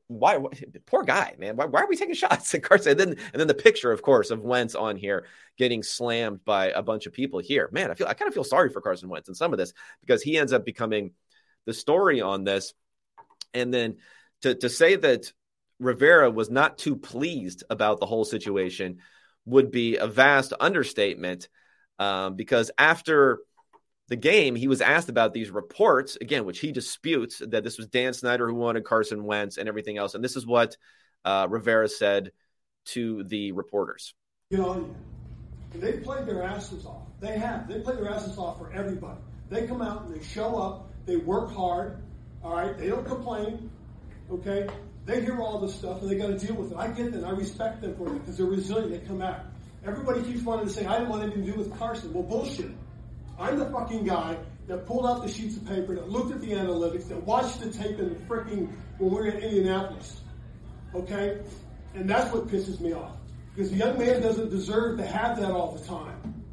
why, 0.07 0.37
why, 0.37 0.51
poor 0.85 1.03
guy, 1.03 1.35
man. 1.39 1.55
Why, 1.55 1.65
why, 1.65 1.81
are 1.81 1.87
we 1.87 1.95
taking 1.95 2.15
shots 2.15 2.53
at 2.53 2.63
Carson? 2.63 2.91
And 2.91 2.99
then 2.99 3.09
and 3.33 3.39
then 3.39 3.47
the 3.47 3.53
picture, 3.53 3.91
of 3.91 4.01
course, 4.01 4.31
of 4.31 4.41
Wentz 4.41 4.75
on 4.75 4.97
here 4.97 5.25
getting 5.57 5.83
slammed 5.83 6.43
by 6.45 6.67
a 6.67 6.83
bunch 6.83 7.05
of 7.05 7.13
people 7.13 7.39
here. 7.39 7.69
Man, 7.71 7.91
I 7.91 7.95
feel 7.95 8.07
I 8.07 8.13
kind 8.13 8.27
of 8.27 8.33
feel 8.33 8.43
sorry 8.43 8.69
for 8.69 8.81
Carson 8.81 9.09
Wentz 9.09 9.29
in 9.29 9.35
some 9.35 9.53
of 9.53 9.59
this 9.59 9.73
because 10.01 10.21
he 10.21 10.37
ends 10.37 10.53
up 10.53 10.65
becoming 10.65 11.11
the 11.65 11.73
story 11.73 12.21
on 12.21 12.43
this. 12.43 12.73
And 13.53 13.73
then 13.73 13.97
to 14.41 14.55
to 14.55 14.69
say 14.69 14.95
that 14.95 15.31
Rivera 15.79 16.31
was 16.31 16.49
not 16.49 16.77
too 16.77 16.95
pleased 16.95 17.63
about 17.69 17.99
the 17.99 18.05
whole 18.05 18.25
situation 18.25 18.99
would 19.45 19.71
be 19.71 19.97
a 19.97 20.07
vast 20.07 20.53
understatement 20.59 21.49
um, 21.99 22.35
because 22.35 22.71
after 22.77 23.39
the 24.07 24.15
game, 24.15 24.55
he 24.55 24.67
was 24.67 24.81
asked 24.81 25.09
about 25.09 25.33
these 25.33 25.49
reports 25.49 26.17
again, 26.19 26.45
which 26.45 26.59
he 26.59 26.71
disputes 26.71 27.41
that 27.47 27.63
this 27.63 27.77
was 27.77 27.87
Dan 27.87 28.13
Snyder 28.13 28.47
who 28.47 28.55
wanted 28.55 28.83
Carson 28.83 29.23
Wentz 29.23 29.57
and 29.57 29.67
everything 29.67 29.97
else. 29.97 30.15
And 30.15 30.23
this 30.23 30.35
is 30.35 30.45
what 30.45 30.77
uh, 31.23 31.47
Rivera 31.49 31.87
said 31.87 32.31
to 32.85 33.23
the 33.23 33.51
reporters. 33.51 34.13
You 34.51 34.59
know, 34.59 34.95
they 35.73 35.93
played 35.93 36.27
their 36.27 36.43
asses 36.43 36.85
off. 36.85 37.07
They 37.19 37.37
have. 37.37 37.67
They 37.67 37.79
play 37.79 37.95
their 37.95 38.09
asses 38.09 38.37
off 38.37 38.59
for 38.59 38.71
everybody. 38.71 39.19
They 39.49 39.65
come 39.65 39.81
out 39.81 40.05
and 40.05 40.15
they 40.15 40.23
show 40.23 40.55
up. 40.57 40.91
They 41.05 41.17
work 41.17 41.51
hard. 41.51 42.03
All 42.43 42.55
right. 42.55 42.77
They 42.77 42.87
don't 42.87 43.05
complain. 43.05 43.69
Okay. 44.31 44.67
They 45.05 45.21
hear 45.21 45.39
all 45.39 45.59
this 45.59 45.75
stuff 45.75 46.01
and 46.01 46.09
they 46.09 46.15
got 46.15 46.27
to 46.27 46.37
deal 46.37 46.55
with 46.55 46.71
it. 46.71 46.77
I 46.77 46.87
get 46.87 47.11
that. 47.13 47.23
I 47.23 47.31
respect 47.31 47.81
them 47.81 47.95
for 47.95 48.07
it 48.07 48.19
because 48.19 48.37
they're 48.37 48.47
resilient. 48.47 48.91
They 48.91 49.07
come 49.07 49.21
out. 49.21 49.41
Everybody 49.85 50.23
keeps 50.23 50.41
wanting 50.41 50.67
to 50.67 50.73
say, 50.73 50.85
I 50.85 50.97
didn't 50.97 51.09
want 51.09 51.21
anything 51.21 51.45
to 51.45 51.51
do 51.51 51.57
with 51.59 51.77
Carson. 51.77 52.11
Well, 52.11 52.23
bullshit. 52.23 52.71
I'm 53.37 53.59
the 53.59 53.69
fucking 53.69 54.05
guy 54.05 54.37
that 54.67 54.87
pulled 54.87 55.05
out 55.05 55.21
the 55.23 55.31
sheets 55.31 55.57
of 55.57 55.65
paper, 55.67 55.93
that 55.93 56.09
looked 56.09 56.31
at 56.31 56.41
the 56.41 56.47
analytics, 56.47 57.07
that 57.09 57.23
watched 57.23 57.59
the 57.59 57.69
tape 57.69 57.99
in 57.99 58.09
the 58.09 58.15
freaking 58.25 58.71
when 58.97 59.11
we 59.11 59.15
were 59.15 59.27
in 59.27 59.43
Indianapolis. 59.43 60.21
Okay? 60.95 61.41
And 61.93 62.09
that's 62.09 62.33
what 62.33 62.47
pisses 62.47 62.79
me 62.79 62.93
off. 62.93 63.17
Because 63.53 63.69
the 63.69 63.77
young 63.77 63.99
man 63.99 64.21
doesn't 64.21 64.49
deserve 64.49 64.97
to 64.97 65.05
have 65.05 65.39
that 65.39 65.51
all 65.51 65.75
the 65.75 65.85
time. 65.85 66.43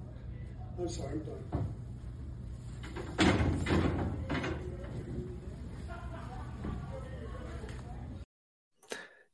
I'm 0.79 0.89
sorry, 0.89 1.13
I'm 1.13 1.21
done. 1.21 1.62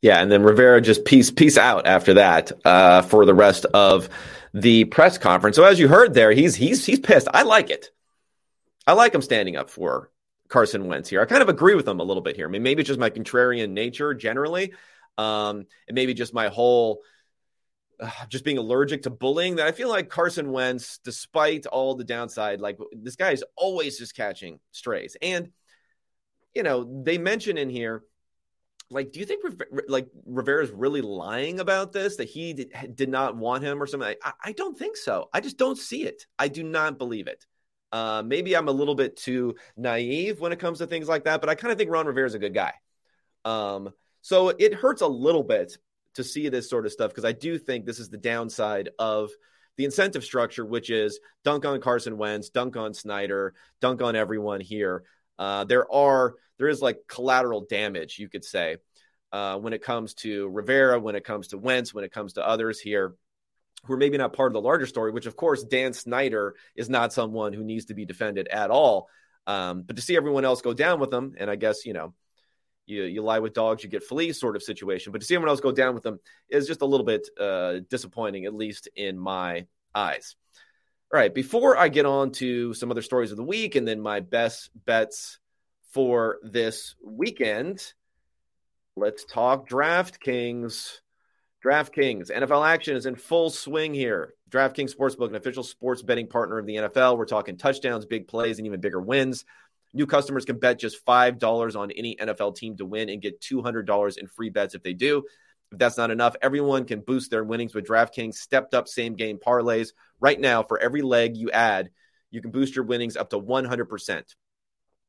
Yeah, 0.00 0.20
and 0.20 0.30
then 0.30 0.42
Rivera 0.42 0.80
just 0.80 1.04
peace 1.04 1.30
peace 1.30 1.58
out 1.58 1.86
after 1.86 2.14
that 2.14 2.52
uh, 2.64 3.02
for 3.02 3.24
the 3.24 3.34
rest 3.34 3.64
of 3.66 4.08
the 4.54 4.84
press 4.84 5.18
conference. 5.18 5.56
So 5.56 5.64
as 5.64 5.78
you 5.78 5.88
heard 5.88 6.14
there, 6.14 6.30
he's 6.30 6.54
he's 6.54 6.84
he's 6.84 7.00
pissed. 7.00 7.28
I 7.32 7.42
like 7.42 7.70
it. 7.70 7.90
I 8.86 8.92
like 8.92 9.14
him 9.14 9.22
standing 9.22 9.56
up 9.56 9.70
for 9.70 10.10
Carson 10.48 10.86
Wentz 10.86 11.08
here. 11.08 11.20
I 11.20 11.26
kind 11.26 11.42
of 11.42 11.48
agree 11.48 11.74
with 11.74 11.86
him 11.86 12.00
a 12.00 12.04
little 12.04 12.22
bit 12.22 12.36
here. 12.36 12.46
I 12.46 12.50
mean, 12.50 12.62
maybe 12.62 12.80
it's 12.80 12.88
just 12.88 13.00
my 13.00 13.10
contrarian 13.10 13.70
nature 13.70 14.14
generally, 14.14 14.72
um, 15.18 15.66
and 15.88 15.94
maybe 15.94 16.14
just 16.14 16.32
my 16.32 16.48
whole 16.48 17.02
uh, 18.00 18.10
just 18.28 18.44
being 18.44 18.58
allergic 18.58 19.02
to 19.02 19.10
bullying. 19.10 19.56
That 19.56 19.66
I 19.66 19.72
feel 19.72 19.88
like 19.88 20.08
Carson 20.08 20.52
Wentz, 20.52 20.98
despite 20.98 21.66
all 21.66 21.96
the 21.96 22.04
downside, 22.04 22.60
like 22.60 22.78
this 22.92 23.16
guy 23.16 23.32
is 23.32 23.44
always 23.56 23.98
just 23.98 24.14
catching 24.14 24.60
strays. 24.70 25.16
And 25.20 25.50
you 26.54 26.62
know, 26.62 27.02
they 27.04 27.18
mention 27.18 27.58
in 27.58 27.68
here 27.68 28.04
like 28.90 29.12
do 29.12 29.20
you 29.20 29.26
think 29.26 29.44
like 29.88 30.08
Rivera's 30.24 30.70
really 30.70 31.02
lying 31.02 31.60
about 31.60 31.92
this 31.92 32.16
that 32.16 32.28
he 32.28 32.54
did, 32.54 33.08
not 33.08 33.36
want 33.36 33.62
him 33.62 33.82
or 33.82 33.86
something? 33.86 34.14
I, 34.24 34.32
I, 34.42 34.52
don't 34.52 34.78
think 34.78 34.96
so. 34.96 35.28
I 35.32 35.40
just 35.40 35.58
don't 35.58 35.76
see 35.76 36.04
it. 36.04 36.26
I 36.38 36.48
do 36.48 36.62
not 36.62 36.98
believe 36.98 37.26
it. 37.26 37.44
Uh, 37.92 38.22
maybe 38.24 38.56
I'm 38.56 38.68
a 38.68 38.72
little 38.72 38.94
bit 38.94 39.16
too 39.16 39.56
naive 39.76 40.40
when 40.40 40.52
it 40.52 40.58
comes 40.58 40.78
to 40.78 40.86
things 40.86 41.08
like 41.08 41.24
that, 41.24 41.40
but 41.40 41.50
I 41.50 41.54
kind 41.54 41.72
of 41.72 41.78
think 41.78 41.90
Ron 41.90 42.06
Rivera 42.06 42.26
is 42.26 42.34
a 42.34 42.38
good 42.38 42.54
guy. 42.54 42.72
Um, 43.44 43.90
so 44.22 44.50
it 44.50 44.74
hurts 44.74 45.02
a 45.02 45.06
little 45.06 45.42
bit 45.42 45.76
to 46.14 46.24
see 46.24 46.48
this 46.48 46.68
sort 46.68 46.86
of 46.86 46.92
stuff 46.92 47.10
because 47.10 47.24
I 47.24 47.32
do 47.32 47.58
think 47.58 47.84
this 47.84 47.98
is 47.98 48.08
the 48.08 48.18
downside 48.18 48.90
of 48.98 49.30
the 49.76 49.84
incentive 49.84 50.24
structure, 50.24 50.64
which 50.64 50.90
is 50.90 51.20
dunk 51.44 51.64
on 51.64 51.80
Carson 51.80 52.18
Wentz, 52.18 52.50
dunk 52.50 52.76
on 52.76 52.92
Snyder, 52.92 53.54
dunk 53.80 54.02
on 54.02 54.16
everyone 54.16 54.60
here. 54.60 55.04
Uh, 55.38 55.64
there 55.64 55.90
are 55.92 56.34
there 56.58 56.68
is 56.68 56.82
like 56.82 56.98
collateral 57.08 57.66
damage, 57.68 58.18
you 58.18 58.28
could 58.28 58.44
say, 58.44 58.76
uh, 59.32 59.58
when 59.58 59.72
it 59.72 59.82
comes 59.82 60.14
to 60.14 60.48
Rivera, 60.48 60.98
when 60.98 61.14
it 61.14 61.24
comes 61.24 61.48
to 61.48 61.58
Wentz, 61.58 61.94
when 61.94 62.04
it 62.04 62.12
comes 62.12 62.34
to 62.34 62.46
others 62.46 62.80
here 62.80 63.14
who 63.84 63.92
are 63.92 63.98
maybe 63.98 64.18
not 64.18 64.32
part 64.32 64.48
of 64.48 64.54
the 64.54 64.60
larger 64.60 64.86
story. 64.86 65.12
Which, 65.12 65.26
of 65.26 65.36
course, 65.36 65.62
Dan 65.62 65.92
Snyder 65.92 66.54
is 66.74 66.88
not 66.88 67.12
someone 67.12 67.52
who 67.52 67.64
needs 67.64 67.86
to 67.86 67.94
be 67.94 68.04
defended 68.04 68.48
at 68.48 68.70
all. 68.70 69.08
Um, 69.46 69.82
but 69.82 69.96
to 69.96 70.02
see 70.02 70.16
everyone 70.16 70.44
else 70.44 70.60
go 70.60 70.74
down 70.74 71.00
with 71.00 71.10
them, 71.10 71.34
and 71.38 71.50
I 71.50 71.56
guess 71.56 71.86
you 71.86 71.92
know 71.92 72.14
you 72.86 73.04
you 73.04 73.22
lie 73.22 73.38
with 73.38 73.54
dogs, 73.54 73.82
you 73.82 73.88
get 73.88 74.02
fleas 74.02 74.38
sort 74.38 74.56
of 74.56 74.62
situation. 74.62 75.12
But 75.12 75.20
to 75.20 75.26
see 75.26 75.34
everyone 75.34 75.50
else 75.50 75.60
go 75.60 75.72
down 75.72 75.94
with 75.94 76.02
them 76.02 76.18
is 76.48 76.66
just 76.66 76.82
a 76.82 76.86
little 76.86 77.06
bit 77.06 77.28
uh, 77.38 77.80
disappointing, 77.88 78.44
at 78.44 78.54
least 78.54 78.88
in 78.96 79.18
my 79.18 79.66
eyes. 79.94 80.36
All 81.12 81.18
right, 81.18 81.32
before 81.32 81.78
I 81.78 81.88
get 81.88 82.04
on 82.04 82.32
to 82.32 82.74
some 82.74 82.90
other 82.90 83.00
stories 83.00 83.30
of 83.30 83.38
the 83.38 83.44
week 83.44 83.76
and 83.76 83.88
then 83.88 84.00
my 84.00 84.20
best 84.20 84.70
bets 84.84 85.38
for 85.92 86.38
this 86.42 86.94
weekend, 87.04 87.92
let's 88.96 89.24
talk 89.24 89.68
DraftKings. 89.68 90.98
DraftKings, 91.64 92.30
NFL 92.30 92.66
action 92.66 92.96
is 92.96 93.06
in 93.06 93.16
full 93.16 93.50
swing 93.50 93.92
here. 93.92 94.34
DraftKings 94.50 94.94
Sportsbook, 94.94 95.28
an 95.28 95.34
official 95.34 95.64
sports 95.64 96.02
betting 96.02 96.28
partner 96.28 96.58
of 96.58 96.66
the 96.66 96.76
NFL. 96.76 97.18
We're 97.18 97.26
talking 97.26 97.56
touchdowns, 97.56 98.06
big 98.06 98.28
plays, 98.28 98.58
and 98.58 98.66
even 98.66 98.80
bigger 98.80 99.00
wins. 99.00 99.44
New 99.92 100.06
customers 100.06 100.44
can 100.44 100.58
bet 100.58 100.78
just 100.78 101.04
$5 101.04 101.76
on 101.76 101.90
any 101.90 102.14
NFL 102.16 102.54
team 102.54 102.76
to 102.76 102.84
win 102.84 103.08
and 103.08 103.22
get 103.22 103.40
$200 103.40 104.18
in 104.18 104.26
free 104.28 104.50
bets 104.50 104.74
if 104.74 104.82
they 104.82 104.92
do. 104.92 105.24
If 105.72 105.78
that's 105.78 105.96
not 105.96 106.10
enough, 106.10 106.36
everyone 106.40 106.84
can 106.84 107.00
boost 107.00 107.30
their 107.30 107.44
winnings 107.44 107.74
with 107.74 107.86
DraftKings 107.86 108.34
stepped 108.34 108.74
up 108.74 108.86
same 108.86 109.16
game 109.16 109.38
parlays. 109.38 109.88
Right 110.20 110.38
now, 110.38 110.62
for 110.62 110.78
every 110.78 111.02
leg 111.02 111.36
you 111.36 111.50
add, 111.50 111.90
you 112.30 112.40
can 112.40 112.50
boost 112.50 112.76
your 112.76 112.84
winnings 112.84 113.16
up 113.16 113.30
to 113.30 113.40
100%. 113.40 114.22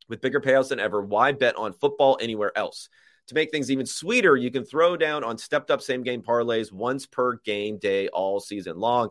With 0.10 0.22
bigger 0.22 0.42
payouts 0.42 0.70
than 0.70 0.80
ever, 0.80 1.02
why 1.02 1.32
bet 1.32 1.56
on 1.56 1.72
football 1.72 2.18
anywhere 2.20 2.52
else? 2.58 2.90
To 3.28 3.36
make 3.36 3.52
things 3.52 3.70
even 3.70 3.86
sweeter, 3.86 4.36
you 4.36 4.50
can 4.50 4.66
throw 4.66 4.98
down 4.98 5.24
on 5.24 5.38
stepped 5.38 5.70
up 5.70 5.84
same 5.84 6.02
game 6.02 6.24
parlays 6.24 6.72
once 6.72 7.06
per 7.06 7.36
game 7.38 7.78
day 7.78 8.08
all 8.08 8.40
season 8.40 8.78
long. 8.78 9.10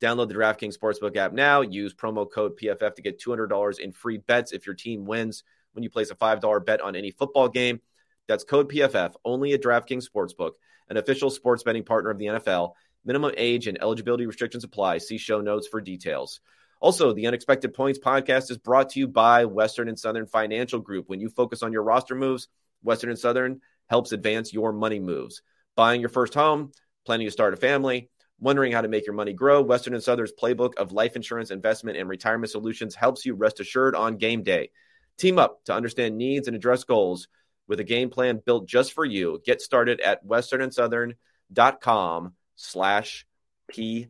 Download 0.00 0.26
the 0.26 0.34
DraftKings 0.34 0.76
Sportsbook 0.76 1.16
app 1.16 1.32
now. 1.32 1.60
Use 1.60 1.94
promo 1.94 2.28
code 2.28 2.58
PFF 2.58 2.96
to 2.96 3.02
get 3.02 3.20
$200 3.20 3.78
in 3.78 3.92
free 3.92 4.18
bets 4.18 4.50
if 4.50 4.66
your 4.66 4.74
team 4.74 5.04
wins 5.04 5.44
when 5.74 5.84
you 5.84 5.90
place 5.90 6.10
a 6.10 6.16
$5 6.16 6.66
bet 6.66 6.80
on 6.80 6.96
any 6.96 7.12
football 7.12 7.48
game. 7.48 7.80
That's 8.26 8.42
code 8.42 8.68
PFF 8.68 9.14
only 9.24 9.52
at 9.52 9.62
DraftKings 9.62 10.08
Sportsbook, 10.12 10.54
an 10.88 10.96
official 10.96 11.30
sports 11.30 11.62
betting 11.62 11.84
partner 11.84 12.10
of 12.10 12.18
the 12.18 12.26
NFL. 12.26 12.72
Minimum 13.04 13.34
age 13.36 13.68
and 13.68 13.80
eligibility 13.80 14.26
restrictions 14.26 14.64
apply. 14.64 14.98
See 14.98 15.18
show 15.18 15.40
notes 15.40 15.68
for 15.68 15.80
details. 15.80 16.40
Also, 16.82 17.12
the 17.12 17.28
Unexpected 17.28 17.74
Points 17.74 17.98
podcast 17.98 18.50
is 18.50 18.58
brought 18.58 18.90
to 18.90 18.98
you 18.98 19.06
by 19.06 19.44
Western 19.44 19.88
and 19.88 19.98
Southern 19.98 20.26
Financial 20.26 20.80
Group. 20.80 21.08
When 21.08 21.20
you 21.20 21.28
focus 21.28 21.62
on 21.62 21.72
your 21.72 21.84
roster 21.84 22.16
moves, 22.16 22.48
Western 22.82 23.10
and 23.10 23.18
Southern 23.18 23.60
helps 23.88 24.10
advance 24.10 24.52
your 24.52 24.72
money 24.72 24.98
moves. 24.98 25.42
Buying 25.76 26.00
your 26.00 26.10
first 26.10 26.34
home, 26.34 26.72
planning 27.06 27.28
to 27.28 27.30
start 27.30 27.54
a 27.54 27.56
family, 27.56 28.10
Wondering 28.42 28.72
how 28.72 28.80
to 28.80 28.88
make 28.88 29.06
your 29.06 29.14
money 29.14 29.32
grow? 29.32 29.62
Western 29.62 29.94
and 29.94 30.02
Southern's 30.02 30.32
playbook 30.32 30.74
of 30.74 30.90
life 30.90 31.14
insurance, 31.14 31.52
investment, 31.52 31.96
and 31.96 32.08
retirement 32.08 32.50
solutions 32.50 32.96
helps 32.96 33.24
you 33.24 33.34
rest 33.34 33.60
assured 33.60 33.94
on 33.94 34.16
game 34.16 34.42
day. 34.42 34.72
Team 35.16 35.38
up 35.38 35.62
to 35.66 35.72
understand 35.72 36.18
needs 36.18 36.48
and 36.48 36.56
address 36.56 36.82
goals 36.82 37.28
with 37.68 37.78
a 37.78 37.84
game 37.84 38.10
plan 38.10 38.42
built 38.44 38.66
just 38.66 38.94
for 38.94 39.04
you. 39.04 39.40
Get 39.44 39.62
started 39.62 40.00
at 40.00 40.26
westernandsouthern.com 40.26 42.32
slash 42.56 43.26
PFF. 43.72 44.08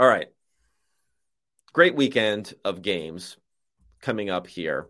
All 0.00 0.08
right. 0.08 0.26
Great 1.78 1.94
weekend 1.94 2.54
of 2.64 2.82
games 2.82 3.36
coming 4.00 4.30
up 4.30 4.48
here. 4.48 4.88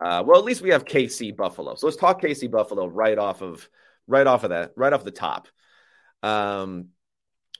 Uh, 0.00 0.22
well, 0.24 0.38
at 0.38 0.44
least 0.44 0.62
we 0.62 0.70
have 0.70 0.84
KC 0.84 1.36
Buffalo. 1.36 1.74
So 1.74 1.88
let's 1.88 1.96
talk 1.96 2.22
KC 2.22 2.48
Buffalo 2.48 2.86
right 2.86 3.18
off 3.18 3.42
of 3.42 3.68
right 4.06 4.24
off 4.28 4.44
of 4.44 4.50
that, 4.50 4.70
right 4.76 4.92
off 4.92 5.02
the 5.02 5.10
top. 5.10 5.48
Um, 6.22 6.90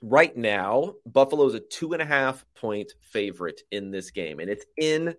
right 0.01 0.33
now, 0.37 0.93
Buffalo 1.05 1.47
is 1.47 1.53
a 1.53 1.59
two 1.59 1.91
and 1.91 2.01
a 2.01 2.05
half 2.05 2.45
point 2.55 2.93
favorite 3.01 3.59
in 3.71 3.91
this 3.91 4.11
game, 4.11 4.39
and 4.39 4.49
it's 4.49 4.63
in 4.77 5.15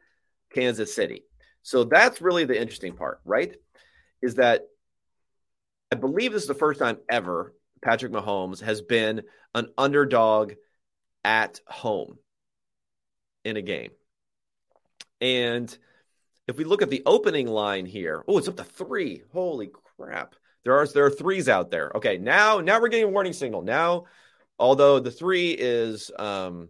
Kansas 0.55 0.95
City. 0.95 1.25
So 1.61 1.85
that's 1.85 2.23
really 2.23 2.47
the 2.47 2.59
interesting 2.59 2.95
part, 2.97 3.21
right? 3.23 3.55
Is 4.23 4.37
that 4.37 4.63
I 5.93 5.97
believe 5.97 6.33
this 6.33 6.41
is 6.41 6.49
the 6.49 6.55
first 6.55 6.81
time 6.81 6.97
ever 7.11 7.53
Patrick 7.83 8.13
Mahomes 8.13 8.63
has 8.63 8.81
been 8.81 9.25
an 9.55 9.69
underdog 9.77 10.55
at 11.23 11.61
home 11.67 12.17
in 13.45 13.57
a 13.57 13.63
game. 13.63 13.91
And 15.21 15.77
if 16.49 16.57
we 16.57 16.65
look 16.65 16.83
at 16.83 16.91
the 16.91 17.03
opening 17.07 17.47
line 17.47 17.87
here, 17.87 18.25
oh, 18.27 18.39
it's 18.39 18.49
up 18.49 18.57
to 18.57 18.65
three. 18.65 19.23
Holy 19.33 19.71
crap. 19.97 20.35
There 20.65 20.75
are 20.75 20.87
there 20.87 21.07
are 21.07 21.11
threes 21.11 21.49
out 21.49 21.71
there. 21.71 21.93
Okay, 21.95 22.19
now 22.19 22.61
now 22.61 22.81
we're 22.81 22.89
getting 22.89 23.07
a 23.07 23.11
warning 23.11 23.33
signal. 23.33 23.63
Now, 23.63 24.05
although 24.59 25.01
the 25.01 25.11
three 25.11 25.51
is 25.53 26.11
um 26.19 26.69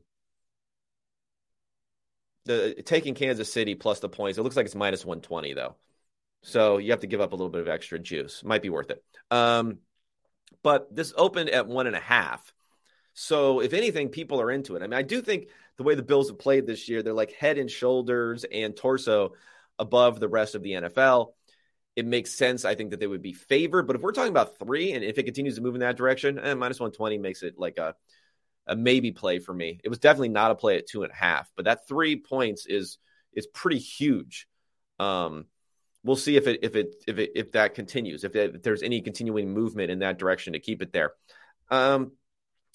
the 2.44 2.82
taking 2.85 3.14
Kansas 3.14 3.52
City 3.52 3.74
plus 3.74 4.00
the 4.00 4.08
points, 4.08 4.38
it 4.38 4.42
looks 4.42 4.56
like 4.56 4.66
it's 4.66 4.74
minus 4.74 5.04
120 5.04 5.54
though. 5.54 5.76
So 6.42 6.78
you 6.78 6.90
have 6.90 7.00
to 7.00 7.06
give 7.06 7.20
up 7.20 7.32
a 7.32 7.37
little 7.37 7.50
bit 7.50 7.61
of 7.61 7.68
extra 7.68 7.98
juice. 7.98 8.42
Might 8.44 8.62
be 8.62 8.70
worth 8.70 8.90
it. 8.90 9.02
Um, 9.30 9.78
but 10.62 10.94
this 10.94 11.12
opened 11.16 11.50
at 11.50 11.66
one 11.68 11.87
and 11.87 11.96
a 11.96 12.00
half. 12.00 12.52
So 13.14 13.61
if 13.61 13.72
anything, 13.72 14.08
people 14.08 14.40
are 14.40 14.50
into 14.50 14.74
it. 14.76 14.82
I 14.82 14.87
mean, 14.87 14.98
I 14.98 15.02
do 15.02 15.20
think 15.20 15.48
the 15.76 15.82
way 15.82 15.94
the 15.94 16.02
Bills 16.02 16.28
have 16.28 16.38
played 16.38 16.66
this 16.66 16.88
year, 16.88 17.02
they're 17.02 17.12
like 17.12 17.32
head 17.32 17.58
and 17.58 17.70
shoulders 17.70 18.44
and 18.44 18.76
torso 18.76 19.32
above 19.78 20.20
the 20.20 20.28
rest 20.28 20.54
of 20.54 20.62
the 20.62 20.72
NFL 20.72 21.32
it 21.94 22.06
makes 22.06 22.32
sense. 22.32 22.64
I 22.64 22.74
think 22.74 22.90
that 22.90 23.00
they 23.00 23.06
would 23.06 23.22
be 23.22 23.32
favored. 23.32 23.87
But 23.87 23.96
if 23.96 24.02
we're 24.02 24.12
talking 24.12 24.30
about 24.30 24.58
three, 24.58 24.92
and 24.92 25.04
if 25.04 25.18
it 25.18 25.24
continues 25.24 25.56
to 25.56 25.61
move 25.61 25.74
in 25.74 25.80
that 25.80 25.96
direction, 25.96 26.38
eh, 26.38 26.54
minus 26.54 26.80
120 26.80 27.18
makes 27.18 27.42
it 27.42 27.58
like 27.58 27.78
a, 27.78 27.94
a 28.66 28.74
maybe 28.74 29.12
play 29.12 29.38
for 29.38 29.52
me. 29.52 29.78
It 29.85 29.88
was 29.88 29.98
definitely 29.98 30.30
not 30.30 30.50
a 30.50 30.54
play 30.54 30.78
at 30.78 30.87
two 30.87 31.02
and 31.02 31.12
a 31.12 31.14
half, 31.14 31.50
but 31.56 31.66
that 31.66 31.87
three 31.87 32.16
points 32.16 32.66
is 32.66 32.98
is 33.35 33.46
pretty 33.46 33.78
huge. 33.78 34.46
Um, 34.98 35.46
we'll 36.04 36.16
see 36.16 36.37
if 36.37 36.46
it 36.46 36.61
if 36.62 36.76
it 36.76 36.94
if 37.06 37.18
it 37.18 37.32
if 37.35 37.52
that 37.52 37.74
continues, 37.74 38.24
if, 38.24 38.35
it, 38.37 38.56
if 38.56 38.62
there's 38.62 38.82
any 38.82 39.00
continuing 39.00 39.52
movement 39.52 39.90
in 39.90 39.98
that 39.98 40.18
direction 40.18 40.54
to 40.54 40.61
keep 40.61 40.80
it 40.80 40.92
there. 40.92 41.12
Um, 41.70 42.12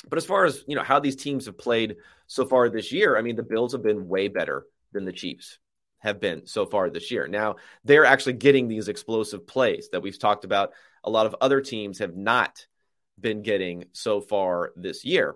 but 0.09 0.17
as 0.17 0.25
far 0.25 0.45
as 0.45 0.63
you 0.67 0.75
know, 0.75 0.83
how 0.83 0.99
these 0.99 1.15
teams 1.15 1.45
have 1.45 1.57
played 1.57 1.97
so 2.27 2.45
far 2.45 2.69
this 2.69 2.91
year, 2.91 3.17
I 3.17 3.21
mean, 3.21 3.35
the 3.35 3.43
Bills 3.43 3.73
have 3.73 3.83
been 3.83 4.07
way 4.07 4.27
better 4.27 4.65
than 4.91 5.05
the 5.05 5.11
Chiefs 5.11 5.59
have 5.99 6.19
been 6.19 6.45
so 6.45 6.65
far 6.65 6.89
this 6.89 7.09
year. 7.09 7.27
Now, 7.27 7.55
they're 7.83 8.05
actually 8.05 8.33
getting 8.33 8.67
these 8.67 8.87
explosive 8.87 9.47
plays 9.47 9.89
that 9.91 10.01
we've 10.01 10.19
talked 10.19 10.45
about. 10.45 10.73
A 11.03 11.09
lot 11.09 11.25
of 11.25 11.35
other 11.41 11.61
teams 11.61 11.99
have 11.99 12.15
not 12.15 12.67
been 13.19 13.41
getting 13.41 13.85
so 13.93 14.21
far 14.21 14.71
this 14.75 15.03
year. 15.03 15.35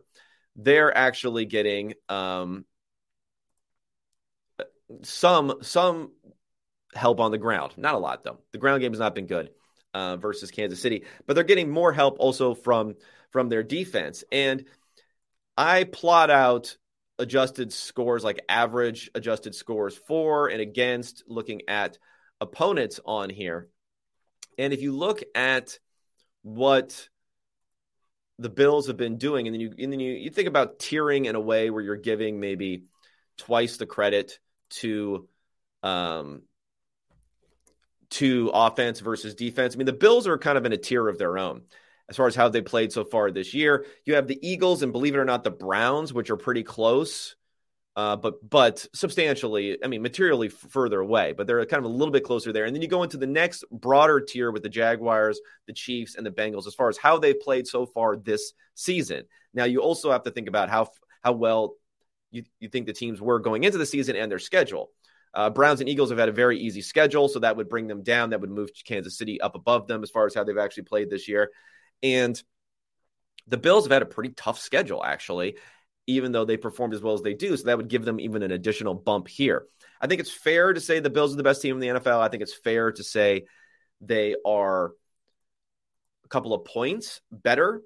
They're 0.55 0.95
actually 0.95 1.45
getting 1.45 1.93
um, 2.09 2.65
some 5.03 5.55
some 5.61 6.11
help 6.93 7.19
on 7.19 7.31
the 7.31 7.37
ground. 7.37 7.73
Not 7.77 7.95
a 7.95 7.99
lot 7.99 8.23
though. 8.23 8.39
The 8.51 8.57
ground 8.57 8.81
game 8.81 8.91
has 8.91 8.99
not 8.99 9.15
been 9.15 9.27
good 9.27 9.49
uh, 9.93 10.17
versus 10.17 10.51
Kansas 10.51 10.81
City, 10.81 11.05
but 11.25 11.33
they're 11.33 11.43
getting 11.43 11.69
more 11.69 11.93
help 11.93 12.17
also 12.19 12.53
from 12.53 12.95
from 13.31 13.49
their 13.49 13.63
defense. 13.63 14.23
And 14.31 14.65
I 15.57 15.83
plot 15.83 16.29
out 16.29 16.77
adjusted 17.19 17.71
scores, 17.71 18.23
like 18.23 18.43
average 18.49 19.09
adjusted 19.15 19.55
scores 19.55 19.95
for 19.95 20.47
and 20.47 20.61
against, 20.61 21.23
looking 21.27 21.61
at 21.67 21.97
opponents 22.39 22.99
on 23.05 23.29
here. 23.29 23.69
And 24.57 24.73
if 24.73 24.81
you 24.81 24.91
look 24.95 25.21
at 25.35 25.79
what 26.41 27.07
the 28.39 28.49
Bills 28.49 28.87
have 28.87 28.97
been 28.97 29.17
doing, 29.17 29.47
and 29.47 29.53
then 29.53 29.61
you 29.61 29.73
and 29.77 29.93
then 29.93 29.99
you, 29.99 30.13
you 30.13 30.29
think 30.29 30.47
about 30.47 30.79
tiering 30.79 31.25
in 31.25 31.35
a 31.35 31.39
way 31.39 31.69
where 31.69 31.83
you're 31.83 31.95
giving 31.95 32.39
maybe 32.39 32.85
twice 33.37 33.77
the 33.77 33.85
credit 33.85 34.39
to 34.71 35.27
um 35.83 36.41
to 38.09 38.49
offense 38.53 38.99
versus 38.99 39.35
defense. 39.35 39.75
I 39.75 39.77
mean, 39.77 39.85
the 39.85 39.93
Bills 39.93 40.27
are 40.27 40.37
kind 40.37 40.57
of 40.57 40.65
in 40.65 40.73
a 40.73 40.77
tier 40.77 41.07
of 41.07 41.17
their 41.17 41.37
own 41.37 41.61
as 42.09 42.17
far 42.17 42.27
as 42.27 42.35
how 42.35 42.49
they 42.49 42.61
played 42.61 42.91
so 42.91 43.03
far 43.03 43.31
this 43.31 43.53
year. 43.53 43.85
You 44.05 44.15
have 44.15 44.27
the 44.27 44.39
Eagles 44.41 44.83
and 44.83 44.91
believe 44.91 45.15
it 45.15 45.19
or 45.19 45.25
not, 45.25 45.43
the 45.43 45.51
Browns, 45.51 46.13
which 46.13 46.29
are 46.29 46.37
pretty 46.37 46.63
close, 46.63 47.35
uh, 47.95 48.15
but 48.15 48.47
but 48.47 48.85
substantially, 48.93 49.77
I 49.83 49.87
mean, 49.87 50.01
materially 50.01 50.49
further 50.49 50.99
away. 50.99 51.33
But 51.33 51.47
they're 51.47 51.65
kind 51.65 51.83
of 51.85 51.91
a 51.91 51.93
little 51.93 52.11
bit 52.11 52.23
closer 52.23 52.53
there. 52.53 52.65
And 52.65 52.75
then 52.75 52.81
you 52.81 52.87
go 52.87 53.03
into 53.03 53.17
the 53.17 53.27
next 53.27 53.63
broader 53.71 54.19
tier 54.19 54.51
with 54.51 54.63
the 54.63 54.69
Jaguars, 54.69 55.39
the 55.67 55.73
Chiefs, 55.73 56.15
and 56.15 56.25
the 56.25 56.31
Bengals 56.31 56.67
as 56.67 56.75
far 56.75 56.89
as 56.89 56.97
how 56.97 57.17
they've 57.17 57.39
played 57.39 57.67
so 57.67 57.85
far 57.85 58.15
this 58.15 58.53
season. 58.75 59.23
Now 59.53 59.65
you 59.65 59.81
also 59.81 60.11
have 60.11 60.23
to 60.23 60.31
think 60.31 60.47
about 60.47 60.69
how 60.69 60.89
how 61.21 61.33
well 61.33 61.75
you, 62.31 62.43
you 62.59 62.69
think 62.69 62.87
the 62.87 62.93
teams 62.93 63.21
were 63.21 63.39
going 63.39 63.63
into 63.63 63.77
the 63.77 63.85
season 63.85 64.15
and 64.15 64.31
their 64.31 64.39
schedule. 64.39 64.91
Uh, 65.33 65.49
Browns 65.49 65.79
and 65.79 65.87
Eagles 65.87 66.09
have 66.09 66.19
had 66.19 66.29
a 66.29 66.33
very 66.33 66.59
easy 66.59 66.81
schedule, 66.81 67.29
so 67.29 67.39
that 67.39 67.55
would 67.55 67.69
bring 67.69 67.87
them 67.87 68.03
down. 68.03 68.31
That 68.31 68.41
would 68.41 68.49
move 68.49 68.69
Kansas 68.85 69.17
City 69.17 69.39
up 69.39 69.55
above 69.55 69.87
them 69.87 70.03
as 70.03 70.09
far 70.09 70.25
as 70.25 70.35
how 70.35 70.43
they've 70.43 70.57
actually 70.57 70.83
played 70.83 71.09
this 71.09 71.27
year. 71.27 71.51
And 72.03 72.41
the 73.47 73.57
Bills 73.57 73.85
have 73.85 73.91
had 73.91 74.01
a 74.01 74.05
pretty 74.07 74.31
tough 74.31 74.59
schedule, 74.59 75.03
actually. 75.03 75.55
even 76.07 76.31
though 76.31 76.45
they 76.45 76.57
performed 76.57 76.93
as 76.93 77.01
well 77.01 77.13
as 77.13 77.21
they 77.21 77.33
do. 77.33 77.55
So 77.55 77.65
that 77.65 77.77
would 77.77 77.87
give 77.87 78.05
them 78.05 78.19
even 78.19 78.43
an 78.43 78.51
additional 78.51 78.93
bump 78.93 79.27
here. 79.27 79.65
I 79.99 80.07
think 80.07 80.19
it's 80.19 80.31
fair 80.31 80.73
to 80.73 80.81
say 80.81 80.99
the 80.99 81.09
Bills 81.09 81.33
are 81.33 81.37
the 81.37 81.43
best 81.43 81.61
team 81.61 81.75
in 81.75 81.79
the 81.79 81.99
NFL. 81.99 82.19
I 82.19 82.27
think 82.27 82.43
it's 82.43 82.53
fair 82.53 82.91
to 82.91 83.03
say 83.03 83.45
they 84.01 84.35
are 84.45 84.93
a 86.25 86.27
couple 86.27 86.53
of 86.53 86.65
points 86.65 87.21
better 87.31 87.81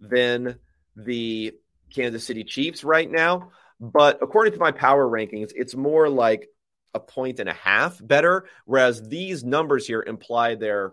than 0.00 0.58
the 0.96 1.52
Kansas 1.94 2.24
City 2.24 2.44
Chiefs 2.44 2.82
right 2.82 3.10
now. 3.10 3.50
But 3.78 4.18
according 4.22 4.54
to 4.54 4.58
my 4.58 4.72
power 4.72 5.08
rankings, 5.08 5.52
it's 5.54 5.74
more 5.74 6.08
like 6.08 6.48
a 6.92 7.00
point 7.00 7.38
and 7.38 7.48
a 7.48 7.54
half 7.54 8.04
better. 8.04 8.46
Whereas 8.64 9.00
these 9.00 9.44
numbers 9.44 9.86
here 9.86 10.02
imply 10.04 10.56
they're, 10.56 10.92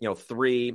you 0.00 0.08
know, 0.08 0.14
three, 0.14 0.74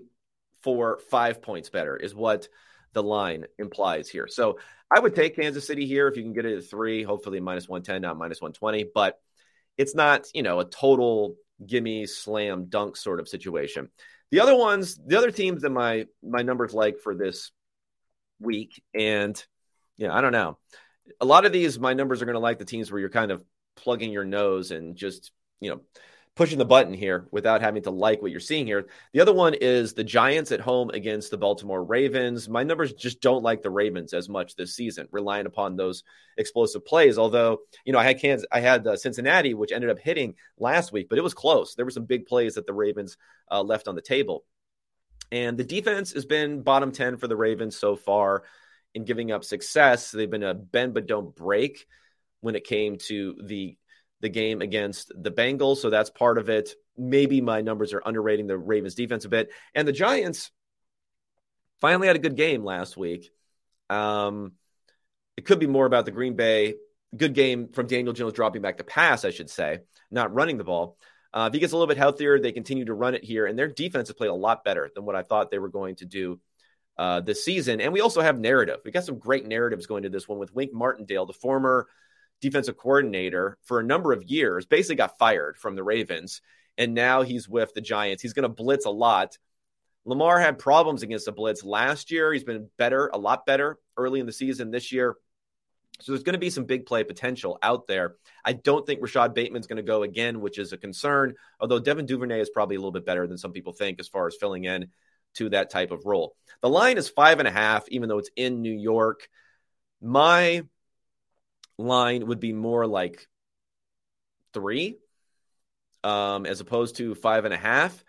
four, 0.63 0.99
five 1.09 1.41
points 1.41 1.69
better 1.69 1.95
is 1.95 2.15
what 2.15 2.47
the 2.93 3.03
line 3.03 3.45
implies 3.57 4.09
here. 4.09 4.27
So 4.27 4.59
I 4.95 4.99
would 4.99 5.15
take 5.15 5.35
Kansas 5.35 5.67
City 5.67 5.85
here 5.85 6.07
if 6.07 6.15
you 6.15 6.23
can 6.23 6.33
get 6.33 6.45
it 6.45 6.57
at 6.57 6.69
three, 6.69 7.03
hopefully 7.03 7.39
minus 7.39 7.67
110, 7.67 8.01
not 8.01 8.17
minus 8.17 8.41
120. 8.41 8.89
But 8.93 9.19
it's 9.77 9.95
not, 9.95 10.27
you 10.33 10.43
know, 10.43 10.59
a 10.59 10.65
total 10.65 11.35
gimme 11.65 12.05
slam 12.05 12.65
dunk 12.65 12.95
sort 12.95 13.19
of 13.19 13.27
situation. 13.27 13.89
The 14.31 14.39
other 14.39 14.55
ones, 14.55 14.97
the 14.97 15.17
other 15.17 15.31
teams 15.31 15.61
that 15.61 15.69
my 15.69 16.07
my 16.23 16.41
numbers 16.41 16.73
like 16.73 16.99
for 16.99 17.15
this 17.15 17.51
week, 18.39 18.81
and 18.93 19.43
yeah, 19.97 20.13
I 20.13 20.21
don't 20.21 20.31
know. 20.31 20.57
A 21.19 21.25
lot 21.25 21.45
of 21.45 21.51
these, 21.51 21.79
my 21.79 21.93
numbers 21.93 22.21
are 22.21 22.25
going 22.25 22.33
to 22.33 22.39
like 22.39 22.59
the 22.59 22.65
teams 22.65 22.91
where 22.91 22.99
you're 22.99 23.09
kind 23.09 23.31
of 23.31 23.43
plugging 23.75 24.11
your 24.11 24.23
nose 24.23 24.71
and 24.71 24.95
just 24.95 25.31
you 25.59 25.69
know 25.69 25.81
pushing 26.35 26.57
the 26.57 26.65
button 26.65 26.93
here 26.93 27.27
without 27.31 27.61
having 27.61 27.83
to 27.83 27.91
like 27.91 28.21
what 28.21 28.31
you're 28.31 28.39
seeing 28.39 28.65
here. 28.65 28.87
The 29.13 29.19
other 29.19 29.33
one 29.33 29.53
is 29.53 29.93
the 29.93 30.03
Giants 30.03 30.51
at 30.51 30.59
home 30.59 30.89
against 30.89 31.29
the 31.29 31.37
Baltimore 31.37 31.83
Ravens. 31.83 32.49
My 32.49 32.63
numbers 32.63 32.93
just 32.93 33.21
don't 33.21 33.43
like 33.43 33.61
the 33.61 33.69
Ravens 33.69 34.13
as 34.13 34.27
much 34.27 34.55
this 34.55 34.75
season, 34.75 35.07
relying 35.11 35.45
upon 35.45 35.75
those 35.75 36.03
explosive 36.37 36.85
plays. 36.85 37.19
Although, 37.19 37.59
you 37.85 37.93
know, 37.93 37.99
I 37.99 38.03
had 38.03 38.19
Kansas, 38.19 38.47
I 38.51 38.61
had 38.61 38.87
uh, 38.87 38.95
Cincinnati, 38.95 39.53
which 39.53 39.71
ended 39.71 39.91
up 39.91 39.99
hitting 39.99 40.33
last 40.57 40.91
week, 40.91 41.07
but 41.07 41.19
it 41.19 41.23
was 41.23 41.35
close. 41.35 41.75
There 41.75 41.85
were 41.85 41.91
some 41.91 42.05
big 42.05 42.25
plays 42.25 42.55
that 42.55 42.65
the 42.65 42.73
Ravens 42.73 43.17
uh, 43.51 43.61
left 43.61 43.87
on 43.87 43.95
the 43.95 44.01
table. 44.01 44.43
And 45.31 45.57
the 45.57 45.63
defense 45.63 46.13
has 46.13 46.25
been 46.25 46.61
bottom 46.61 46.91
10 46.91 47.17
for 47.17 47.27
the 47.27 47.35
Ravens 47.35 47.75
so 47.75 47.95
far 47.95 48.43
in 48.95 49.05
giving 49.05 49.31
up 49.31 49.43
success. 49.43 50.11
They've 50.11 50.29
been 50.29 50.43
a 50.43 50.53
bend 50.53 50.95
but 50.95 51.07
don't 51.07 51.35
break 51.35 51.85
when 52.41 52.55
it 52.55 52.65
came 52.65 52.97
to 52.97 53.35
the 53.43 53.77
the 54.23 54.29
game 54.29 54.61
against 54.61 55.11
the 55.15 55.31
Bengals. 55.31 55.77
So 55.77 55.91
that's 55.91 56.09
part 56.09 56.39
of 56.39 56.49
it. 56.49 56.71
Maybe 56.97 57.41
my 57.41 57.61
numbers 57.61 57.93
are 57.93 58.01
underrating 58.03 58.47
the 58.47 58.57
Ravens 58.57 58.95
defense 58.95 59.25
a 59.25 59.29
bit. 59.29 59.51
And 59.75 59.87
the 59.87 59.91
Giants 59.91 60.49
finally 61.79 62.07
had 62.07 62.15
a 62.15 62.19
good 62.19 62.35
game 62.35 62.63
last 62.63 62.97
week. 62.97 63.29
Um, 63.91 64.53
it 65.37 65.45
could 65.45 65.59
be 65.59 65.67
more 65.67 65.85
about 65.85 66.05
the 66.05 66.11
Green 66.11 66.35
Bay 66.35 66.75
good 67.15 67.33
game 67.33 67.69
from 67.69 67.87
Daniel 67.87 68.13
Jones 68.13 68.33
dropping 68.33 68.61
back 68.61 68.77
to 68.77 68.83
pass, 68.83 69.25
I 69.25 69.29
should 69.29 69.49
say, 69.49 69.79
not 70.09 70.33
running 70.33 70.57
the 70.57 70.63
ball. 70.63 70.97
Uh, 71.33 71.45
if 71.47 71.53
he 71.53 71.59
gets 71.59 71.73
a 71.73 71.75
little 71.75 71.87
bit 71.87 71.97
healthier, 71.97 72.39
they 72.39 72.51
continue 72.51 72.85
to 72.85 72.93
run 72.93 73.15
it 73.15 73.23
here, 73.23 73.45
and 73.45 73.57
their 73.57 73.67
defense 73.67 74.07
has 74.07 74.15
played 74.15 74.29
a 74.29 74.35
lot 74.35 74.63
better 74.63 74.89
than 74.93 75.05
what 75.05 75.15
I 75.15 75.23
thought 75.23 75.51
they 75.51 75.59
were 75.59 75.69
going 75.69 75.95
to 75.97 76.05
do 76.05 76.39
uh, 76.97 77.21
this 77.21 77.43
season. 77.43 77.81
And 77.81 77.91
we 77.91 78.01
also 78.01 78.21
have 78.21 78.39
narrative. 78.39 78.79
We 78.85 78.91
got 78.91 79.03
some 79.03 79.17
great 79.17 79.47
narratives 79.47 79.87
going 79.87 80.03
to 80.03 80.09
this 80.09 80.27
one 80.27 80.37
with 80.37 80.53
Wink 80.53 80.73
Martindale, 80.73 81.25
the 81.25 81.33
former 81.33 81.87
defensive 82.43 82.77
coordinator 82.77 83.57
for 83.63 83.79
a 83.79 83.83
number 83.83 84.11
of 84.11 84.23
years, 84.23 84.65
basically 84.65 84.97
got 84.97 85.17
fired 85.17 85.57
from 85.57 85.75
the 85.75 85.83
Ravens. 85.83 86.41
And 86.77 86.93
now 86.93 87.21
he's 87.21 87.47
with 87.47 87.73
the 87.73 87.81
Giants. 87.81 88.21
He's 88.21 88.33
going 88.33 88.43
to 88.43 88.49
blitz 88.49 88.85
a 88.85 88.91
lot. 88.91 89.37
Lamar 90.05 90.39
had 90.39 90.59
problems 90.59 91.01
against 91.01 91.25
the 91.25 91.31
blitz 91.31 91.63
last 91.63 92.11
year. 92.11 92.33
He's 92.33 92.43
been 92.43 92.69
better, 92.77 93.09
a 93.13 93.17
lot 93.17 93.45
better 93.45 93.77
early 93.95 94.19
in 94.19 94.25
the 94.25 94.33
season 94.33 94.69
this 94.69 94.91
year. 94.91 95.15
So 96.01 96.11
there's 96.11 96.23
going 96.23 96.33
to 96.33 96.39
be 96.39 96.49
some 96.49 96.65
big 96.65 96.85
play 96.85 97.03
potential 97.03 97.57
out 97.63 97.87
there. 97.87 98.15
I 98.43 98.53
don't 98.53 98.85
think 98.85 99.01
Rashod 99.01 99.33
Bateman's 99.33 99.67
going 99.67 99.77
to 99.77 99.83
go 99.83 100.03
again, 100.03 100.41
which 100.41 100.59
is 100.59 100.73
a 100.73 100.77
concern. 100.77 101.35
Although 101.59 101.79
Devin 101.79 102.07
Duvernay 102.07 102.41
is 102.41 102.49
probably 102.49 102.75
a 102.75 102.79
little 102.79 102.91
bit 102.91 103.05
better 103.05 103.25
than 103.27 103.37
some 103.37 103.53
people 103.53 103.71
think 103.71 103.99
as 103.99 104.09
far 104.09 104.27
as 104.27 104.35
filling 104.37 104.65
in 104.65 104.89
to 105.35 105.49
that 105.49 105.69
type 105.69 105.91
of 105.91 106.05
role. 106.05 106.35
The 106.61 106.69
line 106.69 106.97
is 106.97 107.07
five 107.07 107.39
and 107.39 107.47
a 107.47 107.51
half, 107.51 107.87
even 107.89 108.09
though 108.09 108.17
it's 108.17 108.31
in 108.35 108.61
New 108.61 108.73
York. 108.73 109.29
My 110.01 110.63
line 111.77 112.27
would 112.27 112.39
be 112.39 112.53
more 112.53 112.85
like 112.87 113.27
three 114.53 114.97
um, 116.03 116.45
as 116.45 116.59
opposed 116.59 116.97
to 116.97 117.15
five 117.15 117.45
and 117.45 117.53
a 117.53 117.57
half. 117.57 118.03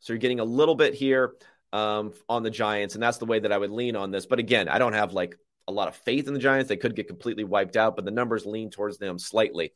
So 0.00 0.12
you're 0.12 0.18
getting 0.18 0.40
a 0.40 0.44
little 0.44 0.74
bit 0.74 0.94
here 0.94 1.34
um, 1.72 2.12
on 2.28 2.42
the 2.42 2.50
Giants, 2.50 2.94
and 2.94 3.02
that's 3.02 3.18
the 3.18 3.26
way 3.26 3.40
that 3.40 3.52
I 3.52 3.58
would 3.58 3.70
lean 3.70 3.96
on 3.96 4.10
this. 4.10 4.26
But 4.26 4.38
again, 4.38 4.68
I 4.68 4.78
don't 4.78 4.92
have 4.92 5.12
like 5.12 5.36
a 5.68 5.72
lot 5.72 5.88
of 5.88 5.96
faith 5.96 6.28
in 6.28 6.34
the 6.34 6.40
Giants. 6.40 6.68
They 6.68 6.76
could 6.76 6.94
get 6.94 7.08
completely 7.08 7.44
wiped 7.44 7.76
out, 7.76 7.96
but 7.96 8.04
the 8.04 8.10
numbers 8.10 8.46
lean 8.46 8.70
towards 8.70 8.98
them 8.98 9.18
slightly. 9.18 9.72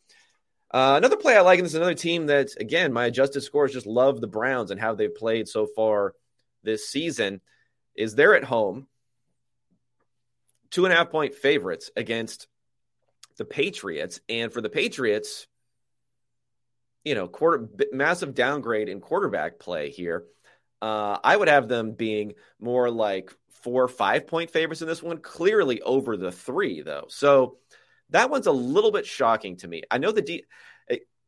Uh, 0.72 0.94
another 0.96 1.16
play 1.16 1.36
I 1.36 1.40
like, 1.40 1.58
and 1.58 1.64
this 1.64 1.72
is 1.72 1.76
another 1.76 1.94
team 1.94 2.26
that, 2.26 2.50
again, 2.60 2.92
my 2.92 3.06
adjusted 3.06 3.40
scores 3.40 3.72
just 3.72 3.86
love 3.86 4.20
the 4.20 4.28
Browns 4.28 4.70
and 4.70 4.80
how 4.80 4.94
they've 4.94 5.14
played 5.14 5.48
so 5.48 5.66
far 5.66 6.14
this 6.62 6.88
season, 6.88 7.40
is 7.96 8.14
they're 8.14 8.36
at 8.36 8.44
home, 8.44 8.86
two 10.70 10.84
and 10.84 10.94
a 10.94 10.96
half 10.96 11.10
point 11.10 11.34
favorites 11.34 11.90
against 11.96 12.46
the 13.40 13.46
Patriots. 13.46 14.20
And 14.28 14.52
for 14.52 14.60
the 14.60 14.68
Patriots, 14.68 15.46
you 17.04 17.14
know, 17.14 17.26
quarter 17.26 17.70
massive 17.90 18.34
downgrade 18.34 18.90
in 18.90 19.00
quarterback 19.00 19.58
play 19.58 19.88
here. 19.88 20.24
Uh, 20.82 21.18
I 21.24 21.38
would 21.38 21.48
have 21.48 21.66
them 21.66 21.92
being 21.92 22.34
more 22.60 22.90
like 22.90 23.34
four 23.62 23.82
or 23.82 23.88
five 23.88 24.26
point 24.26 24.50
favorites 24.50 24.82
in 24.82 24.88
this 24.88 25.02
one, 25.02 25.16
clearly 25.16 25.80
over 25.80 26.18
the 26.18 26.30
three, 26.30 26.82
though. 26.82 27.06
So 27.08 27.56
that 28.10 28.28
one's 28.28 28.46
a 28.46 28.52
little 28.52 28.92
bit 28.92 29.06
shocking 29.06 29.56
to 29.58 29.68
me. 29.68 29.84
I 29.90 29.96
know 29.96 30.12
the 30.12 30.20
D. 30.20 30.44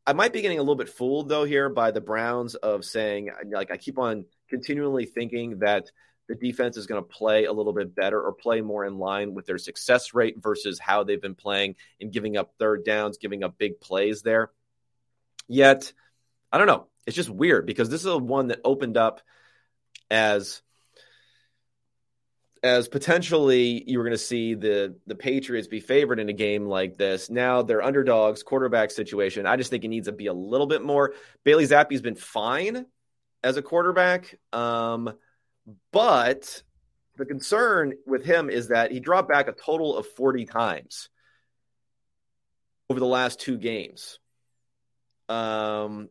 I 0.06 0.12
might 0.12 0.34
be 0.34 0.42
getting 0.42 0.58
a 0.58 0.62
little 0.62 0.74
bit 0.74 0.90
fooled 0.90 1.30
though 1.30 1.44
here 1.44 1.70
by 1.70 1.92
the 1.92 2.00
Browns 2.02 2.56
of 2.56 2.84
saying 2.84 3.30
like 3.50 3.70
I 3.70 3.78
keep 3.78 3.98
on 3.98 4.26
continually 4.50 5.06
thinking 5.06 5.60
that 5.60 5.90
the 6.28 6.34
defense 6.34 6.76
is 6.76 6.86
going 6.86 7.02
to 7.02 7.08
play 7.08 7.44
a 7.44 7.52
little 7.52 7.72
bit 7.72 7.94
better 7.94 8.20
or 8.20 8.32
play 8.32 8.60
more 8.60 8.84
in 8.84 8.98
line 8.98 9.34
with 9.34 9.46
their 9.46 9.58
success 9.58 10.14
rate 10.14 10.36
versus 10.38 10.78
how 10.78 11.04
they've 11.04 11.20
been 11.20 11.34
playing 11.34 11.74
and 12.00 12.12
giving 12.12 12.36
up 12.36 12.54
third 12.58 12.84
downs, 12.84 13.18
giving 13.18 13.42
up 13.42 13.58
big 13.58 13.80
plays 13.80 14.22
there. 14.22 14.50
Yet, 15.48 15.92
I 16.52 16.58
don't 16.58 16.66
know. 16.66 16.86
It's 17.06 17.16
just 17.16 17.30
weird 17.30 17.66
because 17.66 17.88
this 17.88 18.00
is 18.00 18.06
a 18.06 18.16
one 18.16 18.48
that 18.48 18.60
opened 18.64 18.96
up 18.96 19.20
as 20.10 20.62
as 22.62 22.86
potentially 22.86 23.82
you 23.88 23.98
were 23.98 24.04
going 24.04 24.12
to 24.12 24.18
see 24.18 24.54
the 24.54 24.96
the 25.06 25.16
Patriots 25.16 25.66
be 25.66 25.80
favored 25.80 26.20
in 26.20 26.28
a 26.28 26.32
game 26.32 26.66
like 26.66 26.96
this. 26.96 27.28
Now 27.28 27.62
they're 27.62 27.82
underdogs, 27.82 28.42
quarterback 28.42 28.92
situation. 28.92 29.46
I 29.46 29.56
just 29.56 29.70
think 29.70 29.84
it 29.84 29.88
needs 29.88 30.06
to 30.06 30.12
be 30.12 30.26
a 30.26 30.32
little 30.32 30.68
bit 30.68 30.82
more. 30.82 31.14
Bailey 31.44 31.66
Zappe's 31.66 32.00
been 32.00 32.14
fine 32.14 32.86
as 33.42 33.56
a 33.56 33.62
quarterback. 33.62 34.38
Um, 34.52 35.12
but 35.92 36.62
the 37.16 37.26
concern 37.26 37.94
with 38.06 38.24
him 38.24 38.50
is 38.50 38.68
that 38.68 38.90
he 38.90 39.00
dropped 39.00 39.28
back 39.28 39.48
a 39.48 39.52
total 39.52 39.96
of 39.96 40.06
40 40.06 40.46
times 40.46 41.08
over 42.88 43.00
the 43.00 43.06
last 43.06 43.40
two 43.40 43.58
games. 43.58 44.18
Um, 45.28 46.08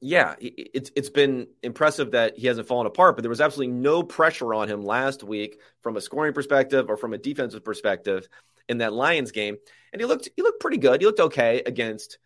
yeah, 0.00 0.34
it's 0.40 0.90
it's 0.96 1.10
been 1.10 1.48
impressive 1.62 2.12
that 2.12 2.38
he 2.38 2.46
hasn't 2.46 2.68
fallen 2.68 2.86
apart, 2.86 3.16
but 3.16 3.22
there 3.22 3.28
was 3.28 3.40
absolutely 3.40 3.74
no 3.74 4.02
pressure 4.02 4.54
on 4.54 4.68
him 4.68 4.82
last 4.82 5.22
week 5.22 5.60
from 5.82 5.96
a 5.96 6.00
scoring 6.00 6.32
perspective 6.32 6.88
or 6.88 6.96
from 6.96 7.12
a 7.12 7.18
defensive 7.18 7.64
perspective 7.64 8.26
in 8.68 8.78
that 8.78 8.94
Lions 8.94 9.30
game, 9.30 9.56
and 9.92 10.00
he 10.00 10.06
looked 10.06 10.30
he 10.36 10.42
looked 10.42 10.60
pretty 10.60 10.78
good. 10.78 11.00
He 11.00 11.06
looked 11.06 11.20
okay 11.20 11.62
against 11.66 12.18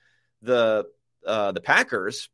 the 0.43 0.85
uh, 1.26 1.51
the 1.51 1.61
Packers, 1.61 2.28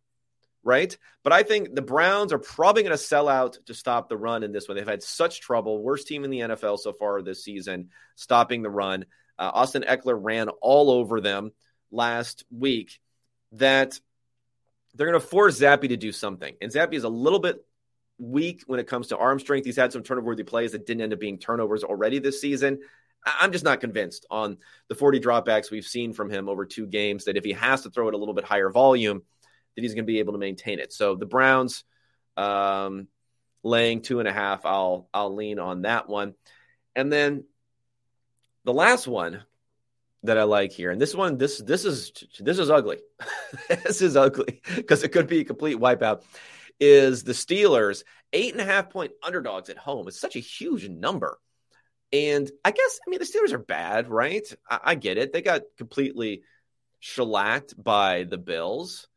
right? 0.62 0.96
But 1.22 1.32
I 1.32 1.42
think 1.42 1.74
the 1.74 1.82
Browns 1.82 2.32
are 2.32 2.38
probably 2.38 2.82
going 2.82 2.92
to 2.92 2.98
sell 2.98 3.28
out 3.28 3.58
to 3.66 3.74
stop 3.74 4.08
the 4.08 4.16
run 4.16 4.42
in 4.42 4.52
this 4.52 4.68
one. 4.68 4.76
They've 4.76 4.86
had 4.86 5.02
such 5.02 5.40
trouble, 5.40 5.82
worst 5.82 6.06
team 6.06 6.24
in 6.24 6.30
the 6.30 6.40
NFL 6.40 6.78
so 6.78 6.92
far 6.92 7.22
this 7.22 7.44
season, 7.44 7.90
stopping 8.16 8.62
the 8.62 8.70
run. 8.70 9.06
Uh, 9.38 9.50
Austin 9.54 9.84
Ekeler 9.88 10.18
ran 10.20 10.48
all 10.48 10.90
over 10.90 11.20
them 11.20 11.52
last 11.90 12.44
week. 12.50 13.00
That 13.52 13.98
they're 14.94 15.08
going 15.08 15.20
to 15.20 15.26
force 15.26 15.58
Zappe 15.58 15.88
to 15.88 15.96
do 15.96 16.12
something, 16.12 16.54
and 16.60 16.70
Zappe 16.70 16.94
is 16.94 17.04
a 17.04 17.08
little 17.08 17.40
bit 17.40 17.64
weak 18.18 18.62
when 18.66 18.78
it 18.78 18.86
comes 18.86 19.08
to 19.08 19.16
arm 19.16 19.40
strength. 19.40 19.64
He's 19.64 19.76
had 19.76 19.92
some 19.92 20.02
turnover-worthy 20.02 20.44
plays 20.44 20.72
that 20.72 20.86
didn't 20.86 21.02
end 21.02 21.12
up 21.12 21.20
being 21.20 21.38
turnovers 21.38 21.82
already 21.82 22.18
this 22.18 22.40
season. 22.40 22.80
I'm 23.24 23.52
just 23.52 23.64
not 23.64 23.80
convinced 23.80 24.26
on 24.30 24.58
the 24.88 24.94
40 24.94 25.20
dropbacks 25.20 25.70
we've 25.70 25.84
seen 25.84 26.12
from 26.12 26.30
him 26.30 26.48
over 26.48 26.64
two 26.64 26.86
games 26.86 27.24
that 27.24 27.36
if 27.36 27.44
he 27.44 27.52
has 27.52 27.82
to 27.82 27.90
throw 27.90 28.08
it 28.08 28.14
a 28.14 28.16
little 28.16 28.34
bit 28.34 28.44
higher 28.44 28.70
volume, 28.70 29.22
that 29.74 29.82
he's 29.82 29.94
going 29.94 30.04
to 30.04 30.12
be 30.12 30.18
able 30.18 30.32
to 30.32 30.38
maintain 30.38 30.78
it. 30.78 30.92
So 30.92 31.14
the 31.14 31.26
Browns 31.26 31.84
um, 32.36 33.08
laying 33.62 34.02
two 34.02 34.18
and 34.20 34.28
a 34.28 34.32
half, 34.32 34.64
I'll 34.64 35.08
I'll 35.12 35.34
lean 35.34 35.58
on 35.58 35.82
that 35.82 36.08
one. 36.08 36.34
And 36.96 37.12
then 37.12 37.44
the 38.64 38.72
last 38.72 39.06
one 39.06 39.42
that 40.22 40.38
I 40.38 40.42
like 40.42 40.72
here, 40.72 40.90
and 40.90 41.00
this 41.00 41.14
one, 41.14 41.38
this 41.38 41.58
this 41.58 41.84
is 41.84 42.12
this 42.38 42.58
is 42.58 42.70
ugly. 42.70 42.98
this 43.68 44.02
is 44.02 44.16
ugly 44.16 44.60
because 44.76 45.02
it 45.02 45.10
could 45.10 45.26
be 45.26 45.40
a 45.40 45.44
complete 45.44 45.76
wipeout. 45.76 46.22
Is 46.78 47.24
the 47.24 47.32
Steelers 47.32 48.04
eight 48.32 48.52
and 48.52 48.60
a 48.60 48.64
half 48.64 48.90
point 48.90 49.12
underdogs 49.22 49.68
at 49.68 49.76
home? 49.76 50.08
It's 50.08 50.20
such 50.20 50.36
a 50.36 50.40
huge 50.40 50.88
number. 50.88 51.38
And 52.12 52.50
I 52.64 52.72
guess, 52.72 53.00
I 53.06 53.10
mean, 53.10 53.20
the 53.20 53.24
Steelers 53.24 53.52
are 53.52 53.58
bad, 53.58 54.08
right? 54.08 54.46
I, 54.68 54.80
I 54.82 54.94
get 54.96 55.18
it. 55.18 55.32
They 55.32 55.42
got 55.42 55.62
completely 55.78 56.42
shellacked 56.98 57.80
by 57.80 58.24
the 58.24 58.38
Bills. 58.38 59.08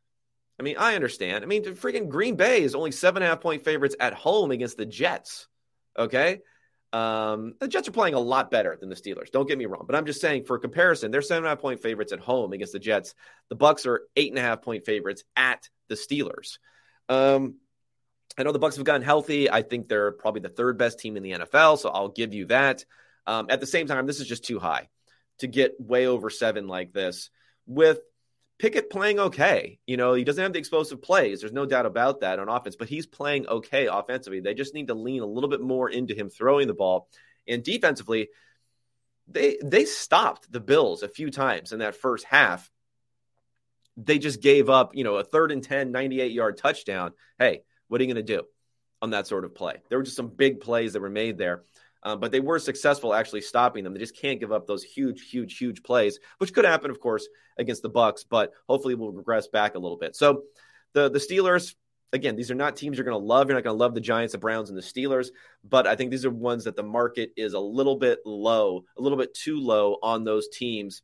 I 0.60 0.64
mean, 0.64 0.76
I 0.78 0.96
understand. 0.96 1.44
I 1.44 1.48
mean, 1.48 1.64
freaking 1.64 2.10
Green 2.10 2.36
Bay 2.36 2.62
is 2.62 2.76
only 2.76 2.92
seven 2.92 3.24
and 3.24 3.28
a 3.28 3.34
half 3.34 3.42
point 3.42 3.64
favorites 3.64 3.96
at 4.00 4.14
home 4.14 4.52
against 4.52 4.78
the 4.78 4.86
Jets. 4.86 5.48
Okay. 5.98 6.42
Um, 6.92 7.56
the 7.60 7.68
Jets 7.68 7.88
are 7.88 7.92
playing 7.92 8.14
a 8.14 8.20
lot 8.20 8.52
better 8.52 8.78
than 8.80 8.90
the 8.90 8.96
Steelers. 8.96 9.32
Don't 9.32 9.48
get 9.48 9.58
me 9.58 9.66
wrong, 9.66 9.86
but 9.88 9.96
I'm 9.96 10.06
just 10.06 10.22
saying 10.22 10.46
for 10.46 10.60
comparison, 10.60 11.10
they're 11.10 11.24
seven 11.24 11.44
and 11.44 11.48
a 11.48 11.50
half 11.50 11.60
point 11.60 11.82
favorites 11.82 12.14
at 12.14 12.20
home 12.20 12.54
against 12.54 12.74
the 12.74 12.80
Jets. 12.80 13.16
The 13.50 13.56
Bucs 13.56 13.88
are 13.88 14.08
eight 14.16 14.30
and 14.30 14.38
a 14.38 14.44
half 14.44 14.62
point 14.62 14.86
favorites 14.86 15.24
at 15.36 15.68
the 15.90 15.96
Steelers. 15.96 16.60
Um, 17.10 17.56
I 18.38 18.44
know 18.44 18.52
the 18.52 18.60
Bucs 18.60 18.76
have 18.76 18.86
gotten 18.86 19.02
healthy. 19.02 19.50
I 19.50 19.64
think 19.64 19.88
they're 19.88 20.12
probably 20.12 20.42
the 20.42 20.50
third 20.50 20.78
best 20.78 21.00
team 21.00 21.18
in 21.18 21.24
the 21.24 21.32
NFL, 21.32 21.80
so 21.80 21.90
I'll 21.90 22.10
give 22.10 22.34
you 22.34 22.46
that. 22.46 22.86
Um, 23.26 23.48
at 23.50 23.60
the 23.60 23.68
same 23.68 23.88
time, 23.88 24.06
this 24.06 24.20
is 24.20 24.28
just 24.28 24.46
too 24.46 24.60
high 24.60 24.90
to 25.40 25.48
get 25.48 25.76
way 25.80 26.06
over 26.06 26.30
seven 26.30 26.68
like 26.68 26.94
this 26.94 27.32
with 27.66 28.00
Pickett 28.60 28.90
playing 28.90 29.20
okay. 29.20 29.80
You 29.86 29.98
know, 29.98 30.14
he 30.14 30.24
doesn't 30.24 30.42
have 30.42 30.54
the 30.54 30.60
explosive 30.60 31.02
plays. 31.02 31.42
There's 31.42 31.52
no 31.52 31.66
doubt 31.66 31.86
about 31.86 32.22
that 32.22 32.40
on 32.40 32.50
offense, 32.50 32.76
but 32.76 32.90
he's 32.90 33.06
playing 33.06 33.48
okay 33.48 33.88
offensively. 33.88 34.40
They 34.40 34.54
just 34.54 34.74
need 34.74 34.88
to 34.88 34.94
lean 34.94 35.22
a 35.22 35.28
little 35.28 35.50
bit 35.50 35.62
more 35.62 35.90
into 35.90 36.14
him 36.14 36.30
throwing 36.30 36.68
the 36.68 36.74
ball. 36.74 37.10
And 37.48 37.64
defensively, 37.64 38.30
they 39.28 39.58
they 39.64 39.86
stopped 39.86 40.52
the 40.52 40.60
Bills 40.60 41.04
a 41.04 41.10
few 41.10 41.32
times 41.32 41.72
in 41.72 41.80
that 41.80 41.96
first 41.96 42.26
half. 42.26 42.70
They 43.98 44.18
just 44.18 44.42
gave 44.42 44.70
up, 44.70 44.96
you 44.96 45.04
know, 45.04 45.16
a 45.16 45.24
third 45.24 45.52
and 45.52 45.64
10, 45.64 45.92
98 45.92 46.32
yard 46.32 46.58
touchdown. 46.58 47.14
Hey, 47.38 47.64
what 47.88 48.02
are 48.02 48.04
you 48.04 48.14
going 48.14 48.26
to 48.26 48.36
do 48.38 48.44
on 49.02 49.12
that 49.12 49.28
sort 49.28 49.46
of 49.46 49.54
play? 49.54 49.82
There 49.90 49.98
were 49.98 50.04
just 50.04 50.18
some 50.18 50.30
big 50.30 50.62
plays 50.62 50.94
that 50.94 51.02
were 51.02 51.10
made 51.10 51.38
there. 51.38 51.64
Um, 52.04 52.20
but 52.20 52.32
they 52.32 52.42
were 52.42 52.60
successful 52.60 53.14
actually 53.14 53.42
stopping 53.42 53.84
them. 53.84 53.94
They 53.94 54.00
just 54.00 54.18
can't 54.18 54.40
give 54.40 54.52
up 54.52 54.68
those 54.68 54.84
huge, 54.84 55.30
huge, 55.30 55.58
huge 55.58 55.84
plays, 55.84 56.20
which 56.38 56.54
could 56.54 56.66
happen, 56.66 56.92
of 56.92 57.00
course, 57.00 57.28
against 57.58 57.82
the 57.82 57.90
Bucs. 57.90 58.26
But 58.30 58.52
hopefully, 58.68 58.96
we'll 58.96 59.12
regress 59.12 59.48
back 59.48 59.76
a 59.76 59.80
little 59.80 59.98
bit. 59.98 60.16
So 60.16 60.44
the 60.94 61.10
the 61.10 61.20
Steelers, 61.20 61.76
again, 62.12 62.36
these 62.36 62.52
are 62.52 62.56
not 62.56 62.76
teams 62.76 62.98
you're 62.98 63.06
going 63.06 63.20
to 63.20 63.26
love. 63.26 63.48
You're 63.48 63.58
not 63.58 63.64
going 63.64 63.76
to 63.76 63.82
love 63.82 63.94
the 63.94 64.02
Giants, 64.02 64.34
the 64.34 64.38
Browns, 64.38 64.70
and 64.70 64.78
the 64.78 64.82
Steelers. 64.82 65.30
But 65.64 65.88
I 65.88 65.96
think 65.96 66.12
these 66.12 66.26
are 66.26 66.32
ones 66.32 66.66
that 66.66 66.76
the 66.76 66.84
market 66.84 67.32
is 67.38 67.54
a 67.54 67.60
little 67.60 67.96
bit 67.96 68.20
low, 68.26 68.84
a 68.98 69.02
little 69.02 69.18
bit 69.18 69.34
too 69.34 69.60
low 69.60 69.98
on 70.04 70.26
those 70.26 70.50
teams, 70.50 71.04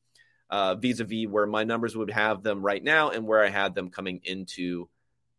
uh, 0.50 0.76
vis-a-vis 0.76 1.28
where 1.28 1.48
my 1.48 1.64
numbers 1.64 1.96
would 1.96 2.12
have 2.12 2.44
them 2.44 2.62
right 2.62 2.84
now 2.84 3.10
and 3.10 3.26
where 3.26 3.44
I 3.44 3.50
had 3.50 3.74
them 3.74 3.90
coming 3.90 4.20
into 4.24 4.90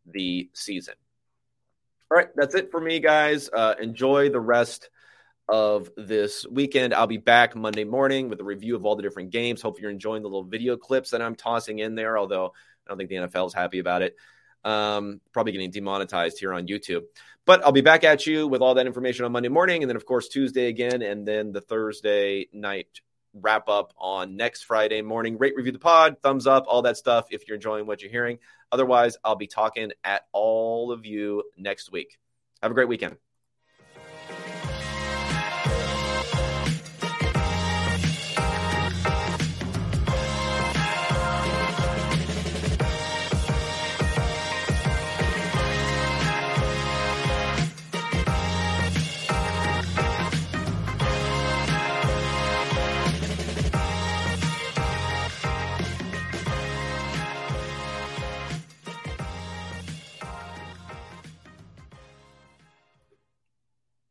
the 0.06 0.48
season. 0.54 0.94
All 2.11 2.16
right, 2.16 2.28
that's 2.34 2.54
it 2.54 2.70
for 2.70 2.80
me, 2.80 2.98
guys. 2.98 3.50
Uh, 3.52 3.74
enjoy 3.80 4.30
the 4.30 4.40
rest 4.40 4.88
of 5.51 5.90
this 5.96 6.46
weekend. 6.46 6.94
I'll 6.94 7.07
be 7.07 7.16
back 7.16 7.57
Monday 7.57 7.84
morning 7.84 8.28
with 8.28 8.40
a 8.40 8.44
review 8.44 8.76
of 8.76 8.84
all 8.84 8.96
the 8.96 9.03
different 9.03 9.30
games. 9.30 9.61
Hope 9.61 9.80
you're 9.80 9.90
enjoying 9.90 10.22
the 10.22 10.28
little 10.28 10.44
video 10.44 10.76
clips 10.76 11.11
that 11.11 11.22
I'm 11.22 11.34
tossing 11.34 11.80
in 11.80 11.94
there, 11.94 12.16
although 12.16 12.46
I 12.46 12.88
don't 12.88 12.98
think 12.98 13.11
the 13.11 13.16
NFL 13.16 13.48
is 13.48 13.55
happy 13.55 13.78
about 13.78 14.03
it. 14.03 14.16
Um, 14.62 15.20
probably 15.32 15.53
getting 15.53 15.70
demonetized 15.70 16.38
here 16.38 16.53
on 16.53 16.66
YouTube. 16.66 17.03
But 17.46 17.64
I'll 17.64 17.72
be 17.72 17.80
back 17.80 18.05
at 18.05 18.26
you 18.26 18.46
with 18.46 18.61
all 18.61 18.74
that 18.74 18.86
information 18.86 19.24
on 19.24 19.32
Monday 19.32 19.48
morning, 19.48 19.82
and 19.82 19.90
then, 19.90 19.96
of 19.96 20.07
course, 20.07 20.28
Tuesday 20.28 20.66
again, 20.68 21.03
and 21.03 21.26
then 21.26 21.53
the 21.53 21.61
Thursday 21.61 22.48
night 22.53 23.01
wrap 23.32 23.68
up 23.68 23.92
on 23.96 24.36
next 24.36 24.62
Friday 24.62 25.03
morning. 25.03 25.38
Rate, 25.38 25.55
review 25.57 25.72
the 25.72 25.78
pod, 25.78 26.16
thumbs 26.22 26.46
up, 26.46 26.64
all 26.68 26.82
that 26.82 26.96
stuff 26.96 27.28
if 27.30 27.48
you're 27.48 27.55
enjoying 27.55 27.86
what 27.86 28.03
you're 28.03 28.11
hearing. 28.11 28.38
Otherwise, 28.70 29.16
I'll 29.24 29.36
be 29.36 29.46
talking 29.46 29.92
at 30.05 30.26
all 30.32 30.92
of 30.92 31.07
you 31.07 31.44
next 31.57 31.90
week. 31.90 32.18
Have 32.62 32.70
a 32.70 32.74
great 32.74 32.88
weekend. 32.88 33.16